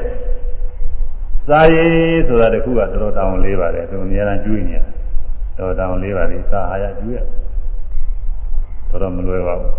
[1.47, 1.93] စားရည်
[2.27, 4.77] ဆိုတာတခုကတော်တော်တောင်းလေးပါတယ်သူအများအားကျွေးနေ
[5.57, 7.19] တော်တောင်းလေးပါလေစားဟာရကျွေးရ
[8.89, 9.73] တော်တော်မလွယ်ပါဘူး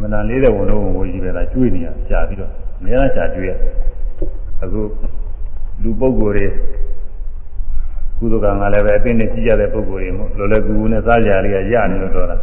[0.00, 3.52] မနာလေးတဲ့ဝန်တော့ဝန်ကြီးပဲလားကျွေးနေရရှာပြီးတော့အများအားရှာကျွေးရ
[4.62, 4.82] အခု
[5.82, 6.46] လူပုဂ္ဂိုလ်တွေ
[8.18, 12.40] ကုသကံကလည်းပဲအသိနဲ့ကြည့်ရတဲ့ပုဂ္ဂိုလ်တွေမို့လောလောကူကူနဲ့စားကြရလေးရရနေလို့တော့လား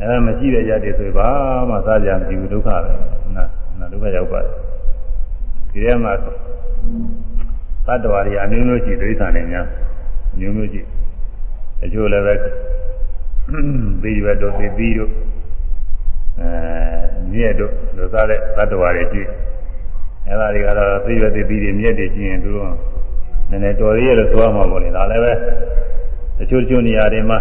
[0.00, 1.28] အဲမရှိတဲ့ရတဲ့ဆိုဘာ
[1.68, 2.92] မှစားကြမရှိဘူးဒုက္ခပဲ
[3.36, 3.44] နာ
[3.78, 4.54] နာဒုက္ခရောက်ပါတယ်
[5.72, 6.12] ဒီထဲမှာ
[7.86, 9.66] သတ္တဝါတွေအမျိုးမျိုးရှိဒိဋ္ဌာန်တွေများ
[10.38, 10.80] မျိုးမျိုးရှိ
[11.84, 12.34] အကျိုးလည်းပဲ
[14.02, 15.10] ပြီးရွယ်တို့ပြီးပြီးတို့
[16.40, 16.50] အဲ
[17.30, 19.22] မြည့်တို့လို့စားတဲ့သတ္တဝါတွေရှိ
[20.26, 22.70] အဲဒါတွေကတော့ပြီးရွယ်ပြီးပြီးတွေမြည့်တွေရှိရင်သူတို့
[23.50, 25.32] နည်းနည်းတော်ရည်ရလို့ဆိုရမှာပေါ့လေဒါလည်းပဲ
[26.38, 27.38] တချို့တချို့နေရာတွေမှာ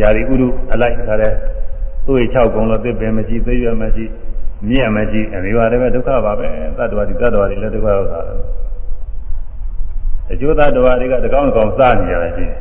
[0.00, 1.32] ယာရီဥရုအလိုက်ခါတဲ့
[2.06, 4.04] သူ့ရဲ့6ကုံလို့သစ်ပင်မရှိသိရွယ်မရှိ
[4.68, 6.46] မြင့်မရှိအဲဒီပါလည်းပဲဒုက္ခပါပဲ
[6.78, 8.38] သတ္တဝါတွေသတ္တဝါတွေလည်းဒုက္ခရောက်တာတယ်
[10.30, 12.58] အကျိုးသတ္တဝါတွေကတကောင်းတကောင်းစားနေကြတယ်ရှိတယ်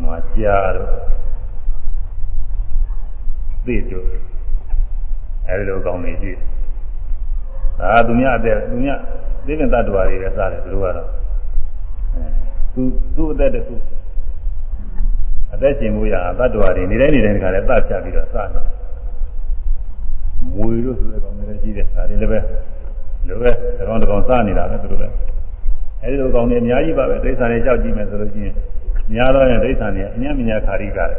[0.02, 0.88] ။မှာကြားတော့
[3.66, 4.06] သိတို့
[5.48, 6.40] အဲဒီလိုကောင်းနေရှိတယ်။
[7.80, 8.98] ဒါသူများအသက်သူများ
[9.46, 11.08] သိတဲ့တ attva တွေလည်းစားတယ်သူတို့ကတော့
[12.74, 12.82] သူ
[13.16, 13.74] သူ့အသက်တခု
[15.54, 18.66] အသက်ရှင်မှုရတ attva တွေနေတိုင်းနေတိုင်းတခါလဲသတ်ချပြီးတော့စားတယ်
[20.54, 22.38] မွေတို့ဆိုတဲ့ကောင်တွေလည်းကြီးတယ်ဒါတွေလည်းပဲ
[23.28, 25.14] လိုပဲတကောင်တကောင်စားနေတာပဲသူတို့လည်း
[26.02, 28.54] အဲဒီလိုကောင်တွေအများကြီးပါပဲဒိဋ္ဌာန်တွေကြောက်ကြည့်မယ်ဆိုလို့ရှိရင်
[29.12, 31.10] များတော့ရင်ဒိဋ္ဌာန်တွေအမြတ်မြညာခါရိကတယ်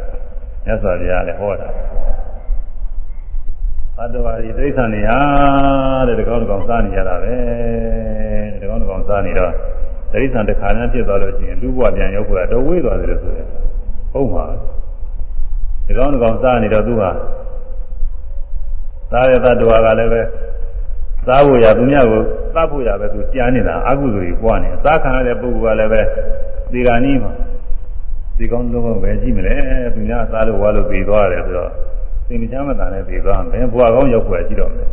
[0.64, 1.68] မြတ်စွာဘုရားလည်းဟောတာ
[4.02, 5.20] ဘတ်တော်ရီဒိဋ္ဌာန်တွေဟာ
[6.08, 7.34] တဲ့တကောင်တကောင်စားနေကြတာပဲ
[8.62, 9.52] တကောင်တကောင်စားနေတော့
[10.12, 13.46] ဒိဋ္ဌာန်တစ်ခါနဲ့ဖြစ်သွားလို့ရှိရင်လူ့ဘဝပြန်ရောက်ဖို့တော့ဝေးသွားတယ်လို့ဆိုတယ်
[14.12, 14.44] ဟုတ်ပါ
[15.86, 17.10] ဒီကောင်တကောင်စားနေတော့သူဟာ
[19.12, 20.20] သားရသတ္တဝါကလည်းပဲ
[21.26, 22.22] စားဖို့ရသူများကို
[22.54, 26.00] သတ်ဖို့ရပဲသူကြားနေတာအကုသိုလ်ကြီးပွားနေစားခံရတဲ့ပုဂ္ဂိုလ်ကလည်းပဲ
[26.72, 27.32] ဒီကနေ့မှာ
[28.38, 29.54] ဒီကောင်းလုံးပဲကြည့်မလဲ
[29.94, 31.72] သူများစားလို့ဝါလို့ပြီးသွားတယ်ဆိုတော့
[32.28, 34.88] သင်္ချမ်းမတန်နဲ့ပြီးသွားမယ်ဘွာကောင်းရောက်ွယ်ကြည့်တော့မယ်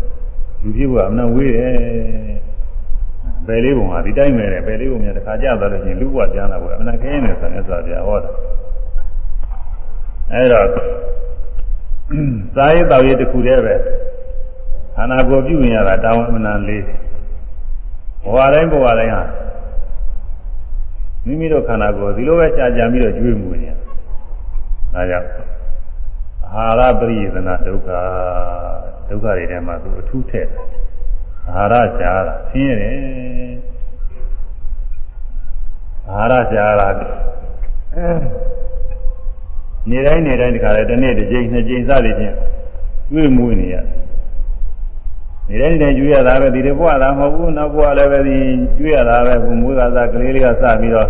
[0.61, 1.73] လူဖြစ်ဖို့အမှန်ဝေးတယ်
[3.47, 8.29] ပယ်လေးပုံဟာဒီတိုင်းပဲပယ်လေးပုံများတစ်ခါကြသွားလို့ရှိရင်လူ့ဘဝကျမ်းလာဖို့အမှန်ခင်းနေတယ်ဆိုရင်ဆိုပြဟောတာ
[10.33, 10.61] အဲဒါ
[12.55, 13.75] စားရေးတောက်ရေးတစ်ခုတည်းပဲ
[14.95, 16.83] ခန္ဓာကိုယ်ပြုရင်ရတာတောင်းအမှန်တန်လေး
[18.23, 19.23] ဘဝတိုင်းဘဝတိုင်းဟာ
[21.25, 23.71] မိမိတို့ခန္ဓာကိုယ်ဒီလိုပဲကြာကြာပြီးတော့ကျွေးမွေနေ
[24.93, 25.27] ဒါကြောင့်
[26.55, 27.89] အာဟာရပရိယေသနာဒုက္ခ
[29.09, 30.49] ဒုက္ခတွေထဲမှာသူအထူးထည့်
[31.49, 32.95] အာဟာရရှားတာဆင်းရဲတယ်
[36.09, 36.87] အာဟာရရှားတာ
[39.89, 42.35] နေတိုင်းနေတိုင်းတခါလေတစ်နေ့တစ်ကြိမ်နှစ်ကြိမ်စသည်ဖြင့်
[43.09, 43.75] ကျွေးမွေးနေရ
[45.49, 48.37] နေတိုင်းနေတိုင်းကျွေးရတာပဲဒီတဘွားလားမဟုတ်ဘူးနောက်ဘွားလည်းပဲဒီ
[48.77, 51.07] ကျွေးရတာပဲဘုမွေးကစားကလေးလေးကစပြီးတော့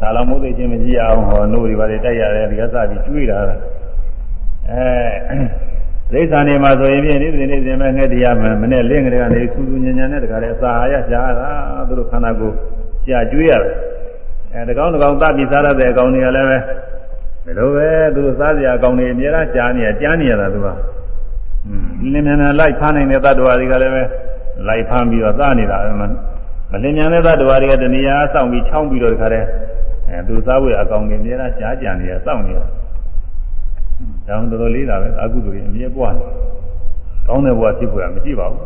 [0.00, 3.38] ဒါလောမိုးသိချင်းမကြည့်အောင်ဟောနို့တွေပါလေတိုက်ရတယ်ဒီကစပြီးကျွေးတာ
[4.70, 4.86] အဲ
[6.12, 11.48] ဒိဋ္ဌာနေမှာဆိုရင်ဖြင့်နေ့စဉ်နေ့စဉ်ပဲငှက်တရားမှမနဲ့လင်းကလေးကနေစူးစူးညံညံနဲ့တခါလေအစာဟာရရှားတာ
[11.88, 12.54] သူတို့ခန္ဓာကိုယ်
[13.06, 13.74] ကြာကျွေးရတယ်
[14.52, 16.58] အဲတကောင်းတကောင်းသတ်ပြီးစားရတဲ့အကောင်တွေကလည်းပဲ
[17.44, 20.66] ဘယ်လိုပဲသူတို့စားစရာအကောင်တွေအများအားကြားနေရကြားနေရတာသူက
[21.66, 24.02] อืมလင်းမြန်မြန်လိုက်ဖမ်းနိုင်တဲ့တ attva တွေကလည်းပဲ
[24.68, 26.02] လိုက်ဖမ်းပြီးတော့စားနေတာမ
[26.82, 29.46] လင်းမြန်တဲ့တ attva တွေကတဏှာစောင့်ပြီးချောင်းပြီးတော့တခါတည်း
[30.08, 32.60] အဲသူစားဖို့အကောင်တွေအများအားကြားကြံနေရစောင့်နေရ
[34.28, 36.24] ဒါမှတော်တော်လေးတာပဲအကုသိုလ်ကြီးအမြဲပွားနေ
[37.26, 38.62] ကောင်းတဲ့ဘဝဖြစ်ဖို့မရှိပါဘူး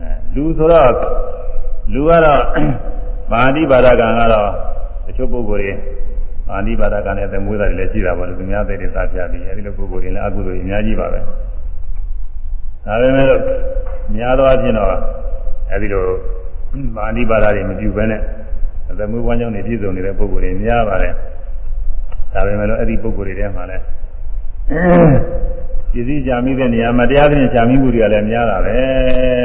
[0.00, 0.90] အဲလူဆိုတော့
[1.92, 2.40] လူကတော့
[3.32, 4.48] မာတိပါဒကံကတော့
[5.06, 5.72] တချို့ပုဂ္ဂိုလ်တွေ
[6.48, 13.40] မာတိပါဒကံနဲ့သမွေးတာတွေလည်းရှိတာပေါ့လေသူများသိတဲ့သားပြပြီးအဲဒီလိုပုဂ္ဂိုလ်တွေလည်းအကုသိုလ်ကြီးအများကြီးပါပဲဒါပေမဲ့လို့
[14.14, 14.90] များသောအားဖြင့်တော့
[15.70, 16.04] အဲဒီလို
[16.96, 18.20] မာတိပါဒတွေမပြုဘဲနဲ့
[18.98, 21.12] သမွေးဝမ်းကြောင်းနေပြည့်စုံနေတဲ့ပုဂ္ဂိုလ်တွေများပါတယ်
[22.34, 23.82] ဒါပေမဲ့လို့အဲ့ဒီပုဂ္ဂိုလ်တွေထဲမှာလည်း
[24.70, 28.76] ပြည်စည်းကြမိတဲ့နေရာမှာတရားသဖြင့်ကြာမိမှုတွေကလည်းများတာပဲ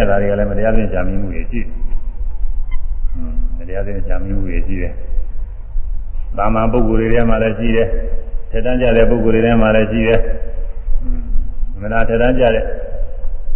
[0.09, 1.67] ဒါတွေကလည်းမတရားသဖြင့်ကြာမိမှုတွေရှိတယ်
[3.57, 4.93] မတရားသဖြင့်ကြာမိမှုတွေရှိတယ်
[6.37, 7.87] သာမန်ပုဂ္ဂိုလ်တွေထဲမှာလည်းရှိတယ်
[8.51, 10.19] ထက်တန်းကြတဲ့ပုဂ္ဂိုလ်တွေထဲမှာလည်းရှိတယ်
[11.81, 12.63] မနာထက်တန်းကြတဲ့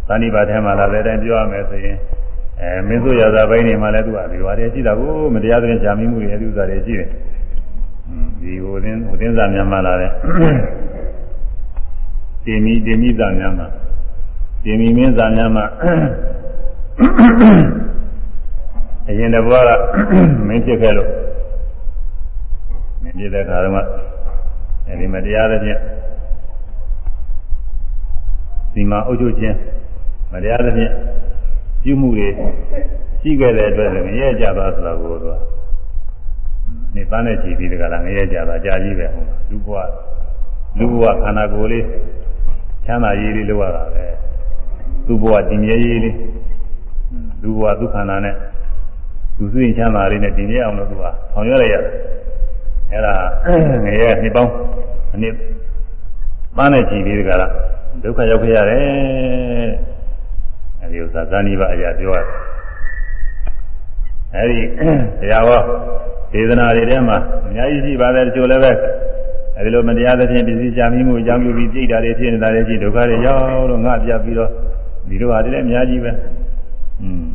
[0.08, 1.98] သဏိပါထဲမှာလည်းတိုင်းပြောရမယ်ဆိုရင်
[2.62, 7.08] အဲမင်းတို့ရသာပိုင်းတွေမှာလည်းသူကဒီဘာတွေရှိတာကိုမတရားသဖြင့်ကြာမိမှုတွေအဲဒီဥစ္စာတွေရှိတယ်
[8.42, 10.12] ဒီဟိုသင်းဟိုသင်းစာများမှလာတယ်
[12.46, 13.66] တင်မီတင်မီစာများမှ
[14.64, 15.62] တင်မီမင်းစာများမှ
[19.08, 19.72] အရင်တဘွားက
[20.48, 21.10] မင်းဖြစ်ခဲ့လို့
[23.02, 23.88] မင်းဖြစ်တဲ့ခါတော့
[24.88, 25.80] အဲဒီမတရားတဲ့ဖြင့်
[28.74, 29.58] ဒီမှာအုပ်ချုပ်ခြင်း
[30.34, 30.92] မတရားတဲ့ဖြင့်
[31.84, 32.28] ပြုမှုတွေ
[33.22, 35.40] ရှိခဲ့တဲ့အတွက်ငရဲကြသွားဆိုတော့ကိုယ်တော့
[36.96, 39.78] နေပန်းနဲ့ကြည်ပြီးတကလားငရဲကြသွားကြာကြီးပဲဟုတ်လူဘဝ
[40.80, 41.86] လူဘဝခန္ဓာကိုယ်လေး
[42.90, 44.06] ချမ်းသာရေးလေးလောက်ရတာပဲ
[45.06, 46.16] သူ့ဘဝတည်မြဲရေးလေး
[47.42, 48.36] လူဘဝဒုက္ခနာနဲ့
[49.38, 51.94] သူစိတ်ချမ်းသာလေးနဲ့တည်မြဲအောင်လို့သူကဆောင်ရွက်ရရတယ်
[52.92, 53.14] အဲ့ဒါ
[53.86, 54.52] ငရဲနှစ်ပေါင်း
[55.14, 55.36] အနည်း
[56.58, 57.52] ပန်းနဲ့ကြည်ပြီးတကလား
[58.04, 59.70] ဒုက္ခရောက်ခဲ့ရတယ်
[60.82, 62.28] အဲဒီဥစ္စာဇာနိဘအရာပြောရတယ်
[64.36, 64.60] အဲဒီ
[65.22, 65.62] တရားဟော
[66.32, 68.72] ဒေသနာတွေထဲမှာအများကြီးရှိပါတယ်တချို့လည်းပဲ
[69.60, 74.50] အဲဒီလိုမတရားသဖြင့်ပစ္စည်းချမိမှုအကြောင်းပြုပြီးကြိတ်တာတွေဖြစ်နေတာတွေရှိဒုက္ခတွေရောက်လို့ငါပြပြီးတော့
[75.10, 76.12] ဒီလိုဟာတွေလည်းအများကြီးပဲ
[77.02, 77.26] อืม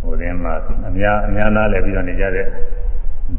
[0.00, 0.54] ဟိုထဲမှာ
[0.88, 2.46] အများအများနားလည်ပြီးတော့နေကြတဲ့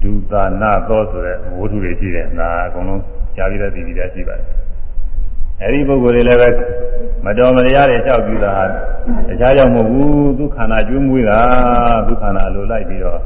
[0.03, 3.01] ဒုသာနာသောဆိုတဲ့ဝတ္ထုတွေရှိတယ်ဒါအကုန်လုံး
[3.35, 4.47] ကြားပြီးတော့သိပြီးသားရှိပါတယ်
[5.61, 6.49] အဲဒီပုဂ္ဂိုလ်တွေလည်းပဲ
[7.25, 8.53] မတော်မတရားတွေလျှောက်ပြီးတာ
[9.29, 11.39] တခြားကြောင့်မဟုတ်ဘူးသူခန္ဓာကျွေးမွေးတာ
[12.07, 13.19] သူခန္ဓာလိုလိုက်ပြီးတော့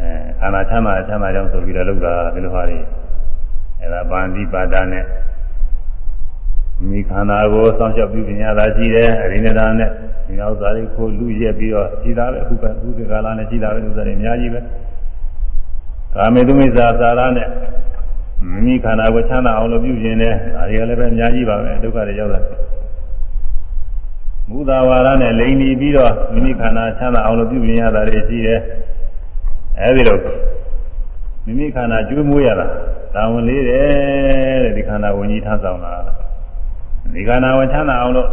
[0.00, 0.10] အဲ
[0.40, 2.78] ခန္ဓာချမ်းသာချမ်းသာကြောင့်ဆိုပြီးတော့လုပ်တာဒီလိုဟာတွေ
[3.80, 5.04] အဲဒါဗန္တိပါဒနဲ့
[6.88, 9.90] မိခန္ဓာကိုစောင့်ရှောက်ပြုပညာသာရှိတယ်အရိနဒာနဲ့
[10.26, 14.60] ဒီဥစ္စာတွေခိုးလူရက်ပြီးတော့ရှိတာပဲအခုကအခုဒီကာလနဲ့ရှိတာပဲဥစ္စာတွေအများကြီးပဲ
[16.14, 17.48] ကာမေတုမိစ္ဆာသာရနဲ့
[18.50, 22.40] မိမိခန္ဓာကိုချမ်းသာအောင်လို့ပြုခြင်းနဲ့ဒါတွေကလည်းပဲအများကြီးပါပဲဒုက္ခတွေရောက်တာ
[24.48, 28.60] မူသာဝါဒနဲ့လိန်နေပြီးတော့မိမိခန္ဓာချမ်းသာအောင်လို့ပြုပြင်ရတာတွေရှိတယ်
[29.80, 30.18] အဲဒီလို
[31.44, 32.66] မိမိခန္ဓာကျွေးမွေးရတာ
[33.14, 35.92] တာဝန်လေးတယ်တဲ့ဒီခန္ဓာဝင်ကြီးထမ်းဆောင်တာ
[37.14, 38.28] ဒီခန္ဓာဝင်ချမ်းသာအောင်လို့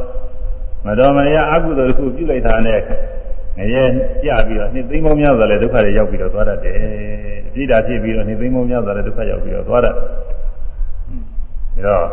[0.85, 2.79] မတော်မရအကုသိုလ်တစ်ခုပြုလိုက်တာနဲ့
[3.57, 3.83] ငရဲ
[4.23, 6.77] ကြပြီးတော့နှစ်သိမ်းပေါင်းများစွာလည်းဒုက္ခတွေရောက်ပြီးတော့သွားတတ်တယ်။
[7.53, 12.05] ပြည်တာဖြစ်ပြီးတော့နှစ်သိမ်းပေါင်းများစွာလည်းဒုက္ခရောက်ပြီးတော့သွားတတ်။ဒါတော့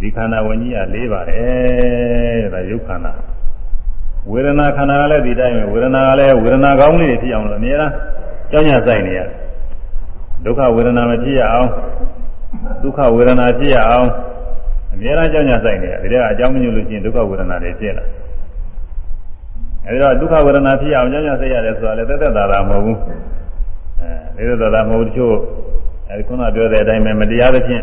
[0.00, 3.12] ဒီခန္ဓာဝင်ကြီးက၄ပါတယ်တဲ့ဒါယုတ်ခန္ဓာ
[4.30, 7.92] ဝေဒနာခန္ဓာကလည်းဒီတိုင်းပဲဝေဒနာကလည်းဝေဒနာကောင်းလေးတွေဖြစ်အောင်လို့အများအား
[8.50, 9.28] ကြောင်းရဆိုင်နေရတယ်။
[10.44, 11.68] ဒုက္ခဝေဒနာမဖြစ်ရအောင်
[12.82, 14.08] ဒုက္ခဝေဒနာဖြစ်ရအောင်
[14.92, 18.04] အများအားကြောင်းရဆိုင်နေရတယ်။ဒါကအကြောင်းမညွှန်လို့ရှိရင်ဒုက္ခဝေဒနာတွေဖြစ်လာ။
[19.86, 22.98] အဲဒီတော့ဒုက္ခဝေဒနာဖြစ်အောင်ကြောင်းကြစိတ်ရတယ်ဆိုတာလည်းသက်သက်သာသာမဟုတ်ဘူး
[24.36, 25.34] အဲသက်သက်သာသာမဟုတ်တချို့
[26.10, 27.82] အဲဒီခုနပြောတဲ့အတိုင်းပဲမတရားသဖြင့်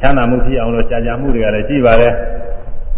[0.00, 2.12] ချမ်းသာမှုဖြစ်အောင်လို့ကြာကြာမှုတွေကလည်းရှိပါတယ်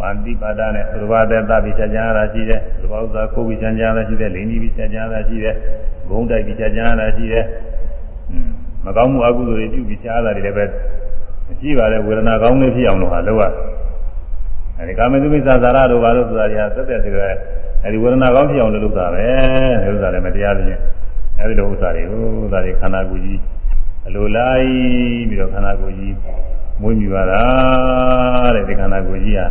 [0.01, 5.55] မန္တိပါဒနဲ့သုဘသက်သပိကြာကြာရတာရှိတယ်သုဘဥစ္စာကိုယ်ပြီးကြာကြာရတာရှိတယ်လိင်ကြီးပြီးကြာကြာရတာရှိတယ်
[6.09, 7.45] ဘုံတိုက်ပြီးကြာကြာရတာရှိတယ်
[8.85, 10.65] မကောင်းမှုအကုသိုလ်တွေပြုပြီးကြာရတာတွေလည်းပဲ
[11.61, 13.53] ရှိပါတယ်ဝေဒနာကောင်းလေးဖြစ်အောင်လို့ဟာလောက်ရ
[14.79, 17.35] အဲဒီကာမတုမိစ္ဆာသာရတို့ဘာလို့ဆိုတာတွေကသက်သက်တကယ်
[17.85, 19.27] အဲဒီဝေဒနာကောင်းဖြစ်အောင်လုပ်တာပဲ
[19.83, 20.81] ဒီဥစ္စာလည်းမတရားခြင်း
[21.41, 23.41] အဲဒီလိုဥစ္စာတွေကိုဥစ္စာတွေခန္ဓာကိုယ်ကြီး
[24.07, 24.67] အလိုလိုက်
[25.29, 26.15] ပြီးတော့ခန္ဓာကိုယ်ကြီး
[26.81, 27.43] မွေးမြူပါတာ
[28.55, 29.47] တဲ့ဒီခန္ဓာကိုယ်ကြီးဟာ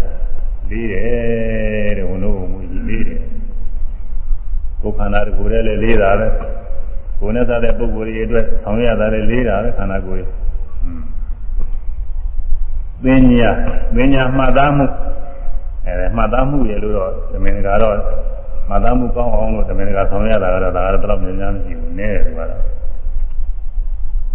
[0.74, 3.22] လေးတယ်တဲ့ဝန်တို့မွေးကြီးလေးတယ်
[4.82, 6.28] ကိုယ်ခန္ဓာကိုယ်တည်းလည်းလေးတာပဲ
[7.20, 10.26] ကိုယ်နဲ့သားတဲ့ပုဂ္ဂိုလ်တွေအတွက်ဆောင်ရတာလည်းလေးတာပဲခန္ဓာကိုယ်
[13.04, 13.50] ပညာ
[13.96, 14.86] ပညာမှတ်သားမှု
[15.86, 17.96] အဲမှတ်သားမှုရလို့တော့သမင်္ဂါတော့
[18.70, 22.46] မှတ်သားမှုကောင်းအောင်လို့သမင်္ဂါဆောင်ရတာကတော့ဒါကတော့ဘယ်တော့မှများမရှိဘူးနည်းတယ်ကွာ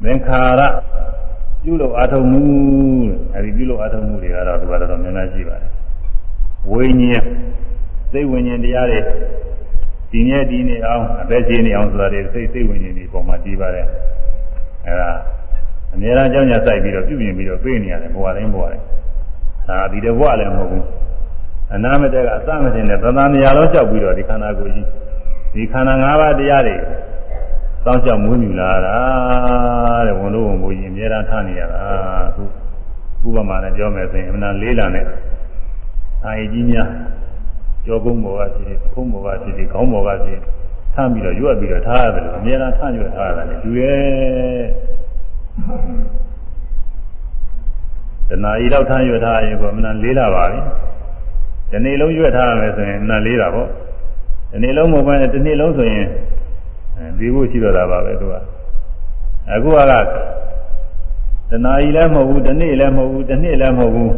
[0.02, 0.62] သင်္ခါရ
[1.62, 2.43] ပြုလို့အာထုံမှု
[3.35, 5.70] အဲဒီပြုလို့အာထုံမှုတွေကတော့ဒီကတော့များများရှိပါတယ်
[6.72, 7.24] ဝိညာဉ်
[8.12, 9.00] စိတ်ဝိညာဉ်တရားတွေ
[10.10, 13.86] ဒီနေ့ဒီနေ့အောင်အသက်ရှင်နေအောင်ဆိုတာတွေစိတ်စိတ်ဝိညာဉ်တွေပုံမှာတည်ပါတယ်
[14.86, 15.10] အဲဒါ
[15.94, 18.84] အများအားကြောင့်ညာစိုက်ပြီးတော့ပြုပြင်ပြီးတော့ပြေးနေရတယ်ဘဝတိုင်းဘဝတိုင်း
[19.68, 20.84] ဒါဒီတဘဝလည်းမဟုတ်ဘူး
[21.74, 24.86] အနာမတက်ကအစမတင်တဲ့သံသနာရောကြောက်ပြီးတော့ဒီခန္ဓာကိုယ်ကြီး
[25.54, 26.76] ဒီခန္ဓာ၅ပါးတရားတွေ
[27.84, 28.96] စောင့်ရှောက်မွေးမြူလာတာ
[30.06, 31.80] တဲ့ဝန်တို့ဝန်ကိုကြီးအများအားထားနေရတာ
[32.28, 32.30] အ
[33.22, 35.04] ခုဥပမာနဲ့ပြောမယ်ဆိုရင်အမှန်လေးလာနဲ့
[36.24, 36.88] အာယကြီးများ
[37.84, 40.40] ကြောကုန်းဘောကဖြစ်ခုံးဘောကဖြစ်ခေါင်းဘောကဖြစ်
[40.94, 44.64] ထမ်းပြီးတော့ရွက်ပြီးတော့ထားရတယ်လို့အများအားထားရွက်ထားရတယ်လူရဲ့
[48.28, 50.60] တဏှာဤတော့ထားရွက်ထားရင်ကောမနလေးလာပါပြီ
[51.70, 53.68] ဒီနေ့လုံးရွက်ထားရမယ်ဆိုရင်နတ်လေးတာပေါ့
[54.50, 56.06] ဒီနေ့လုံးမဟုတ်ဘဲနဲ့ဒီနေ့လုံးဆိုရင်
[57.18, 58.34] ဒီဖို့ရှိတော့တာပါပဲသူက
[59.52, 59.78] အခုက
[61.50, 64.12] တဏှာဤလည်းမဟုတ်ဘူးဒီနေ့လည်းမဟုတ်ဘူးဒီနေ့လည်းမဟုတ်ဘူး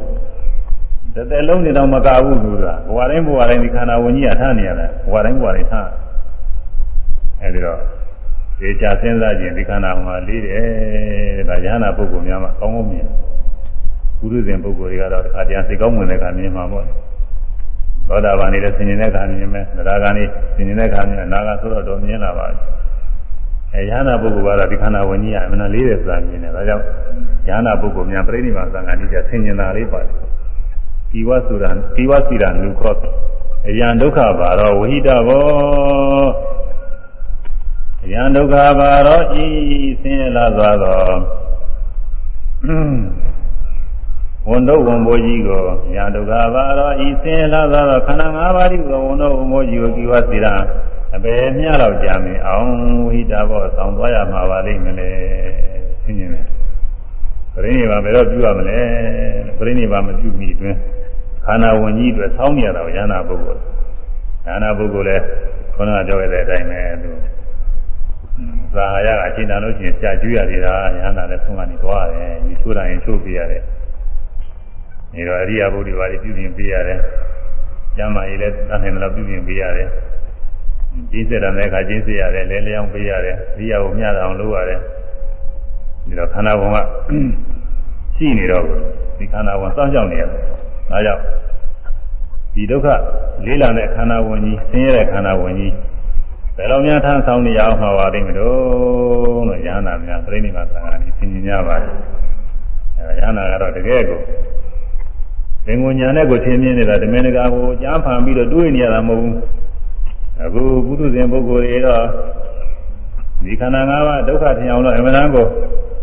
[1.15, 5.89] တစ်သက်လုံးနေတော့မကဘူးသူကဘဝတိုင်းဘဝတိုင်းဒီခန္ဓာဝင်ကြီးကထားနေရတယ်ဘဝတိုင်းဘဝတိုင်းထား
[7.41, 7.79] အဲဒီတော့
[8.59, 13.07] ဒီချစဉ်းစားခြင်းဒီခန္ဓာမှာလေးတယ်ဒါယဟနာပုဂ္ဂိုလ်များမှာကောင်းကောင်းမြင်
[14.19, 16.85] ကုသဇဉ်ပုဂ္ဂိုလ်တွေကတော့အခါတရားစိတ်ကောင်းဝင်တဲ့ခါမြင်မှာပေါ့
[18.07, 20.23] သောတာပန်နေတဲ့ဆင်ញင်တဲ့ခါမြင်မယ်သရဂန်နေ
[20.55, 22.57] ဆင်ញင်တဲ့ခါမြင်အနာဂတ်ဆိုတော့တော့မြင်လာပါပြီ
[23.73, 26.83] အဲယဟနာပုဂ္ဂိုလ်ကတော့ဒီခန္ဓာဝင်ကြီးကအမှန်လေးတယ်ဆိုတာမြင်တယ်ဒါကြောင့်
[27.47, 30.11] ယဟနာပုဂ္ဂိုလ်များပြိဋိမာသံဃာတိကျဆင်ញင်တာလေးပါတယ်
[31.12, 32.94] ကိဝသုရံကိဝစီရံလူခော
[33.68, 36.26] အယံဒုက္ခပါတော့ဝဟိတဘော
[38.04, 39.46] အယံဒုက္ခပါတော့ဤ
[40.00, 41.14] ဆင်းရဲလာသွားတော့
[44.48, 50.54] ဝန်တို့ဝန်ဘိုးကြီးကိုအယံဒုက္ခပါတော့ဤဆင်းရဲလာသွားတော့ခန္ဓာ၅ပါးဒီကိုဝန်တို့ဝန်ဘိုးကြီးကိုကိဝစီရံ
[51.14, 52.68] အပေမြတော့ကြာမင်းအောင်
[53.04, 55.10] ဝဟိတဘောဆောင်းသွားရမှာပါလိမ့်မလဲ
[56.02, 56.44] ဆင်းရဲတယ်
[57.54, 58.78] ပြိဋိဘာဘယ်တော့ပြုရမလဲ
[59.58, 60.78] ပြိဋိဘာမပြုမိအတွင်း
[61.44, 63.60] ခန္ဓာဝင်ကြီးအတွက်ဆောင်းနေရတာကိုယန္တာပုဂ္ဂိုလ်
[64.46, 65.24] ယန္တာပုဂ္ဂိုလ်လည်း
[65.74, 67.10] ခေါင်းကပြောရတဲ့အတိုင်းပဲသူ
[68.74, 73.62] သာဟာရကအချိန်တန်လို့ရှိရင်ကြာကျွေးရသေးတာယန္တာလည်းဆုံးကနေသွားတယ်ဒီချိုးတိုင်းချိုးပြရတယ်
[75.14, 77.00] နေတော့အရိယာဘုဒ္ဓဘာတွေပြုပြင်ပေးရတယ်
[77.96, 79.88] ကျမ်းမာရေးလည်းတန်တယ်လို့ပြုပြင်ပေးရတယ်
[81.10, 84.80] ကျင်းစစ်တဲ့အခါကျင်းစစ်ရတယ်လဲလျောင်းပေးရတယ်အရိယာကိုမျှအောင်လုပ်ရတယ်
[86.06, 86.76] ဒီတော့ခန္ဓာဘုံက
[88.16, 88.64] ရှိနေတော့
[89.18, 90.40] ဒီခန္ဓာဘုံစောင့်ရှောက်နေရတယ်
[90.90, 91.22] ဒါကြောင့်
[92.54, 92.86] ဒီဒုက္ခ
[93.44, 95.74] လေးလံတဲ့ခန္ဓာဝင်ကြီးဆင်းရဲတဲ့ခန္ဓာဝင်ကြီး
[96.56, 101.94] ဘယ်လိုများထမ်းဆောင်နေရအောင်မှာပါလိမ့်မလို့လို့ရဟန္တာများပြိဋိမာသံဃာကြီးသင်ញပါတယ်
[102.98, 104.20] အဲရဟန္တာကတော့တကယ်ကို
[105.66, 109.36] သင်္ကိုညာနဲ့ကိုသင်မြင်နေတာဓမင်းတကာကိုကြားဖန်ပြီးတော့တွေးနေရတာမဟုတ်ဘူး
[110.44, 112.04] အခုပုထုဇဉ်ပုဂ္ဂိုလ်တွေတော့
[113.44, 115.46] ဒီခန္ဓာ၅ပါးဒုက္ခထင်အောင်လို့အမှန်တန်ကို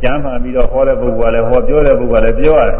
[0.03, 2.77] ကြားဖန်ပြီးတော့ဟောတဲ့ပုဂ္ဂိုလ်ကလည်းဟောပြောတဲ့ပုဂ္ဂိုလ်ကလည်းပြောရတယ်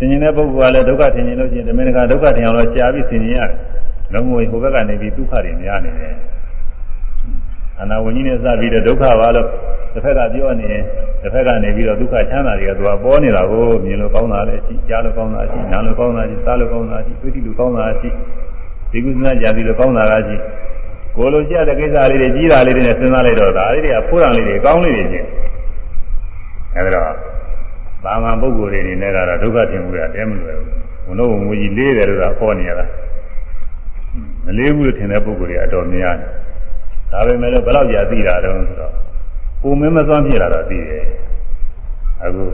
[0.00, 3.50] ဆင်ញင်တဲ့ပုဂ္ဂိုလ်ကလည်းဒုက္ခထင်မြင်လို့ရှိရင်ဓမ္မနကဒုက္ခထင်အောင်လို့ကြာပြီးဆင်ញင်ရတယ်။
[4.12, 6.14] လုံးဝဟိုဘက်ကနေပြီးဒုက္ခတွေများနေတယ်။
[7.80, 9.46] အနာဝဉ္ကြီးနဲ့စပြီးတော့ဒုက္ခပါလို့
[9.92, 10.84] တစ်ဖက်ကပြောနေရင်
[11.22, 18.10] တစ်ဖက်ကနေပြီးတော့ဒုက္ခချမ်းသာတွေကသူကပေါ်နေတာကိုမြင်လို့ကောင်းတာလည်းရှိကြားလို့ကောင်းတာရှိနားလို့ကောင်းတာရှိစားလို့ကောင်းတာရှိတွေ့တိလို့ကောင်းတာရှိ
[18.92, 20.36] ဒီကုသနာကြာပြီးလို့ကောင်းတာကရှိ
[21.16, 25.28] ကိုလိုကြတဲ့ကိစ္စလေးတွေကြီးတာလေးတွေနဲ့စဉ်းစားလိုက်တော့ဒါလေးတွေကဖိုးရံလေးတွေကောင်းလေးတွေချင်း
[26.76, 27.29] အဲဒါတော့
[28.04, 30.70] သာမန်ပုဂ္ဂိုလ်တွေအနေနဲ့ကတော့ဒုက္ခထင်မှုရတဲမလွယ်ဘူး။
[31.04, 32.86] ဘုံတော့ငွေကြီးလေးတယ်လို့သာဟောနေရတာ။
[34.44, 36.28] မလေးဘူးလို့ထင်တဲ့ပုဂ္ဂိုလ်တွေအတော်များတယ်။
[37.10, 38.92] ဒါပေမဲ့လည်းဘယ်တော့ကြာသိတာတုံးဆိုတော့
[39.62, 41.04] ပုံမင်းမစွမ်းဖြစ်လာတော့သိတယ်။
[42.22, 42.44] အခု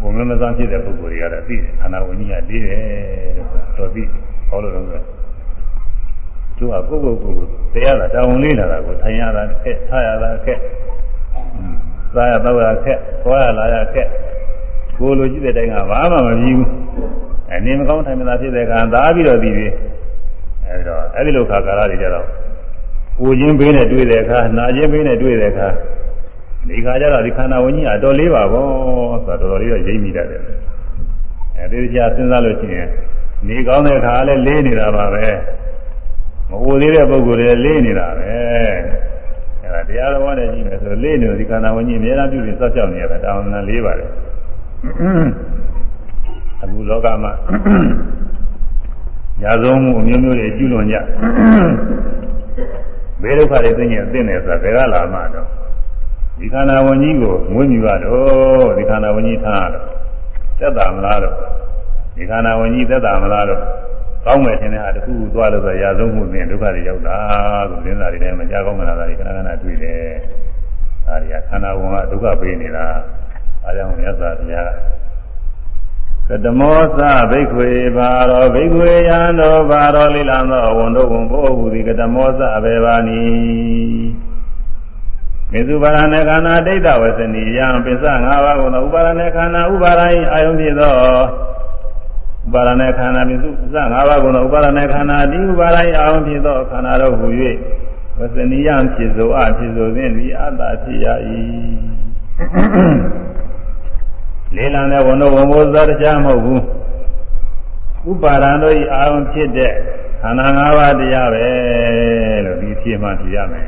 [0.00, 2.80] ပုံမင်းမစွမ်းဖြစ်တဲ့ပုဂ္ဂိုလ်တွေကတော့သိတယ်။ခန္ဓာဝင်ကြီးကလေးတယ်
[3.36, 3.48] လို့
[3.78, 4.02] တော့သိ
[4.48, 4.86] ဟောလို့တော့
[6.58, 7.32] သူကကိုယ့်ကိုယ်ကို
[7.74, 10.58] တရားလာတောင်းလေးလာတာကိုထိုင်ရတာခက်ထားရတာခက်
[12.16, 14.08] စားရတော့ရခက်သွားရလာရခက်
[14.98, 16.70] ကိုလိုကြည့်တဲ့တိုင်ကဘာမှမပြီးဘူး
[17.52, 19.66] အနေမကောင်းထိုင်မသာဖြစ်တဲ့အခါသာပြီးတော့ပြီးပြီ
[20.66, 22.26] အဲဒီတော့အဲဒီလိုခါကာလတွေကြတော့
[23.18, 25.68] ကိုချင်းဘေးနဲ့တွေ့တဲ့အခါနာချင်းဘေးနဲ့တွေ့တဲ့အခါ
[26.68, 28.66] ဒီခါကျတော့ဒီခန္ဓာဝิญကြီးအတော်လေးပါဘော
[29.24, 30.42] ဆိုတော့တော်တော်လေးတော့ရိပ်မိတတ်တယ်
[31.58, 32.88] အဲဒီကြာစဉ်းစားလို့ရှိရင်
[33.48, 35.26] နေကောင်းတဲ့အခါလည်းလေးနေတာပါပဲ
[36.50, 39.05] မအိုသေးတဲ့ပုဂ္ဂိုလ်တွေလေးနေတာပဲအဲဒါ
[39.86, 44.10] တရားတော်နဲ့ကြည့်မယ်ဆိုတော့လေးနေဒီခန္ဓာဝဉ္ကြီးအများအားပြုပြီးစောက်ရှောက်နေရတာတာဝန်နဲ့လေးပါတယ်
[46.62, 47.32] အခုလောကမှာ
[49.40, 50.96] ညာဆုံးမှုအမျိုးမျိုးတွေကျุလွန်ကြ
[53.22, 55.46] ဘေးဒုက္ခတွေသိရင်သိနေဆိုတာဘယ်ကလာမှတော့
[56.38, 59.84] ဒီခန္ဓာဝဉ္ကြီးကိုမွေးမြူရတော့ဒီခန္ဓာဝဉ္ကြီးထားရတော့
[60.58, 61.34] သက်တာမလားတော့
[62.16, 63.60] ဒီခန္ဓာဝဉ္ကြီးသက်တာမလားတော့
[64.26, 67.18] ကောင်းမယ်ထင်တဲ့ဟာတခုခုသွားလို့ဆိုရာဆုံးမှုပြင်ဒုက္ခတွေရောက်တာ
[67.70, 70.04] ကိုသင်္သာတွေထဲမှာကြာကောင်းမလားတာတွေခဏခဏတွေ့တယ်။
[71.08, 72.86] အဲဒီခန္ဓာဝန်ကဒုက္ခပေးနေတာ။
[73.64, 74.70] အဲကြောင့်မြတ်စွာဘုရား
[76.28, 77.00] ကတမောသ
[77.30, 83.22] ဘိက္ခွေဘာရောဘိက္ခွေယံတော်ဘာရောလိလံသောဝန်တို့ဝန်ဘို့ဟူသည်ကတမောသအဘေဘာနီ
[85.52, 90.94] မေစုပါရဏေခန္ဓာဒိဋ္ဌဝဆနီယံပစ္စ၅ပါးကိုသောဥပါရဏေခန္ဓာဥပါရယအာယုံဖြစ်သော
[92.46, 97.28] ဥပါဒနာခန္ဓာပြုစုစငါးပါးကုန်သောဥပါဒနာခန္ဓာဒီဥပါဒယအောင်ဖြစ်သောခန္ဓာတို့ဟူ၍
[98.18, 101.06] ဝစနိယဖြစ်သောအဖြစ်သောဖြင့်ဒီအတ္တဖြစ်ရ၏
[104.56, 106.62] လေလံတဲ့ဝန်တို့ဝန်မိုးသောတရားမဟုတ်ဘူး
[108.10, 109.72] ဥပါဒံတို့ဤအာယုံဖြစ်တဲ့
[110.22, 111.46] ခန္ဓာ၅ပါးတရားပဲ
[112.44, 113.66] လို့ဒီဖြစ်မှဖြစ်ရမယ်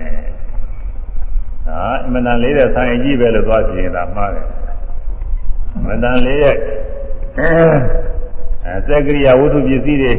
[1.66, 4.46] ဟာအမှန်တန်လေးတဲ့ဆိုင်ကြီးပဲလို့သွားပြင်တာမှားတယ်
[5.74, 6.56] အမှန်တန်လေးရဲ့
[8.69, 10.12] အဲစက်ကရိယာဝတ္ထုပစ္စည်းတွေ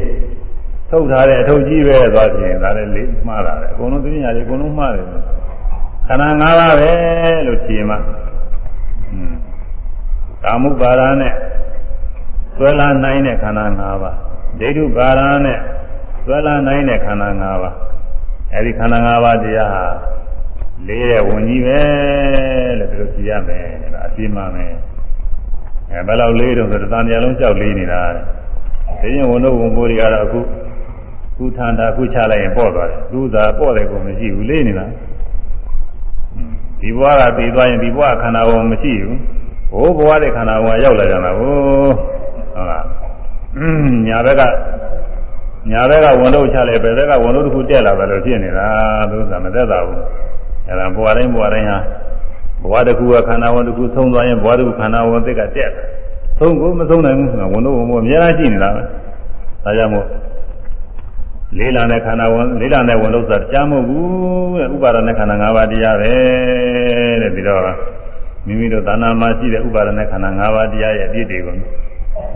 [0.90, 5.06] ထုတ်ထားတဲ့အထုပ်ကြီးပဲသွားပြင်ဒါလည်းလေးမှားတာပဲအကုန်လုံးသိညာတွေအကုန်လုံးမှားတယ်
[6.06, 6.92] ခန္ဓာ၅ပါးပဲ
[7.46, 7.96] လို့ဖြေမှ
[9.12, 9.34] อืม
[10.42, 11.34] ကာမုပါဒာနဲ့
[12.56, 14.16] ဆွဲလာနိုင်တဲ့ခန္ဓာ၅ပါး
[14.60, 15.58] ဒိဋ္ဌုပါဒာနဲ့
[16.24, 17.76] ဆွဲလာနိုင်တဲ့ခန္ဓာ၅ပါး
[18.54, 19.84] အဲဒီခန္ဓာ၅ပါးတရားဟာ
[20.86, 21.80] လေးတဲ့ဝင်ကြီးပဲ
[22.78, 24.74] လို့ပြောပြရမယ်ဒါအပြင်းမှမယ်
[25.92, 28.22] အဲဘယ်လောက်လေးတော့ဆိုတော့တန်တရားလုံးကြောက်လေးနေတာတဲ့
[29.00, 30.40] ဒီရင်ဝန်တို့ဝန်ကိုတွေကတော့အခု
[31.36, 34.86] ခုထန်တာခုချလိုက်ရင်ပေါ့သွားတယ်သူသာပေါ့တယ်ကိုမရှိဘူးလေးနေတာ
[36.80, 39.18] ဒီဘဝကပြီးသွားရင်ဒီဘဝခန္ဓာကိုမရှိဘူး
[39.72, 41.92] ဟိုဘဝတဲ့ခန္ဓာကိုရောက်လာကြတာဟုတ်
[42.54, 42.84] ဟုတ်လား
[44.06, 44.42] ညာဘက်က
[45.70, 48.68] ညာဘက်ကဝန်တော့ချလဲဘယ်ဘက်ကဝန်တော့တစ်ခုတက်လာတယ်လို့ဖြစ်နေတာ
[49.10, 50.00] သူကမသက်သာဘူး
[50.68, 51.78] အဲဒါဘဝတိုင်းဘဝတိုင်းဟာ
[52.63, 55.71] ဘဝတစ်ခုကခန္ဓာဝန်တစ်ခုဆုံးသွားရင်ဘဝတစ်ခုခန္ဓာဝန်သစ်ကတက်
[56.39, 58.81] ဆုံးကိုမဆုံးနိုင်ဘူးကဝန်တော့ဝန်အများကြီးရှိနေတာပဲ
[59.63, 60.05] ဒါကြောင့်မို့
[61.57, 66.13] လေးလာတဲ့ခန္ဓာဝန်လေးလာတဲ့ဝန်လို့ဆိုတာကြားမဟုတ်ဘူးတဲ့ဥပါဒณะခန္ဓာ၅ပါးတရားပဲ
[67.21, 67.61] တဲ့ပြီးတော့
[68.45, 71.55] မိမိတို့သာနာမှာရှိတဲ့ဥပါဒณะခန္ဓာ၅ပါးတရားရဲ့အပြည့်တွေကို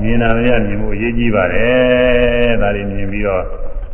[0.02, 3.44] မြင်နာမရမြင်မှုအရေးကြီးပါတယ်ဒါတွေမြင်ပြီးတော့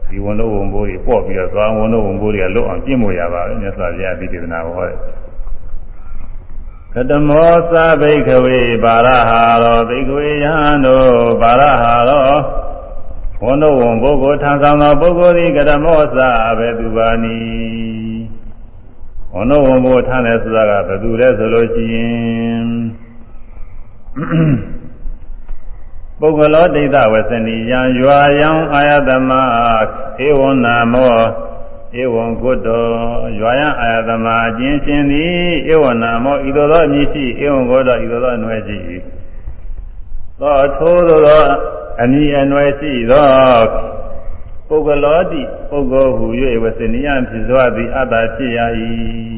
[0.10, 4.98] ဒီဝန်လို့ဝန်ဘိုးတွေပေါ့ပြီးတော့သွားဝန်လို့ဝန်ဘိုးတွေကလွတ်အောင်ကျင့်ဖို့ရပါပဲမြတ်စွာဘုရားဒီဒေသနာကိုဟောတယ်
[6.95, 11.11] ကတမောသဗိခဝေပါရဟာရောဘိခဝေယဟန်တို့
[11.43, 12.31] ပါရဟာရော
[13.43, 16.21] ဝန်တို့ဝန်ပုဂ္ဂိုလ်ထံဆောင်သောပုဂ္ဂိုလ်သည်ကတမောသ
[16.59, 17.39] ဘေသူပါနီ
[19.35, 22.67] ဝန်တို့ဝန်ပုဂ္ဂိုလ်ထံတယ်ဆိုတာကဘယ်သူလဲဆိုလို့ရှိရင်
[26.21, 29.31] ပုဂ္ဂလောဒိဋ္ဌဝဆနိယံရွာယံအာယတမ
[30.27, 31.17] ဧဝံနာမော
[31.99, 32.85] ဧဝံကုတ္တော
[33.41, 35.35] ရွာယံအာယတမအကျဉ်းရှင်သည်
[35.73, 38.79] ဧဝံနာမောဤသို့သောအမည်ရှိဧဝံကုတ္တောဤသို့သောအနွယ်ရှိ
[40.41, 41.43] သောထိုးသော
[42.03, 43.29] အမည်အနွယ်ရှိသော
[44.69, 46.27] ပုဂ္ဂလောတိပုဂ္ဂိုလ်ဟူ၍
[46.63, 48.59] ဝဆနိယံဖြစ်စွာသည်အတ္တဖြစ်ရ၏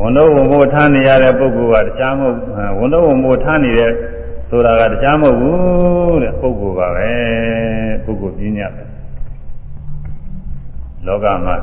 [0.00, 2.36] ဝန်တော့ဝန်မို့ထားနေရတဲ့ပုဂ္ဂိုလ်ကတရားမဟုတ်
[2.78, 3.92] ဝန်တော့ဝန်မို့ထားနေတဲ့
[4.48, 7.10] ဆိုတာကတရားမဟုတ်ဘူးတဲ့ပုဂ္ဂိုလ်ပါပဲ
[8.04, 8.82] ပုဂ္ဂိုလ်ပြင်းညပဲ
[11.06, 11.56] လောကမှာ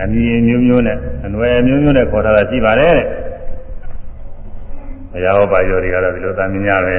[0.00, 3.06] အမည်မျိုးမျိုးနဲ့အနွယ်မျိုးမျိုးနဲ့ခေါ်ထားတာရှိပါတယ်တဲ့
[5.12, 6.96] ဘုရားဟောပါရောတွေကတော့ဒီလိုသာမြင်ရပဲ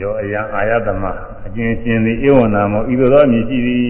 [0.00, 1.04] ယောအယံအာယတမ
[1.46, 3.80] အကျဉ်းရှင်သည်ဧဝနာမောဤသို့သောအမည်ရှိသည်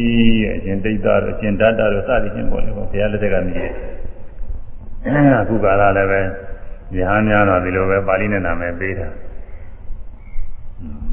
[0.55, 3.73] အရှင်ဒိဋ္ဌတို့အရှင်ဓာတတို့စသည်ဖြင့်ပေါ်လေပေါ့ဘုရားလက်ထက်ကမြည်တယ်
[5.41, 6.21] အခုကာလလည်းပဲ
[6.95, 9.09] ဉာဏ်များတော့ဒီလိုပဲပါဠိနဲ့နာမည်ပေးတာ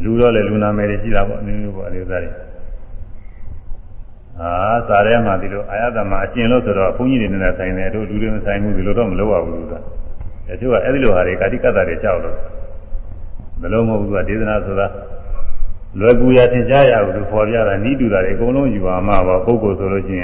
[0.04, 2.32] လူတော့လေလူနာမည်တွေရှိတာပေါ့အမျိုးမျိုးပေါ့အလေးစားတွေ
[4.42, 4.52] အာ
[4.88, 9.80] စာထဲမှာဒီလိုအာယတမအကျဉ်လို့ဆိုတော့ဘုန်းကြီးတွေနဲ့ဆိုင်တယ်တို့လူတွေမဆိုင်ဘူးဒီလိုတော့မလုပ်ရဘူးလို့ဆိုတာ
[10.48, 12.38] တချို့ကအဲ့ဒီလိုဟာတွေကာတိကတ္တတွေကြောက်လို့
[13.62, 14.88] မလုံးမဟုတ်ဘူးကဒေသနာဆိုတာ
[16.00, 20.22] လွယ်ကူရထင်ရှားရဘူးလို့ခေါ်ပြတာဤတူတာတွေအကုန်လုံးယူပါမှာပါပုဂ္ဂိုလ်ဆိုလို့ချင်း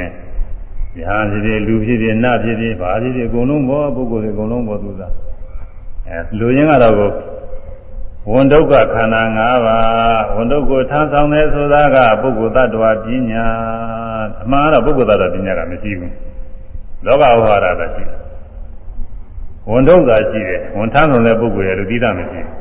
[0.97, 5.07] ညာဖြစ်ဖြစ်လူဖြစ်ဖြစ်နတ်ဖြစ်ဖြစ်ဘာဖြစ်ဖြစ်အကုန်လုံးဘောပုဂ္ဂိုလ်တွေအကုန်လုံးဘောသူသာ
[6.11, 7.11] အဲလူရင်းကတော့ကို
[8.31, 13.45] ဝန်ဒုက္ခခန္ဓာ၅ပါးဝန်ဒုက္ခထမ်းဆောင်တယ်ဆိုတာကပုဂ္ဂိုလ်တ attva ပညာ
[14.43, 16.13] အမှန်တော့ပုဂ္ဂိုလ်တ attva ပညာကမရှိဘူး
[17.05, 18.19] လောကဝါဒကရှိတယ်
[19.69, 22.55] ဝန်ဒုက္ခရှိတယ်ဝန်ထမ်းဆောင်တဲ့ပုဂ္ဂိုလ်ရဲ့လူသီးတာမရှိဘူး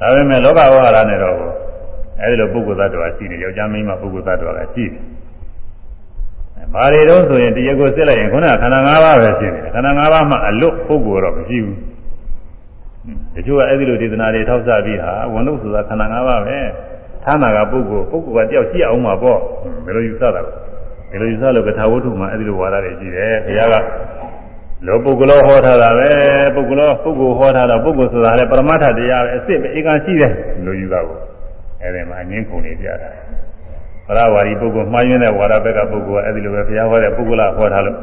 [0.00, 1.36] ဒါပေမဲ့လောကဝါဒနဲ့တော့
[2.20, 5.02] အဲဒီလိုပုဂ္ဂိုလ်သတ္တဝါရှိတယ်ယောက်ျားမိန်းမပုဂ္ဂိုလ်သတ္တဝါလည်းရှိတယ်။
[6.74, 11.76] ဘာတွေတော့ဆိုရင်တရားကိုစစ်လိုက်ရင်ခုနကခန္ဓာ၅ပါးပဲရှိနေတယ်။ခန္ဓာ၅ပါးမှအလွတ်ပုဂ္ဂိုလ်တော့မရှိဘူး။
[13.34, 16.58] တချို့ကအဲဒီလိုဒေသနာတွေထောက်ဆပြီးဟာဝန်လို့ဆိုတာခန္ဓာ၅ပါးပဲ။
[17.24, 19.38] ဌာနကပုဂ္ဂိုလ်ပုဂ္ဂိုလ်ကတယောက်ရှိအောင်မှာပေါ့။
[19.84, 20.42] ဘယ်လိုယူဆတာလဲ။
[21.10, 23.74] ဘယ်လိုယူဆလို့ကထာဝတ္ထုမှာအဲဒီလိုဝါဒတွေရှိတယ်။ဘုရားက
[24.86, 26.10] လောပုဂ္ဂလောဟောထားတာပဲ
[26.54, 30.32] ပုဂ္ဂလောပုဂ္ဂိုလ်ဟောထားတာပုဂ္ဂိုလ်ဆိုတာလည်းပရမတ္ထတရားပဲအစ်စ်ပဲဧကံရှိတယ်
[30.66, 31.18] လို့ယူတာကို
[31.82, 33.08] အဲဒီမှာအငင်းခုန်နေပြတာ
[34.06, 37.96] ပရဝါဒီပုဂ္ဂိုလ်မှားယွင်းတဲ့ဝါဒဘက်ကပုဂ္ဂိုလ်ကအဲဒီလိုပဲဘုရားဟောတဲ့ပုဂ္ဂလဟောထားလို့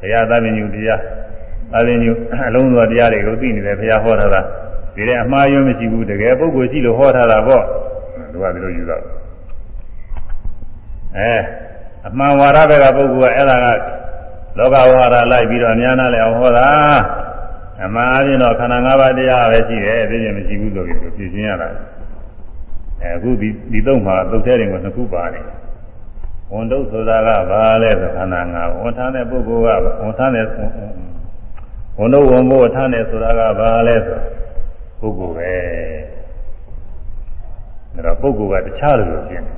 [0.00, 1.00] ဘုရားသဗ္ဗညုတရား
[1.72, 2.12] သဗ္ဗညု
[2.46, 4.40] အလုံးစုံတရားတွေကိုသိနေတယ်ဘုရားဟောထားတာ
[4.94, 7.64] ဒီတဲ့အမှားယွင်းမရှိဘူးတကယ်ပုဂ္ဂိုလ်ရှိလို့ဟောထားတာပေါ့
[8.32, 8.96] သူကဒီလိုယူတာ
[11.16, 11.34] အဲ
[12.08, 13.66] အမှန်ဝါဒဘက်ကပုဂ္ဂိုလ်ကအဲ့ဒါက
[14.58, 16.68] လောကဝါဒလိုက်ပြီးတော့အများနာလဲအောင်ဟောတာ
[17.84, 21.68] အမှန်အပြင်တော့ခန္ဓာ၅ပါးတရားပဲရှိတယ်အပြည့်စုံမရှိဘူးဆိုပြီးပြည့်ရှင်းရတာ
[23.02, 25.44] အဲအခုဒီဒီတော့မှာသုတ်သေးတယ်ကနှစ်ခုပါတယ်
[26.52, 30.46] ဝန်တုတ်ဆိုတာကဘာလဲဆိုခန္ဓာ၅ပါးဝန်ထားတဲ့ပုဂ္ဂိုလ်ကဝန်ထားတဲ့
[31.98, 34.20] ဝန်တုတ်ဝန်ဖို့ထားတဲ့ဆိုတာကဘာလဲဆို
[35.00, 35.52] ပုဂ္ဂိုလ်ပဲ
[37.94, 39.52] ဒါတော့ပုဂ္ဂိုလ်ကတခြားလိုလိုဖြစ်နေ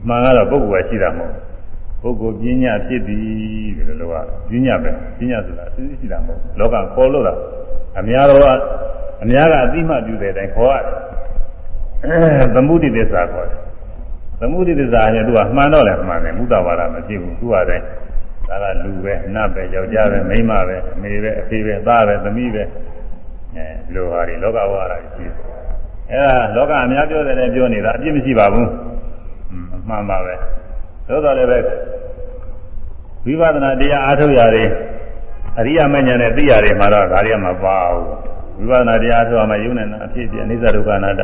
[0.00, 1.20] အမှန်ကတော့ပုဂ္ဂိုလ်ကရှိတာမ
[2.02, 3.22] ဟုတ်ပုဂ္ဂိုလ်ပညာဖြစ်သည်
[3.76, 4.14] ဒီလိုလိုက
[4.50, 7.34] ပညာပဲပညာဆိုတာသိသိရှိတာမဟုတ်လောကခေါ်လို့တာ
[7.98, 8.40] အများတော့
[9.22, 13.60] အများကအသိမှပြုတဲ့အတိုင်းခေါ်ရတယ်သမုဒိသစ္စာခေါ်တယ်
[14.40, 17.84] သမုဒိသစ္စာနဲ့သူကမှန်တော့လည်းမှန်တယ်မုဒ္ဒဝါဒမဖြစ်ဘူးသူကတည်း
[18.52, 22.62] ဒါကလူပဲနတ်ပဲယောက်ျားပဲမိန်းမပဲအမေပဲအဖေပဲသားပဲသမီးပဲ
[23.54, 25.34] အဲလိုဟာတွေလောကဝါဒကြီးရှိတယ်
[26.10, 28.68] အဲဒါလောကအများပြောတယ်လည်းပြောနေတာအပြစ်မရှိပါဘူး
[29.74, 30.34] အမှန်ပါပဲ
[31.08, 31.58] သို့တော်လည်းပဲ
[33.26, 34.68] ဝိပဿနာတရားအားထုတ်ရတယ်
[35.58, 41.22] အရိယာမဉ္ဇဉ်နဲ့သိရတယ်မှာတော့ဒါရီမပါဘူးဝိပဿနာတရားအားထုတ်မှယုံနေတာအဖြစ်ပြအနိစ္စဒုက္ခအနတ္တ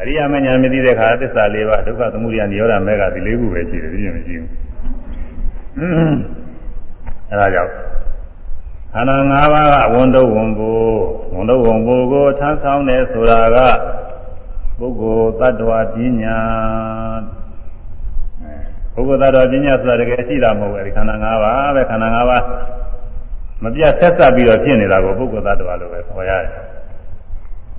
[0.00, 4.48] အရိယာမဉ္ဇဉ်မသိတဲ့ခါသစ္စာ၄ပါးဒုက္ခသမုဒယနိရောဓမေဃဒီ၄ခုပဲရှိတယ်ပြည့်မရှိဘူး
[7.30, 7.72] အဲဒါကြောင့်
[8.94, 10.78] ခန္ဓာ၅ပါးကဝန်တော့ဝန်ကို
[11.34, 13.58] ဝန်တော့ဝန်ကိုကိုထမ်းဆောင်တယ်ဆိုတာက
[14.78, 16.38] ပုဂ္ဂိုလ်တ attva ပညာ
[18.94, 22.44] ပုဂ္ဂိုလ်တ attva ပညာဆိုတာတကယ်ရှိတာမဟုတ်ဘူးအဲဒီခန္ဓာ၅ပါးပဲခန္ဓာ၅ပါး
[23.62, 26.50] မပြတ်ဆက်ဆက်ပြီးတော့ဖြစ်နေတာကိုပုဂ္ဂိုလ်တ attva လို့ပဲခေါ်ရတယ်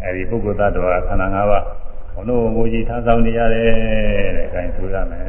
[0.04, 1.64] အဲဒီပုဂ္ဂိုလ်တ attva ခန္ဓာ၅ပါး
[2.14, 3.70] ဘုံတို့ငိုကြီးထမ်းဆောင်နေရတယ်
[4.38, 5.24] တဲ့အဲဒါဆိုရမယ်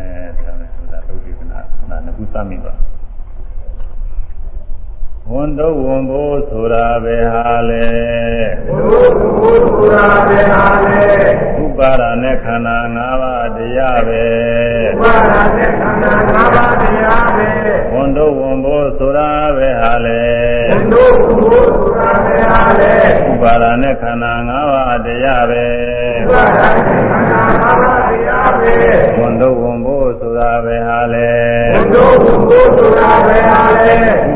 [0.47, 1.59] ဒါနဲ့ဆိုတာသုတ်ဒီကနာ
[1.90, 2.72] နာနှစ်ခုသတ်မိပါ
[5.32, 7.86] ဝန်တော့ဝန်ဖို့ဆိုတာပဲဟာလေ
[8.66, 9.12] ဘုရား
[9.76, 11.04] ဘုရားပဲဟာလေ
[11.62, 14.24] ဥပါဒနဲ့ခန္ဓာ၅ပါးတရားပဲ
[14.98, 17.50] ဘုရားနဲ့ခန္ဓာ၅ပါးတရားပဲ
[17.92, 20.22] ဝန်တော့ဝန်ဖို့ဆိုတာပဲဟာလေ
[20.92, 22.92] ဘုရားဘုရားပဲဟာလေ
[23.30, 25.64] ဥပါဒနဲ့ခန္ဓာ၅ပါးတရားပဲ
[26.28, 28.74] ဘုရားနဲ့ခန္ဓာ၅ပါးတရားပဲ
[29.18, 31.30] ဝန်တော့ဝန်ဖို့ဆိုတာပဲဟာလေ
[31.74, 32.16] ဘုရား
[32.76, 34.35] ဘုရားပဲဟာလေဥပါဒနဲ့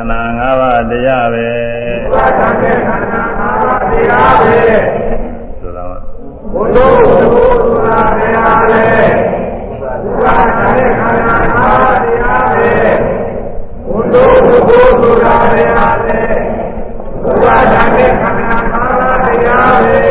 [0.00, 1.48] န္ဓာ၅ပါးတရားပဲ
[2.12, 4.54] ဘုရားနဲ့ခန္ဓာ၅ပါးတရားပဲ
[5.60, 5.96] ဆိုတော့
[6.52, 8.84] ဘုရားဘုရားပဲဟာလေ
[9.70, 12.70] ဘုရားနဲ့ခန္ဓာ၅ပါးတရားပဲ
[13.86, 16.18] ဘုရားဘုရားပဲဟာလေ
[17.22, 20.02] ဘုရားနဲ့ခန္ဓာ၅ပါးတရားပဲ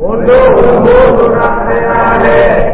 [0.00, 2.69] ဘုရားဘုရားပဲဟာလေ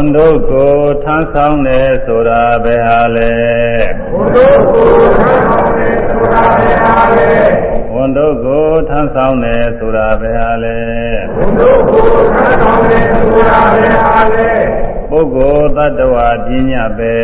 [0.00, 0.74] န်တို့ကို
[1.04, 3.32] ထမ်းဆောင်တယ်ဆိုတာပဲဟာလေ
[4.10, 7.32] ဘုရားဘုရားပဲဆိုတာပဲဟာလေ
[7.92, 10.78] ဝန်တို့ကိုထမ်းဆောင်တယ်ဆိုတာပဲဟာလေ
[11.36, 11.98] ဘုရားဘု
[12.60, 17.16] ရားပဲဆိုတာပဲဟာလေ ပုဂ္ဂိုလ်တ attva ပညာပဲ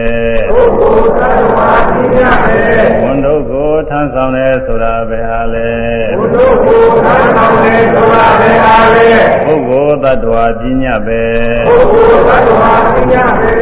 [0.51, 2.59] ပုဂ္ဂိုလ်သတ္တဝါပညာပဲ
[3.03, 5.71] ဝန်တို့ကိုထမ်းဆောင်တယ်ဆိုတာပဲဟာလေ
[6.19, 9.07] ဘုရားဘုရားကောင်းတယ်ဆိုတာပဲဟာလေ
[9.45, 11.23] ပုဂ္ဂိုလ်တ attva ပညာပဲ
[11.67, 13.55] ပုဂ္ဂိုလ်သတ္တဝါပညာပဲ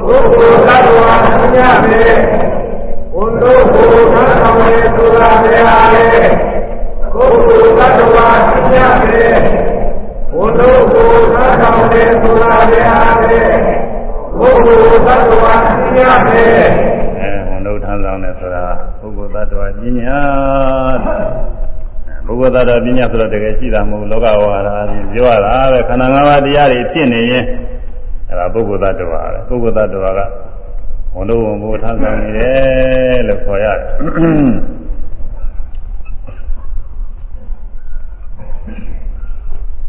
[0.01, 2.01] ပုဂ္ဂိုလ်သတ္တဝါပညာပဲ
[3.13, 6.54] ဘုရားဘုရားကောင်းတယ်ဆိုတာပဲဟာလေ
[7.15, 9.19] ပုဂ္ဂိုလ်သတ္တဝါပညာပဲ
[10.31, 13.39] ဘုရားဘုရားကောင်းတယ်ဆိုတာပဲဟာလေ
[14.37, 16.43] ပုဂ္ဂိုလ်သတ္တဝါပညာပဲ
[17.19, 18.65] အဲဝန်တို့ထမ်းဆောင်တယ်ဆိုတာ
[18.99, 20.19] ပုဂ္ဂိုလ်တ attva ပညာ
[22.25, 27.43] ပုဂ္ဂိုလ်တ attva ပညာဆိုတော့တကယ်ရှိတာမဟုတ်ဘူးလောကဝါဒအပြင်ပြောရတာပဲခန္ဓာ၅ပါးတရားတွေဖြစ်နေရင်
[28.29, 30.19] အဲဒါပုဂ္ဂိုလ်တ attva ပဲပုဂ္ဂိုလ်တ attva က
[31.15, 34.74] ဝန်တို့ဝန်ဘိုးထမ်းဆောင်နေတယ်လို့ခေါ်ရတယ်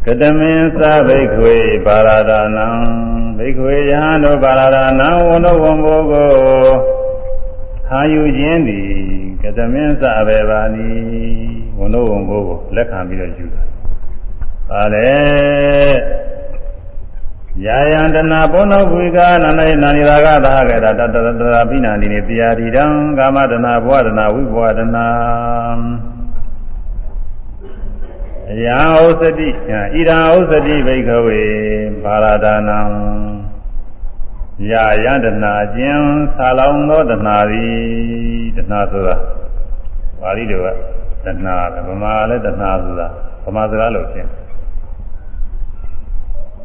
[0.09, 1.57] ကတမင်းသဘိခွေ
[1.87, 2.67] ပါရဒာနံ
[3.39, 6.31] ဘိခွေယဟန်တို့ပါရဒာနံဝန်တို့ဝန်ဘိုးကို
[7.89, 8.91] ခံယူခြင်းသည်
[9.43, 10.89] ကတမင်းသဘေပါနီ
[11.79, 13.63] ဝန်တို့ဝန်ဘိုးကိုလက်ခံပြီးတော့ယူတာ
[14.71, 15.11] ပါလေ
[17.65, 22.85] ယာယံတနာဘောနောဝိကာနန္ဒေနာနိရာဂသာဟကေတတတတရာပိနာနိနေတရားတိတံ
[23.19, 25.07] ကာမတနာဘဝတနာဝိဘဝတနာ
[26.15, 26.16] အ
[28.65, 29.71] ယံဩစတိဣ
[30.09, 31.43] ဒံဩစတိဘိကဝေ
[32.03, 32.79] ဘာရဒာနံ
[34.71, 39.17] ယာယံတနာခြင်းဆာလောင်သောတနာသည်တနာဆိုတာ
[40.21, 40.63] ပါဠိတော်
[41.25, 43.07] ကတနာပဲဗမာလည်းတနာဆိုတာ
[43.45, 44.29] ဗမာစကားလို့ဖြစ်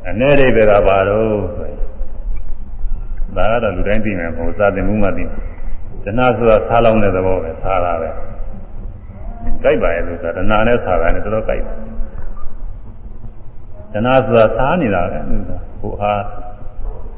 [0.07, 1.77] အနေအိဗေကပါတော့ဆိုရင်
[3.35, 5.39] ဒါကတော့လူတိုင်းသိမယ်ဘုရားသင်မှုမှသိမယ်
[6.03, 8.09] တဏှာဆိုတာဆားလောင်းတဲ့သဘောပဲဆားတာပဲ
[9.63, 11.75] ကြိုက်ပါရဲ့လို့ဆိုတာတဏှာနဲ့ဆားတာနဲ့တော်တော်ကြိုက်တယ်
[13.93, 15.51] တဏှာဆိုတာဆားနေတာပဲသူက
[15.81, 16.23] ဟိုအား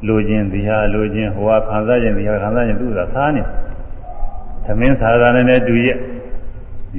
[0.08, 3.42] လိုခြင်းဒီဟာလိုခြင်းဟိုအားခံစားခြင်းဒီဟာခံစားခြင်းသူကဆားနေ
[4.64, 5.98] သမင်းဆားတာနဲ့လည်းတူရဲ့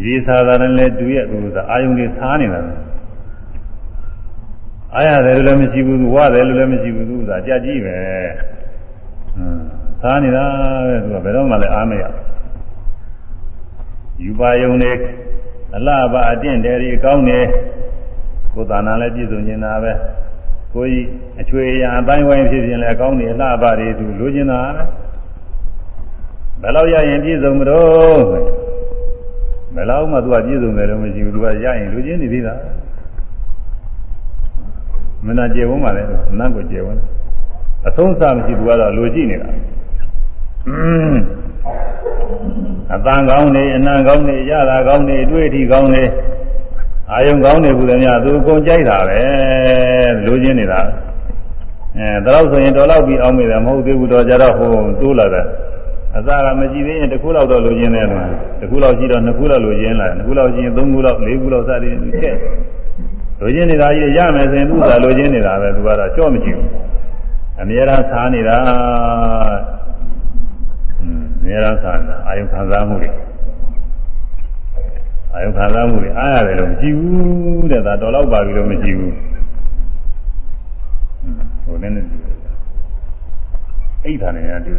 [0.06, 2.74] ရေးဆားတာနဲ့လည်းတူရဲ့သူကအာယုန်တွေဆားနေတာပဲ
[4.96, 7.96] အားရတယ်လို့လည်းမရှိဘူးဝရတယ်လို့လည်းမရှိဘူးသူကကြက်ကြီးပဲ
[9.36, 9.60] ဟမ်
[10.02, 10.46] စားနေတာ
[10.88, 12.04] ပဲသူကဘယ်တော့မှလည်းအားမရ
[14.24, 14.92] ယူပါယုံနေ
[15.76, 17.40] အလှပအတင့်တယ်ဒီကောင်းနေ
[18.54, 19.92] ကိုယ်သာနာလည်းပြည့်စုံနေတာပဲ
[20.74, 21.06] ကိုကြီး
[21.42, 24.84] အချွေရအတိုင်းဝိုင်းဖြစ်ခြင်းလည်းအကောင်းနေအလှပတွေသူလိုချင်တာပဲ
[26.62, 28.22] ဘယ်လောက်ရရင်ပြည့်စုံမလို့
[29.76, 32.54] ဘယ်လောက်မှသူကပြည့်စုံတယ်လို့မရှိဘူးသူကရရင်လိုချင်နေသေးတာ
[35.26, 36.04] မနာကျေဝန်းပါလေ
[36.40, 37.00] နတ်ကိုကျေဝန်း
[37.88, 39.50] အဆုံးစားမရှိဘူးကတော့လိုကြည့်နေတာ
[42.74, 42.75] အ
[43.06, 46.04] တန်ကောင်းနေအနံကောင်းနေရတာကောင်းနေအတွေ့အထိကောင်းနေ
[47.12, 49.22] အာယုံကောင်းနေဘူးလည်းများသူအကုန်ကြိုက်တာပဲ
[50.26, 50.82] လိုချင်နေတာ
[51.98, 54.70] အဲဒါတော့ဆိုရင်တော်တော့ပြီးအောင်မိတယ်မဟုတ်သေးဘူးတော့ကြတော့ဟို
[55.02, 55.46] တိုးလာတယ်
[56.18, 58.26] အစားကမကြည့်သေးရင်တစ်ခုလောက်တော့လိုချင်တယ်လို့
[58.60, 62.38] တစ်ခုလောက်ရှိတော့နှစ်ခုလောက်လိုချင်လာတယ်နှစ်ခုလောက်ရှိရင်သုံးခုလောက်လေးခုလောက်စသည်ချက်
[63.42, 66.70] လိုချင်နေတာကြီးရမယ်ဆိုရင်သူကလိုချင်နေတာပဲသူကတော့ကြော့မရှိဘူး
[67.62, 68.74] အမြဲတမ်းစားနေတာอื
[69.54, 69.85] มအ
[71.46, 73.10] မြဲတမ်းစားနေတာအာယုခံစားမှုတွေ
[75.34, 79.14] အာယုခံစားမှုတွေအားရတယ်လို့မရှိဘူးတဲ့ဒါတော်တော့ပါပြီလို့မရှိဘူး
[81.64, 82.06] ဟိုလည်းနဲ့
[84.06, 84.74] အိဋ္ဌာနဲ့တူ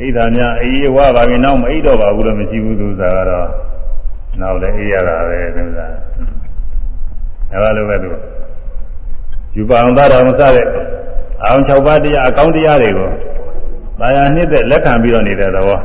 [0.00, 3.48] အိဋ္ဌာများအေးဝပါပြီနောက်မအိဋ္တော့ပါဘူးလို့မရှိဘူးသူစားကတော့
[4.40, 5.92] နောက်လည်းအေးရတာပဲသူစား
[7.52, 8.10] အဲလိုပဲသူ
[9.56, 10.66] ယူပါအောင်သာတော်မစတဲ့
[11.44, 13.10] အောင်6ပါးတရားအကောင်းတရားတွေကို
[14.00, 15.78] တာယာနှစ်သက်လက်ခံပြီးတော့နေတဲ့သဘော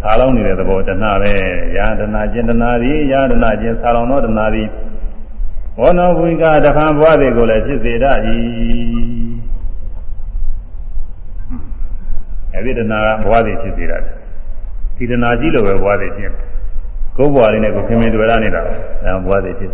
[0.00, 1.32] ဆာလောင်းနေတဲ့သဘောတဏှပဲ
[1.76, 4.68] ယာတနာကျင်တနာသည်ယာတနာကျင်ဆာလောင်းသောတဏှသည်
[5.78, 8.16] ဘောနောဘုိကတခံဘဝတွေကိုလည်းဖြစ်စေတတ်၏
[12.54, 14.14] အဲဒီတဏှာကဘဝတွေဖြစ်စေတတ်တယ်
[14.96, 16.32] ဒီတဏှာကြီးလိုပဲဘဝတွေဖြစ်
[17.16, 18.62] ကိုယ်ဘဝလေးနဲ့ကိုခင်မင်တွေ့ရနေတာ
[19.04, 19.72] အဲဘဝတွေဖြစ်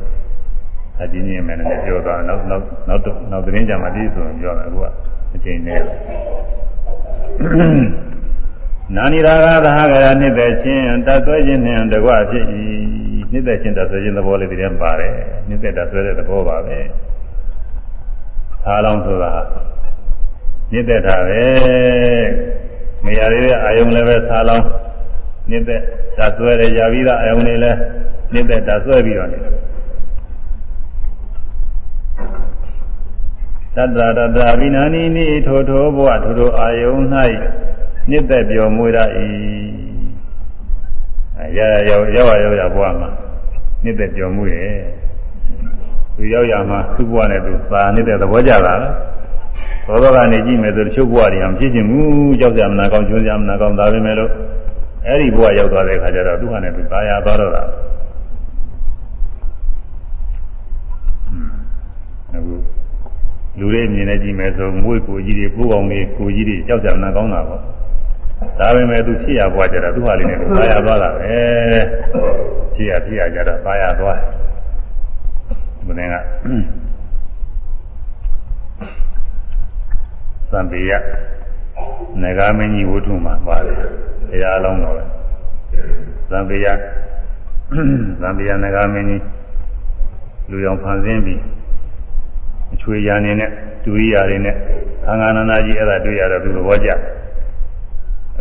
[1.01, 4.87] အဒီနည်းမယ်နဲ့ပြောသွားနောက်နောက်နောက်တော့နောက်သတင်းကြမှာဒီဆိုရင်ပြောမယ်အခုက
[5.35, 5.81] အချိန်နဲ့
[8.97, 12.45] နာနိရာဂသဟကရနှစ်သက်ခြင်းတတ်သွဲခြင်းနှင့်တကွဖြစ်၏
[13.33, 15.15] နှစ်သက်ခြင်းတတ်သွဲခြင်းသဘောလေးတည်းပါတယ်
[15.49, 16.79] နှစ်သက်တတ်သွဲတဲ့သဘောပါပဲ
[18.65, 19.33] သာလောင်းဆိုတာ
[20.73, 21.43] နှစ်သက်တာပဲ
[23.05, 24.67] မရသေးတဲ့အာယုံလည်းပဲသာလောင်း
[25.51, 25.83] နှစ်သက်
[26.19, 27.79] တတ်သွဲတဲ့ຢာပြီးသားအာယုံတွေလည်း
[28.33, 29.55] နှစ်သက်တတ်သွဲပြီးတော့နေတယ်
[33.79, 36.95] တတ္တရတအဘိနာနိနိထိုထိုဘဝထိုထိုအာယုံ၌
[38.11, 38.99] နှစ်သက်ပြောမွေရ၏
[41.57, 43.09] ရရရောက်ရောက်ရောက်ရဘဝမှာ
[43.85, 44.57] နှစ်သက်ပြောမွေရ
[46.17, 48.75] သူရောက်ရမှာသူ့ဘဝနဲ့သူသာနှစ်သက်သဘောကြတာ
[49.87, 54.31] ဘောဘောကနေကြည့်မယ်ဆိုတချို့ဘဝတွေမဖြစ်ချင်ဘူးကြောက်ကြမနာကောင်းကျွန်းကြမနာကောင်းဒါပဲမဲ့လို့
[55.07, 57.63] အဲ့ဒီဘဝရောက်သွားတဲ့အခါကျတော့သူ့ဟာနဲ့သူသာယာသွားတော့တာ
[62.35, 62.55] အခု
[63.59, 67.61] လူတွေမြင်နေကြည့်မယ်ဆိုမွေးကိုကြီးတွေပိုးကောင်လေးကိုကြီးတွေကြောက်ကြမနာကောင်းတာပေါ့
[68.59, 71.21] ဒါပေမဲ့သူဖြစ်ရပွားကြတာသူ့ဟာလေးနဲ့သာယာသွားတာပဲ
[72.75, 74.19] ဖြစ်ရဖြစ်ရကြတော့သာယာသွား
[75.87, 76.15] ဘုရင်က
[80.53, 80.93] သံပေယ
[82.23, 83.77] နဂါမင်းကြီးဝတ္ထုမှာပါတယ်
[84.31, 85.05] တရားအလုံးတော်ပဲ
[86.31, 86.67] သံပေယ
[88.23, 89.23] သံပေယနဂါမင်းကြီး
[90.51, 91.41] လူရောင်ဖန်ဆင်းပြီး
[92.89, 93.51] အချွေရနေနဲ့
[93.85, 94.55] ဒူရိယာတွေနဲ့
[95.05, 96.91] သံဃာနာနာကြီးအဲ့ဒါတွေ့ရတော့သူသဘောကျ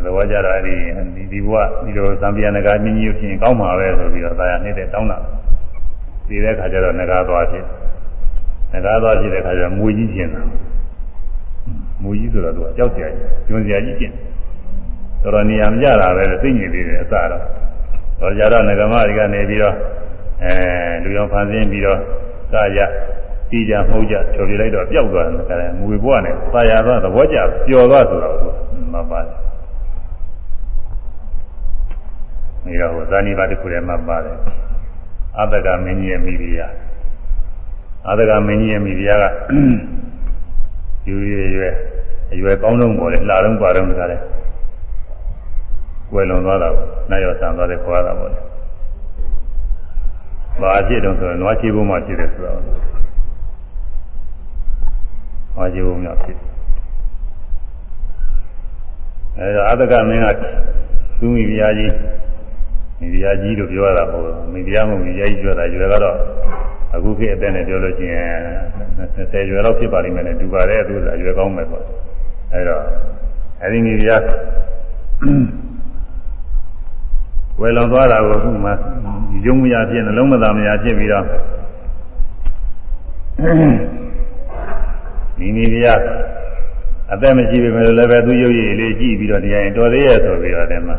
[0.06, 0.76] သဘောကျတော့အဲ့ဒီ
[1.16, 5.18] ဒီဒီဘုရားဒီလိုသံပြာနဂါမြင့်ကြီးဖြစ်ရင်ကောင်းမှာပဲဆိုပြီးတော့သာယာနေတဲ့တောင်းတာ
[6.28, 7.66] ဒီတဲ့ခါကျတော့နဂါသွားဖြစ်
[8.74, 10.42] နဂါသွားဖြစ်တဲ့ခါကျတော့မွေကြီးကျင်တာ
[12.04, 14.12] မွေကြီးဆိုတော့သူကကြောက်စရာကြီးကျွန်းစရာကြီးကျင်
[15.22, 19.76] တော်တော်နေရာမကြတာပဲသိညင်သေးတယ်အစတော့တော့ကြတော့ငကမတွေကနေပြီးတော့
[20.44, 20.54] အဲ
[21.04, 22.00] လူရောင်ဖန်ဆင်းပြီးတော့
[22.54, 22.64] ကာ
[23.52, 27.38] ရတီးကြမှုကြချော်ပြလိုက်တော့ပျောက်သွားတယ်မွေဘွားနဲ့သာယာသွားသဘောကျ
[27.68, 28.48] ပျော်သွားဆိုတော့သူ
[28.94, 29.38] မပါတယ်
[32.66, 34.38] နေတော့ဇာနိပါတစ်ခုထဲမှာပါတယ်
[35.38, 36.74] အတ္တကမင်းကြီးရဲ့မိဖုရား
[38.10, 39.26] အတ္တကမင်းကြီးရဲ့မိဖုရားက
[41.08, 41.74] ယူရွယ်ရွယ်
[42.32, 44.18] အရွယ်ကောင်းဆုံးပေါ်လေလှတော့ပါတော့တခါလဲ
[46.12, 46.70] ကွယ်လွန်သွားတာ
[47.10, 48.40] နိုင်ရောဆံသွားတယ်ခေါ်ရတာပေါ့လေ
[50.62, 52.62] ဘာဖြစ်တော့ဆိုတော့နွားချေဖို့မှဖြစ်တယ်ဆိုတော့
[55.58, 56.38] နွားချေဖို့မှဖြစ်
[59.38, 60.28] အဲဒါအတ္တကမင်းက
[61.20, 61.94] သူမိဖုရားကြီး
[63.00, 64.24] မိဖုရားကြီးလို့ပြောရတာပေါ့
[64.54, 66.16] မိဖုရားမဟုတ်မိဖုရားကြီးပြောတာယူရကတော့
[66.96, 68.30] အခုခေတ်အသက်နဲ့ပြောလို့ရှိရင်
[68.98, 71.84] 20ရွယ်လောက်ဖြစ်ပါလိမ့်မယ်နဲ့တူပါတယ်သူကအရွယ်ကောင်းမယ်ပေါ့
[72.54, 72.84] အဲတော့
[73.64, 74.22] အဲဒီမိဖုရား
[77.60, 78.72] ဝယ်လွန်သွားတာကိုအခုမှ
[79.46, 81.26] ယုံမရဖြစ်နှလုံးမသာမရဖြစ်ပြီးတော့
[85.40, 86.00] မိမိဖုရား
[87.14, 90.98] အသက်မရှိပေမဲ့လည်းပဲသူရုပ်ရည်လေးကြည့်ပြီးတော့တရားရင်တော်သေးရဲ့ဆိုပြီးတော့တဲ့မှာ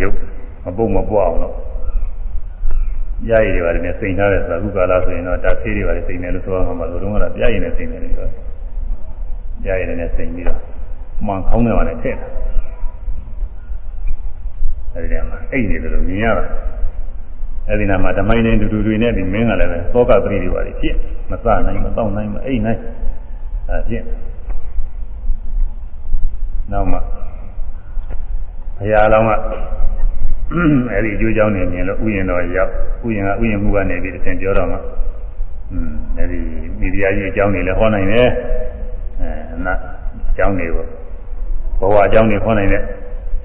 [0.00, 0.16] ရုပ်
[0.64, 1.54] မပုတ်မပွားအောင်တော့
[3.26, 8.28] ပြားရည်တွေပါတယ်နဲ့စိန်ထားတဲ့သာခုကာလဆိုရင်တော့ဒါသေးတွေပါတယ်စိန်တယ်လို့ဆိုရမှာမလို့တော့ကပြားရည်နဲ့စိန်တယ်လို့ပြော
[9.62, 10.60] ပြားရည်နဲ့စိန်ပြီးတော့
[11.26, 12.28] မှန်ခေါင်းနဲ့ပါနဲ့ထည့်တာ
[14.92, 16.44] အဲဒီတည်းမှာအိတ်နေတယ်လို့မြင်ရတာ
[17.68, 20.94] အဲဒီနာမှာဓမိုင်းနေတူတူတွေနဲ့ဒီမင်းကလည်းပဲသောကပရိတွေပါဖြစ်
[21.30, 22.80] မစနိုင်မတော့နိုင်မအိတ်နိုင်
[23.68, 24.02] အဲဖြစ်
[26.72, 26.98] နောက်မှ
[28.78, 29.30] ဘုရားလောင်းက
[30.92, 32.70] အဲဒီအကျိုးကြောင့်နေမြင်လို့ဥယျာဉ်တော်ရောက်
[33.06, 34.78] ဥယျာဉ်ကဥယျာဉ်မှုကနေပြီးသင်ပြောတော့မှ
[35.72, 36.38] อืมအဲဒီ
[36.80, 38.28] မိဖုရားကြီးအကြောင်းတွေလည်းဟောနိုင်တယ်
[39.20, 39.74] အဲနာ
[40.30, 40.84] အကြောင်းတွေကို
[41.78, 42.82] ဘဝအကြောင်းတွေဟောနိုင်တယ်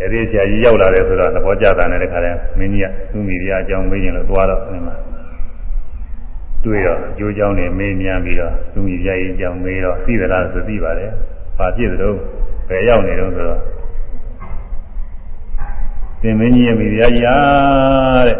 [0.02, 4.96] အဲဒီဆရာကြီးရောက်လာတယ်ဆိုတော့သဘောကျတာနဲ့တခါတည်းမင်းကြီးကသူ့မိဖုရားအကြောင်းမေးရင်လို့သွားတော့ဒီမှာ
[6.64, 11.12] တွေ့တော့အကျိုးကြောင့်နေမေးမြန်းပြီးတော့သူမိပြရေးကြောင့်မေးတော့သိသလားဆိုသိပါတယ်။
[11.58, 12.10] ဘာဖြစ်သလဲ
[12.68, 13.60] ဘယ်ရောက်နေတော့ဆိုတော့
[16.22, 18.38] သင်မင်းကြီးရဲ့မိဖုရားကြီးအားတဲ့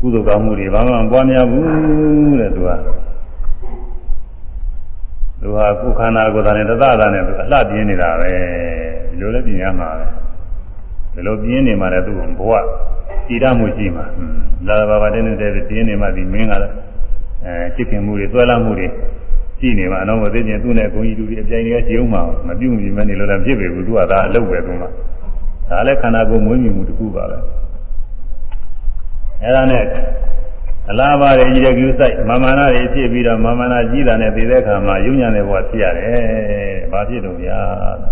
[0.00, 2.70] ကုသိုလ်ကောင်းမှုတွေဘာမှမပွားများဘူးတဲ့သူက
[5.40, 8.32] သူဟာကိုယ်ခန္ဓာကိုယ်သာနဲ့တသတာနဲ့သူအလှပြင်းနေတာပဲ
[9.08, 10.06] ဒီလိုလည်းပြင်းရမှာပဲ
[11.14, 12.20] ဒီလိုပြင်းနေမှလည်းသူ့ဘ
[12.50, 12.52] ဝ
[13.26, 14.04] ကြည်ရမှုရှိမှာ
[14.66, 16.74] လာဘာဘာတဲ့နေတဲ့ပြင်းနေမှဒီမင်းကလည်း
[17.44, 18.86] အဲချစ်ခင်မှုတွေသွဲလာမှုတွေ
[19.58, 27.38] ရှိနေမှာအနောက်မသိချင်းသူ့နဲ့ဂုံကြီးတူတွေအပြိုင်တွေရှိအောင်မှာမပြုတ်မြင်မနေလို့လည်းဖြစ်ပေဘူးသူကဒါအလုပ်ပဲသူကဒါလည်းခန္ဓာကိုယ်မွေးမြူမှုတစ်ခုပါပဲ
[29.42, 29.84] အဲဒါနဲ့
[30.90, 36.18] အလားပါရဲ့ကြီးတဲ့ကျူးဆိုင်မာမနာတွေဖြစ်ပြီးတော့မာမနာကြီးတာနဲ့သိတဲ့အခါမှာယုံညာတဲ့ဘဝဖြစ်ရတယ်။
[36.92, 37.60] ဘာဖြစ်လို့ဗျာ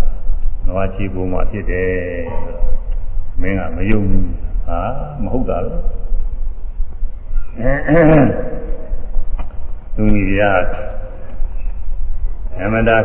[0.67, 1.91] ။နွားချီပုံမှာဖြစ်တယ်။
[3.41, 4.25] မင်းကမယုံဘူး။
[4.67, 4.79] ဟာ
[5.23, 5.73] မဟုတ်တာလေ။
[9.95, 10.41] သူကြီးက
[12.61, 12.97] အမတာ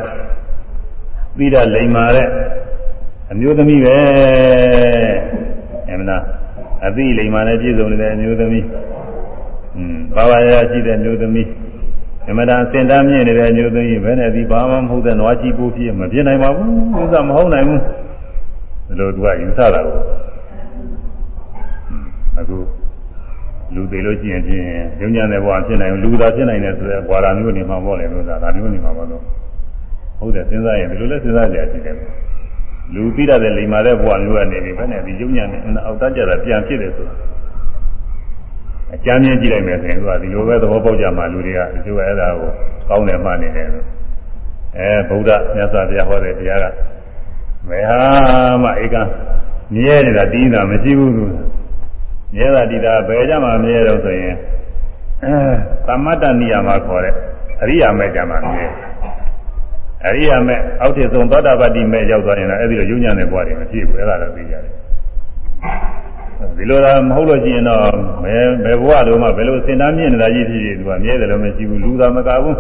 [1.37, 2.27] ပြီးတော့လိမ်မာတဲ့
[3.31, 3.97] အမျိုးသမီးပဲ။
[5.91, 6.17] အမနာ
[6.85, 8.65] အသိလိမ်မာနဲ့ပြည့်စုံနေတဲ့အမျိုးသမီး
[9.77, 11.49] อืมဘာဝရရှိတဲ့မျိုးသမီး
[12.31, 17.81] အမတန်စင်တမ်းမြင့်နေတဲ့မျိုးသမီးဘယ်နဲ့ဒီဘာမှမဟုတ်တဲ့နွားကြီးပိုးဖြစ်မပြနိုင်ပါဘူးဥစ္စာမဟုတ်နိုင်ဘူး
[18.87, 19.99] ဒီလိုသူကယူဆတာကို
[22.39, 22.57] အခု
[23.75, 29.23] လူသေးလို့ရှိရင်ဖြင့်ညဉ့်ညံတဲ့ဘဝဖြစ်နိုင်လူသာဖြစ်နိုင်တယ်ဆိုတဲ့ဘဝရာမျိုးနေမှာပေါ့လေလို့သာဒါမျိုးနေမှာပေါ့လို့
[30.19, 31.97] ဟုတ်တယ်စဉ်းစားရင်ဒီလိုလဲစဉ်းစားကြရရှိတယ်
[32.95, 37.15] လူပြီးတဲ့လိမ္မာတဲ့ဘဝမျိုးကနေပြီးဘယ်နဲ့ဒီညဉ့်ညံတဲ့အောက်တကြတာပြန်ဖြစ်တယ်ဆိုတာ
[38.95, 42.51] အကြမ်းမြင်ကြည့်လိုက်မယ်ဆိုရင်သူကဒီလိုပဲသဘောပေါက်ကြမှာလူတွေကဒီလိုအဲ့ဒါကို
[42.89, 43.87] ကောင်းတယ်မှနေတယ်လို့
[44.79, 46.67] အဲဗုဒ္ဓမြတ်စွာဘုရားဟောတဲ့တရားက
[47.69, 48.01] မဟာ
[48.63, 48.97] မဧက
[49.75, 51.25] မြဲနေတာတည်နေတာမရှိဘူးသူ
[52.35, 54.35] မြဲတာတည်တာဘယ်ကြမှာမြဲတော့ဆိုရင်
[55.23, 55.35] အဲ
[55.87, 57.15] သမတ္တနိယမှာခေါ်တဲ့
[57.63, 58.67] အရိယာမဲ့ကြမှာမြဲ
[60.07, 64.63] အရိယာမဲ့အောက်ထစ်ဆုံးသောတာပတ္တိမဲ့ရောက်သွားရင်လည်းအဲ့ဒီလိုယုံညာတဲ့ဘဝတွေမဖြစ်ဘူးအဲ့ဒါလည်းသိကြတယ်
[66.57, 67.83] ဒီလိုသာမဟုတ်လို့ရှိရင်တော့
[68.25, 72.59] ဘယ်ဘယ်ဘဝလုံးမှဘယ်လိုစင်သားမြင့်နေတာကြီးဖြစ်ဖြစ်သူကမြဲတယ်လို့မရှိဘူးလူသာမကဘူး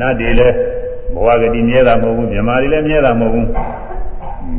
[0.00, 0.54] နတ်တွေလည်း
[1.14, 3.46] ဘဝကတိမြဲတာမဟုတ်ဘူးမြမာတွေလည်းမြဲတာမဟုတ်ဘူး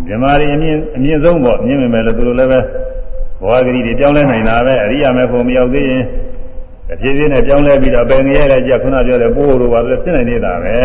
[0.07, 2.60] မြမာတွေအမြင့်အမြင့်ဆုံးပေါ့မြင့်မြင်မယ်လို့သူတို့လည်းပဲ
[3.41, 6.03] ဘဝကတိတွေပြောင်းလဲနိုင်တာပဲအရိယာမေဖို့မရောက်သေးရင်
[6.94, 10.76] အဖြစ်ဖြစ်နဲ့ပြောင်းလဲပြီးတော့ပင်ငရဲတဲ့ကြခုနပြောတဲ့ပိုးတို့ပါလို့ဖြစ်နိုင်နေတာပဲ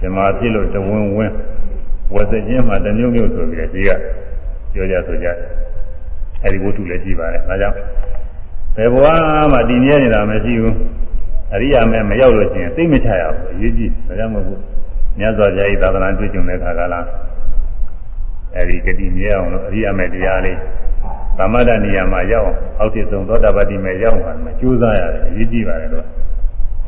[0.00, 1.34] မြမာဖြစ်လို့တဝင်းဝင်း
[2.14, 3.90] ဝက်စခြင်းမှာတမျိုးမျိုးဆိုပြီးတော့ဒီက
[4.72, 5.28] ပြောကြဆိုကြ
[6.42, 7.76] အဲဒီဝတ္ထုလည်းရှိပါတယ်ဒါကြောင့်
[8.76, 9.06] ဘယ်ဘဝ
[9.52, 10.76] မှတည်မြဲနေတာမရှိဘူး
[11.54, 14.60] အရိယာမဲမရောက်လို့ရှိရင်သိမချရဘူးအရေးကြီးဒါကြောင့်မို့ဘူး
[15.18, 17.00] မြတ်စွာဘုရားဤသာသနာတွေ့ကြုံတဲ့ခါကလာ
[18.56, 20.58] အဲဒီဂတိမြဲအောင်လို့အရိယာမဲတရားလေး
[21.38, 26.06] သမထနေရာမှာရောက်အောင်အောက်တည်ဆုံးသောတာပတိမဲရောက်မှာကြိုးစားရတယ်အရေးကြီးပါတယ်လို့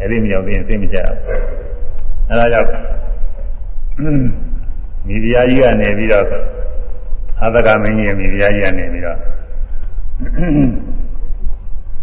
[0.00, 1.42] အဲဒီမရောက်သေးရင်သိမချရဘူး
[2.28, 2.68] အဲဒါကြောင့်
[5.06, 6.24] မိဖုရားကြီးကနေပြီးတော့
[7.44, 9.18] အသကမင်းကြီးရဲ့မိဖုရားကြီးကနေပြီးတော့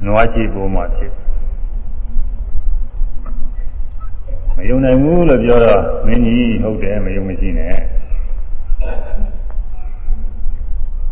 [0.06, 1.12] နွားချီပုံမှဖြစ်
[4.70, 7.76] ယုံနိုင်ဘူးလို့ပြောတော့မင်းကြီးဟုတ်တယ်မယုံမရှိနဲ့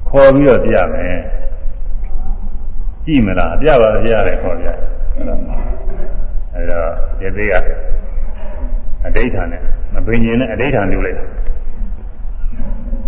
[0.10, 1.18] ခေါ်ပြီးတော့ပြမယ်
[3.06, 4.68] ကြည့်မလားပြပါပြရတယ်ခေါ်ပြ
[6.56, 6.82] အဲဒါ
[7.20, 7.54] ဒီသေးက
[9.06, 9.62] အဋိဋ္ဌာနဲ့
[9.94, 11.26] မပင်ကျင်နဲ့အဋိဋ္ဌာပြုလိုက်တာ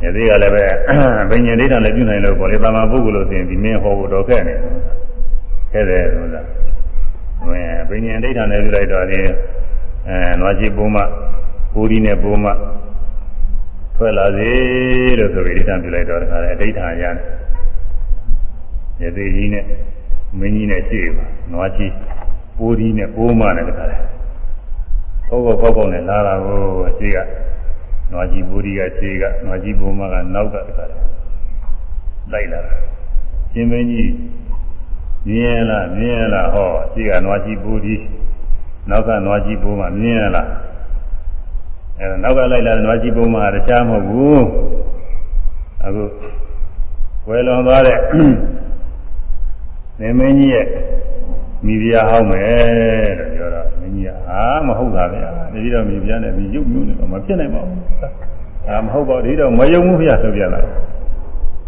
[0.04, 0.64] ယသိကလည်းပဲ
[1.30, 4.56] ဘိညာဉ်ဒိဋ္ဌာလည်းပြုနိုင်လို့ပေါ့လေတာမန်ပုဂ္ဂိုလ်လို့ဆိုရင်ဒီမင်းဟောဖို့တော့ခဲ့နေ
[5.72, 6.42] ခဲ့တယ်ဆိုတာ
[7.48, 9.20] ဝင်ဘိညာဉ်ဒိဋ္ဌာလည်းပြုလိုက်တော့ဒီ
[10.08, 11.02] အဲနွားချီပုံမှ
[11.74, 12.52] ကိုဒီနဲ့ပုံမှ
[13.96, 14.52] ထွက်လာစေ
[15.20, 17.16] လို့ဆိုပြီးဒိဋ္ဌာပြုလိုက်တော့တခါလေဒိဋ္ဌာရတယ်
[19.02, 19.66] ယသိကြီးနဲ့
[20.40, 21.86] မင်းကြီးနဲ့ရှိပါနွားချီ
[22.60, 23.98] ကိုဒီနဲ့ပုံမှနဲ့တခါလေ
[25.28, 26.60] ဘောဘောဘောဘောနဲ့လာတာကို
[26.98, 27.18] ရှိက
[28.12, 30.86] နွားကြီးဘူရီကခြေကနွားကြီးဘုံမကနောက်ကတခါ
[32.32, 32.74] လိုက်လာတာ
[33.52, 34.12] ရှင်မင်းကြီး
[35.28, 37.96] မြင်လားမြင်လားဟောခြေကနွားကြီးဘူရီ
[38.90, 40.48] နောက်ကနွားကြီးဘုံမမြင်လား
[42.00, 44.44] အဲနောက်ကလိုက်လာတဲ့နွားကြီးဘုံမကတခြားမဟုတ်ဘူး
[45.84, 46.04] အခု
[47.28, 47.98] ဝယ်လွန်သွားတဲ့
[50.00, 50.66] နေမင်းကြီးရဲ့
[51.66, 57.82] မိဖုရားဟောင်းမယ်လို့ပြောတော့မင်းကြီးကအာမဟုတ်တာဗျာတတိတော့မိဖုရားနဲ့မိရုပ်မျိုးနဲ့တော့မဖြစ်နိုင်ပါဘူး
[58.70, 60.62] အာမဟုတ်ပါဘူးဒီတော့မယုံဘူးဖုရားဆိုပြလာ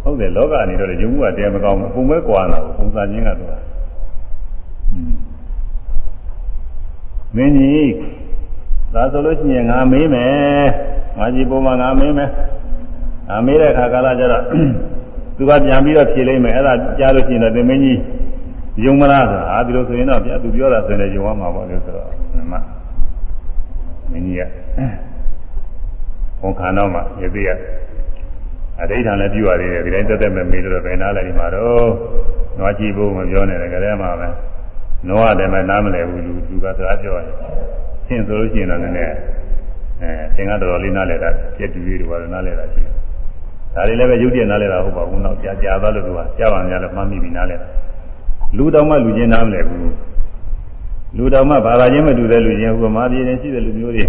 [0.04, 3.73] ဟုတ်တယ်လောကနေတော့ယုံမှုကတဲမကောင်းဘူးပုံပဲကွာလာပုံစံချင်းကတော့
[7.36, 7.92] မင်းကြီး
[8.94, 10.68] ဒါဆိုလို့ရှိရင်ငါမေးမယ်
[11.18, 12.30] ငါကြီးပုံမှန်ငါမေးမယ်
[13.30, 14.44] ငါမေးတဲ့အခါကာလကျတော့
[15.38, 18.00] သူကပြန်ပြီးတော့ဖြေလိုက်မယ်အဲ့ဒါကြားလို့ရှိရင်တော့သင်မင်းကြီး
[18.84, 22.54] ယုံမလားဆိုတာအာဒီလိုဆိုရင်တော့ပြသူပြောတာဆိုရင်ယုံရမှာပေါ့လို့ဆိုတော့မမ
[24.12, 24.42] မင်းကြီးက
[26.42, 27.50] ဘုံခါတော့မှရသေးရ
[28.82, 31.88] အဋိဌာန်လည်းပြုရသေးတယ်ဒီတိုင်းတက်တက်မဲ့မေးလို့ပဲနားလည်းဒီမှာတော့
[32.58, 34.28] နွားကြည့်ဖို့မပြောနဲ့ကြတဲ့မှာပဲ
[35.08, 37.36] နွားတယ်မဲ့နားမလဲဘူးလူသူကသွားပြောတယ်
[38.08, 38.96] ရှင်းဆိုလို့ရှိရင်တော့လည်း
[40.02, 42.94] အဲသင်္ကတော်တော်လေးနားလဲတာပြည့်တူလေးတွေကတော့နားလဲတာရှိတယ်
[43.76, 47.68] ဒါတွေလည်းပဲရုပ်တရက်နားလဲတာဟုတ်ပါဘူးတော့ကြာကြာသွားလို့သူကကြာပါများလို့မှတ်မိပြီးနားလဲတာ
[48.58, 49.92] လူတော်မှလူချင်းနားမလဲဘူး
[51.18, 54.06] လူတော်မှဘာသာချင်းမတူတဲ့လူချင်းဟိုမှာပြည်နေရှိတဲ့လူမျိုးတွေ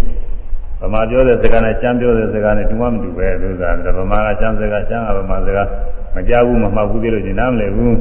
[0.81, 5.69] ဗမာပြောတဲ့စကားနဲ့ကျမ်းပြောတဲ့စကားနဲ့တူမှမတူပဲလို့ဆိုတာဗမာကကျမ်းစကားကျမ်းကဗမာစကား
[6.15, 7.97] မကြဘူးမမှတ်ဘူးသေးလို့ချင်းနားမလဲဘူး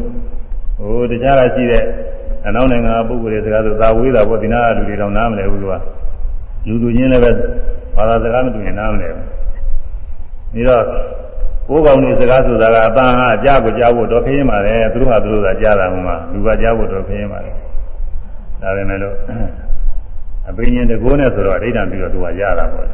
[0.77, 1.83] ဟိုတခြားကရှိတဲ့
[2.47, 5.75] အနောက်နိုင်ငံပုဂ္ဂိုလ်တွေစကားဆိုသာဝေးတာပေါ့ဒီနာကလူတွေတော့နားမလဲဘူးသူက
[6.67, 7.31] လူလူချင်းလည်းပဲ
[7.95, 9.25] ဘာသာစကားမတူရင်နားမလဲဘူး
[10.53, 10.83] ပြီးတော့
[11.67, 17.51] ကိုယ်ကောင်နေစကားဆိုတာကအပန်းအကြားကိုကြားဖို့တော့ခင်းပါလေသူတို့ဟာသူတို့သာကြားတာမှလူကကြားဖို့တော့ခင်းပါလေ
[18.61, 19.15] ဒါပဲမဲ့လို့
[20.49, 22.87] အပင်ရှင်တကိုးနဲ့ဆိုတော့အဋ္ဌံပြီးတော့သူကရတာပေါ့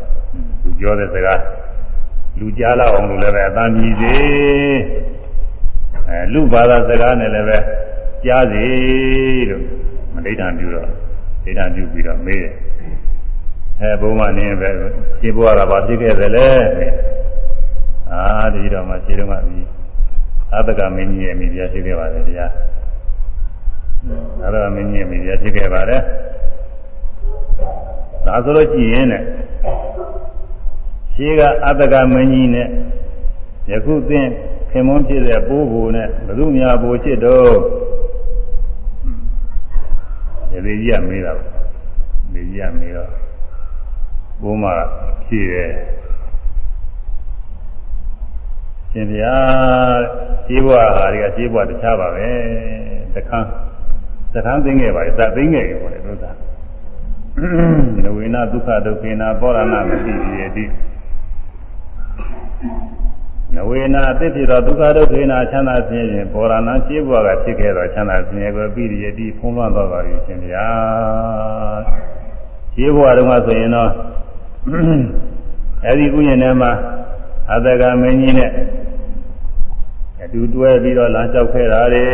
[0.64, 1.42] လူပြောတဲ့စကား
[2.40, 4.14] လူကြားလောက်အောင်လို့လည်းပဲအတန်ကြီးစေ
[6.10, 7.58] အဲလူဘာသာစကားနဲ့လည်းပဲ
[8.26, 8.66] ကြားစေ
[9.50, 9.64] လို့
[10.14, 10.90] မဋ္ဌံပြုတော့
[11.50, 12.54] ဋ္ဌံပြုပြီးတော့မေးတယ်
[13.82, 14.70] အဲဘုံမနင်းပဲ
[15.20, 16.50] ရှင်းဘွားကဘာဖြစ်ခဲ့သလဲ
[18.12, 19.66] အာဒီတော့မှခြေတော့မှပြီး
[20.56, 22.52] အတကမင်းကြီးရဲ့မိဖုရားရှိခဲ့ပါတယ်တရား
[24.46, 26.02] အတကမင်းကြီးရဲ့မိဖုရားရှိခဲ့ပါတယ်
[28.26, 29.24] ဒါဆိုလို့ရှိရင်နဲ့
[31.14, 32.68] ရှိကအတကမင်းကြီးနဲ့
[33.72, 34.28] ယခုသင်
[34.72, 37.18] ခင်မွန်းဖြစ်တဲ့ပိုးဘူနဲ့ဘုသူများဘူချစ်
[40.52, 41.44] တော့ဒီကြီးကမေးတာပါ
[42.34, 43.10] ဒီကြီးကမေးတော့
[44.42, 44.64] ဘုမ
[45.26, 45.72] ဖြည့်တယ်
[48.92, 49.36] ရှင်ဗျာ
[50.46, 52.30] ရှင်းဘွားဟာတွေကရှင်းဘွားတခြားပါပဲ
[53.16, 53.48] တခန်း
[54.34, 56.32] တခန်းသိငယ်ပါလေသသိငယ်ကြီးပေါ့လေတို့သာ
[58.04, 60.66] နဝေနဒုက္ခဒုက္ခေနာပောရဏမတိရေတိ
[63.56, 70.68] နဝေနာအသစ်ဖြစ်သောဒုက္ခဒုက္ခေနာချမ်းသာခြင်းဖြင့်ပောရဏရှင်းဘွားကဖြစ်ခဲ့သောချမ်းသာခြင်းရဲ့ကိုပိရိယတိဖုံးလွှမ်းတော်ပါပြီရှင်ဗျာ
[72.74, 73.92] ရှင်းဘွားတုန်းကဆိုရင်တော့
[75.86, 76.72] အဲဒီကုညင်ထဲမှာ
[77.52, 78.52] အတကမင်းကြီးနဲ့
[80.24, 82.06] အတူတွဲပြီးတော့လမ်းလျှောက်ခဲ့တာတွေ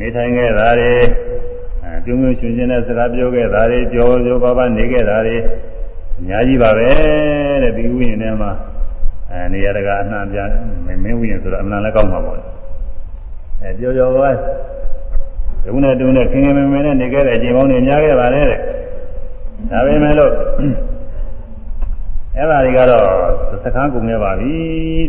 [0.00, 0.94] နေထိုင်ခဲ့တာတွေ
[1.84, 5.36] အပြုံးပြုံးရှင်ရှင်နဲ့စကားပြောခဲ့တာတွေကြောကြောပါပါနေခဲ့တာတွေ
[6.18, 6.88] အများကြီးပါပဲ
[7.62, 8.52] တဲ့ဒီဥယျာဉ်ထဲမှာ
[9.32, 10.38] အဲနေရာတကာအနှံ့ပြ
[11.02, 12.38] မင်းဥယျာဉ်ဆိုတော့အမှန်လည်းကောင်းမှာပေါ့
[13.62, 14.30] အဲကြောကြောပါ
[15.64, 18.60] ဒုနဲ့ဒုနဲ့ခင်ခင်မင်မင်နဲ့နေခဲ့တဲ့အချိန်ပေါင်းတွေများခဲ့ပါလေတဲ့
[19.70, 20.32] ဒါပေမဲ့လို့
[22.36, 23.06] အဲ့ဒါတွေကတော့
[23.50, 24.54] သက္ကန်းကုန်ခဲ့ပါပြီ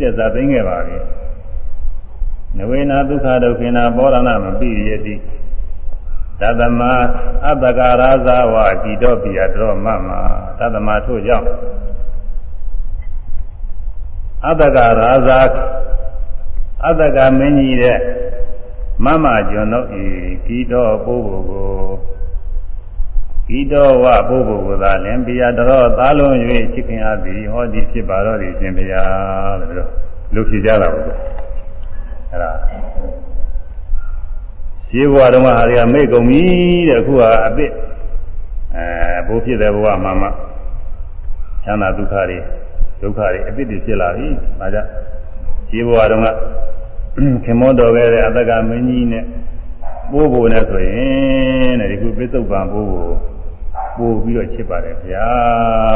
[0.02, 0.96] တဲ့ဇာသိမ့်ခဲ့ပါပြီ
[2.56, 5.14] နဝေနာဒုက္ခဒုက္ခိနာပောရဏမပိယတိ
[6.40, 6.80] သတ္တမ
[7.46, 10.08] အတ္တကာရဇာဝတိတောပိယတောမမ
[10.58, 11.46] သတ္တမထို့ကြောင့်
[14.46, 15.40] အတ္တကာရဇာ
[16.86, 17.98] အတ္တကမင်းကြီးတဲ့
[19.04, 20.04] မမကျွန်တို့ဤ
[20.46, 21.72] ကိတောပို့ဖို့ကို
[23.58, 26.34] ဤတော်ဝပုဂ္ဂိုလ်ကသာလင်ပြရတော်သားလုံး၍
[26.72, 29.04] ချစ်ခင်အပ်သည်ဟောသည်ဖြစ်ပါတော့သည်ရှင်ဗျာ
[29.60, 29.88] လို့
[30.34, 32.52] လူဖြစ်ကြတာပေါ့အဲ့ဒါ
[34.86, 36.42] ရှင်းဘဝတုန်းကဟာတွေကမေ့ကုန်ပြီ
[36.88, 37.72] တဲ့အခုကအစ်စ်
[38.76, 40.28] အဲဘိုးဖြစ်တဲ့ဘဝမှာမှ
[41.64, 42.38] ချမ်းသာဒုက္ခတွေ
[43.02, 44.28] ဒုက္ခတွေအစ်စ်တွေဖြစ်လာပြီ။
[44.60, 44.88] ဒါကြောင့်
[45.68, 46.26] ရှင်းဘဝတုန်းက
[47.44, 49.24] ခင်မောတော်ခဲ့တဲ့အတ္တကမင်းကြီးနဲ့
[50.10, 53.16] ပိုးဖို့နဲ့ဆိုရင်တဲ့ဒီခုပစ္စုပန်ပိုးဖို့
[53.96, 55.26] ပို့ပြီးတော့ချစ်ပါတယ်ဗျာ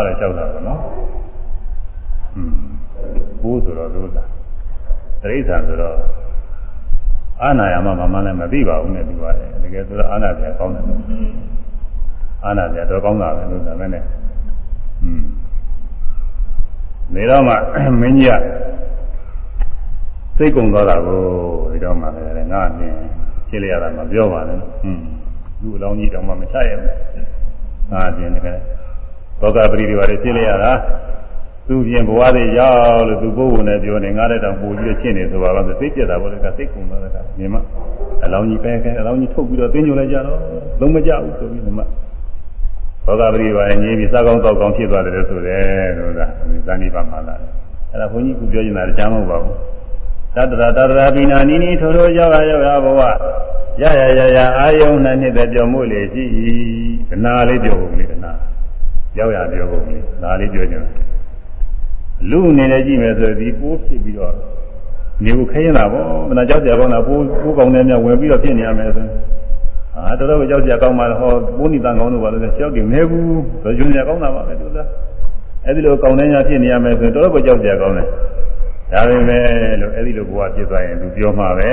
[0.05, 0.81] တဲ့လျှောက်တာပေါ့နော်။
[2.33, 2.57] ဟွန်း
[3.43, 4.25] ပိုးဆိုတော့လို့သာ
[5.23, 5.97] တိရစ္ဆာန်ဆိုတော့
[7.43, 11.01] အာနာယမမမလည်းမသိပါဘူးနဲ့ပြောရတယ်တကယ်ဆိုတော့အာနာပြန်ကောင်းတယ်လို့
[12.45, 14.11] အာနာပြန်တော့ကောင်းတာပဲလို့ဒါမဲ့နဲ့ဟွ
[15.09, 15.36] န်း
[17.15, 17.55] နေတော့မှ
[18.01, 18.43] မင်းကြီးက
[20.37, 21.21] စိတ်ကုံသွားတာကို
[21.73, 22.95] ဒီတော့မှလည်းငါအမြင်
[23.49, 25.03] ရှင်းလိုက်ရတာမပြောပါနဲ့ဟွန်း
[25.63, 26.95] လူအလောင်းကြီးတောင်မှမချရဘူး
[27.91, 28.59] ငါအမြင်တကယ်
[29.41, 30.73] သောကပရိဒီဝါတွေရှင်းလိုက်ရတာ
[31.69, 37.57] သူပြင်ဘဝတွေရောက်လို့သူပုဂ္ဂိုလ်နဲ့ပြောနေငါလည်းတောင်ပို့ပြီးရှင်းနေဆိုပါတော့စိတ်ပြက်တာပေါ့လေကစိတ်ကုံသွားတာမြင်မ
[38.25, 40.39] အလောင်းကြီးပဲခဲအလောင်းကြီးထုတ်ပြီးတော့သိညိုလိုက်ကြတော့
[40.81, 41.87] လုံးမကြဘူးဆိုပြီးဒီမှာ
[43.07, 46.21] ဘောဂပရိပါရငြင်းပြီးစားကောင်းတောက်ကောင်းဖြစ်သွားတယ်လို့ဆိုတယ်လို့က
[46.67, 47.51] ဇာနိပါမှာလာတယ်
[47.91, 49.55] အဲ့ဒါဘုန်းကြီးကပြောနေတာတရားမဟုတ်ပါဘူး
[50.35, 53.01] တတရာတတရာပိနာနီနီထိုထိုရောက်ရရောက်ရဘဝ
[53.81, 56.23] ရရရရအာယုံနဲ့နှစ်ပြောမှုလေရှိ၏
[57.11, 58.33] ဒနာလေးပြောဖို့လေဒနာ
[59.19, 60.85] ရောက်ရပြောဖို့လေဒါလေးပြောကြတယ်
[62.31, 64.35] လူအနေနဲ့ကြည့်မယ်ဆိုဒီပိုးဖြစ်ပြီးတော့
[65.25, 69.07] နေကိုခဲရင်တာပေါ့မနာကြောက်ကြပါဘူးပိုးပိုးကောင်းတဲ့မြဝင်ပြီးတော့ဖြစ်နေရမယ်ဆို
[69.97, 74.89] အာတော်တော်ကြောက်ကြကောင်းပါလားဟောပိုးနီတန်ကောင်းလို့ပါလို့ကြောက်ကြမဲဘူးဆိုရင်ကြောက်တာပါပဲသူလား
[75.65, 78.07] အဲ့ဒီလိုကောင်းတဲ့ညာဖြစ်နေရမယ်ဆိုရင်တော်တော်ကြောက်ကြကောင်းတယ်
[78.93, 79.45] ဒါပေမဲ့
[79.81, 81.71] လို့အဲ့ဒီလိုဘဝဖြစ်သွားရင်သူပြောမှာပဲ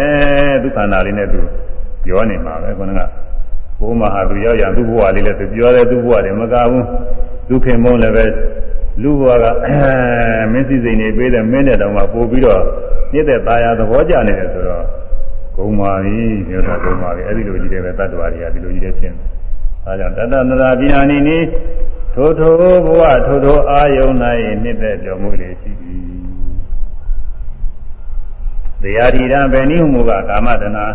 [0.64, 1.40] ဒုက္ခနာလေးနဲ့သူ
[2.06, 3.02] ပြောနေမှာပဲခေါင်းက
[3.80, 6.86] ဘုမဟာသူရောက်ရသူဘဝလေးလည်းသူပြောတယ်သူဘဝတယ်မကဘူး
[7.50, 8.26] ဒုခင်မုန်းလည်းပဲ
[9.02, 9.46] လူဘဝက
[10.52, 12.62] မင်းစိစိန်နေပေးတယ်မင်းနဲ့တောင်မှပို့ပြီးတော့
[13.14, 14.84] ညစ်တဲ့ตาရသဘောကြနေတယ်ဆိုတော့
[15.58, 19.24] ဂုံပါပြီပြောတာဂုံပါပြီအဲ့ဒီလိုကြီးတယ်ပဲတတ္တဝါတွေကဒီလိုကြီးတယ်ဖြစ်နေ
[19.86, 21.38] ဒါကြောင့်တတ္တနရာပိဏာနိနိ
[22.14, 22.54] ထိုထို
[22.86, 24.16] ဘဝထိုထိုအာယုန်၌
[24.64, 26.04] နှစ်သက်ကြော်မှုတွေရှိသည်
[28.82, 30.86] တရားဓိရဗေနိဟုမူကကာမတနာ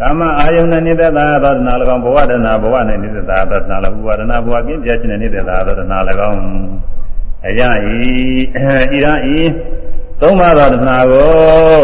[0.00, 5.98] ကာမအာယုန်နဲ့နိတ္တသာသောတနာ၎င်းဘဝတနာဘဝနဲ့နိတ္တသာသောတနာ၎င်းဘဝတနာဘဝကင်းပြခြင်းနဲ့နိတ္တသာသောတနာ၎
[6.30, 6.42] င်း
[7.46, 7.72] အယဤ
[8.92, 9.06] ဣရ
[9.36, 9.38] ဤ
[10.20, 11.82] သုံးပါးသောတနာကို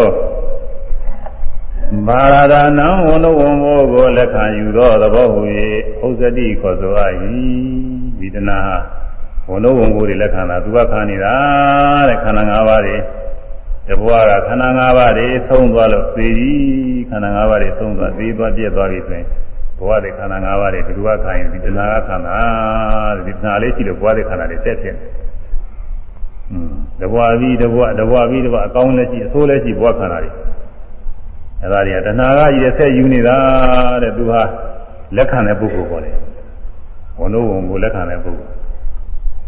[2.07, 5.41] မာရဒနံဝန္ဒဝံဘောကိုလက်ခံယူသောသဘောဟူ၍
[6.07, 7.13] ဥစ္စတိခေါ်ဆိုအပ်၏
[8.19, 8.59] ဒီတနာ
[9.51, 11.35] ဝန္ဒဝံကိုတွေလက်ခံတာသူကခံနေတာ
[12.09, 12.97] တဲ့ခန္ဓာ၅ပါးတွေ
[13.89, 16.53] တဘွားကခန္ဓာ၅ပါးတွေသုံးသွားလို့သေပြီ
[17.11, 19.27] ခန္ဓာ၅ပါးတွေသုံးသွားသေသွားပြည့်သွားပြီဆိုရင်
[19.79, 22.39] ဘဝတွေခန္ဓာ၅ပါးတွေဒီလိုကခံရင်ဒီတနာကခံတာ
[23.27, 25.11] ဒီတနာလေးရှိလို့ဘဝတွေခန္ဓာတွေတက်ဖြစ်တယ်
[26.53, 30.31] อืมတဘွားပြီးတဘွားတဘွားပြီးတဘွားအကောင်းလည်းရှိအဆိုးလည်းရှိဘဝခန္ဓာတွေ
[31.63, 33.37] အဲဒါတွေကတဏှာကကြီးတဲ့ဆက်ယူနေတာ
[34.03, 34.41] တဲ့သူဟာ
[35.17, 36.17] လက်ခံတဲ့ပုဂ္ဂိုလ်ပေါ်တယ်
[37.17, 38.53] ဘုံတို့ဘုံကိုလက်ခံတဲ့ပုဂ္ဂိုလ်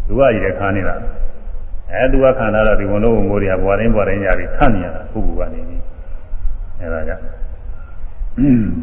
[0.07, 0.95] သူကကြီးတဲ့ခါနေတာ
[1.91, 5.81] အဲသူကခံတာတော့ဒီဘုံတို့ဘုံကိုတွေကဘွားတိုင်းဘွားတိုင်းရပြီးထပ်နေရတာပုဂ္ဂိုလ်ကနေပြီး
[6.79, 7.23] အဲဒါကြောင့်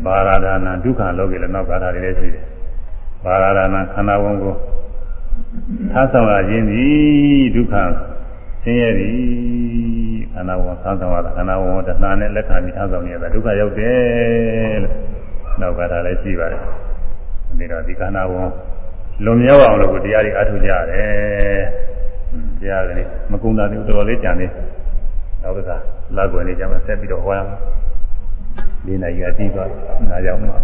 [0.05, 2.45] ဘာဂဒါနာဒုက္ခလောကေလည်းနောက်ကာထာတွေလည်းရှိတယ်
[3.25, 4.55] ဘာဂဒါနာခန္ဓာဝန်ကို
[5.93, 7.75] ထားဆောင်ရခြင်းသည်ဒုက္ခ
[8.63, 9.98] ဆင်းရဲသည်ခ
[10.41, 14.95] န္ဓာဝန်ဆောင်းဆောင်ရတာခန္ဓာဝန်တဏှာနဲ့လက်ခံပြီးထားဆောင်ရတာဒုက္ခရောက်တယ်လို့
[15.61, 16.63] နောက်ကထားလည်းရှိပါတယ်
[17.59, 18.49] ဒီတော့ဒီခန္ဓာဝန်
[19.25, 21.63] လွန်မြောက်အောင်လို့တရားတွေအထုတ်ကြရတယ်
[22.61, 24.47] တရားကလေးမကုန်းတာတွေတော်တော်လေးကြံနေ
[25.43, 25.71] နောက်က
[26.17, 27.59] လာကွယ်နေကြမှာဆက်ပြီးတော့ဟောရမယ်
[28.87, 29.69] လေးနိုင်ရအပြီးသွား
[30.11, 30.59] နားကြောင်မှာ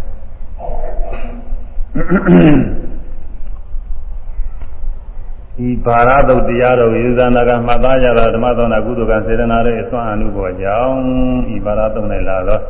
[5.59, 10.98] ဒီဘာရတုတ်တရားတော်ယူဇာနာကမှတ်သားကြတာဓမ္မသောနာကုသကံစေတနာရဲ့အစွမ်းအမှုပေါ်ကြောင့်
[11.47, 12.62] ဒီဘာရတုတ်နဲ့လာတော့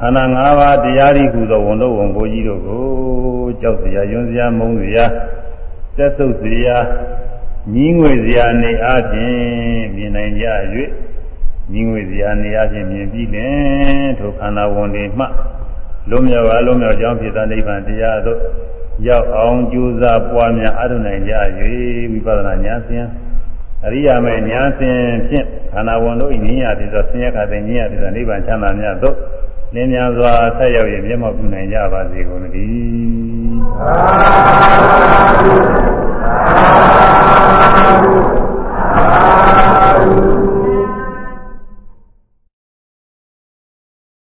[0.00, 2.84] ခန္ဓာ၅ပါးတရားဤကုသောဝန်တော်ဝန်ကိုကြီးတို့ကို
[3.60, 5.04] ကြောက်စရာယွန်းစရာမုန်းစရာ
[5.96, 6.76] သက်သုတ်စရာ
[7.74, 9.38] ညီးငွေစရာနေအားဖြင့်
[9.96, 10.46] မြင်နိုင်ကြ၍
[11.72, 15.24] ညီးငွေစရာနေအားဖြင့်မြင်ပြီးလင်ထိုခန္ဓာဝန်တွေမှ
[16.10, 18.38] လုံးမြောက်ပါလုံးမြောက်ကြောင်းဖြစ်သောနိဗ္ဗာန်တရားတို့
[19.06, 21.32] ရောက်အောင်ကြိုးစားပွားများအထုနိုင်ကြ၍
[22.12, 23.06] ဝိပဿနာဉာဏ်စဉ်
[23.84, 24.98] အရိယာမေဉာဏ်စဉ်
[25.28, 29.16] ဖြင့်ခန္ဓာဝန်တို့ဉာဏ်ရပြီးသောဆင်းရဲခါတဲ့ဉာဏ်ရပြီးသောနိဗ္ဗာန်ချမ်းသာမြတ်သို့
[29.74, 40.49] လင်းမြန်စွာဆက်ရောက်ရမျက်မှောက်ပြုနိုင်ကြပါစေကုန်သတည်းသာသာသာသာ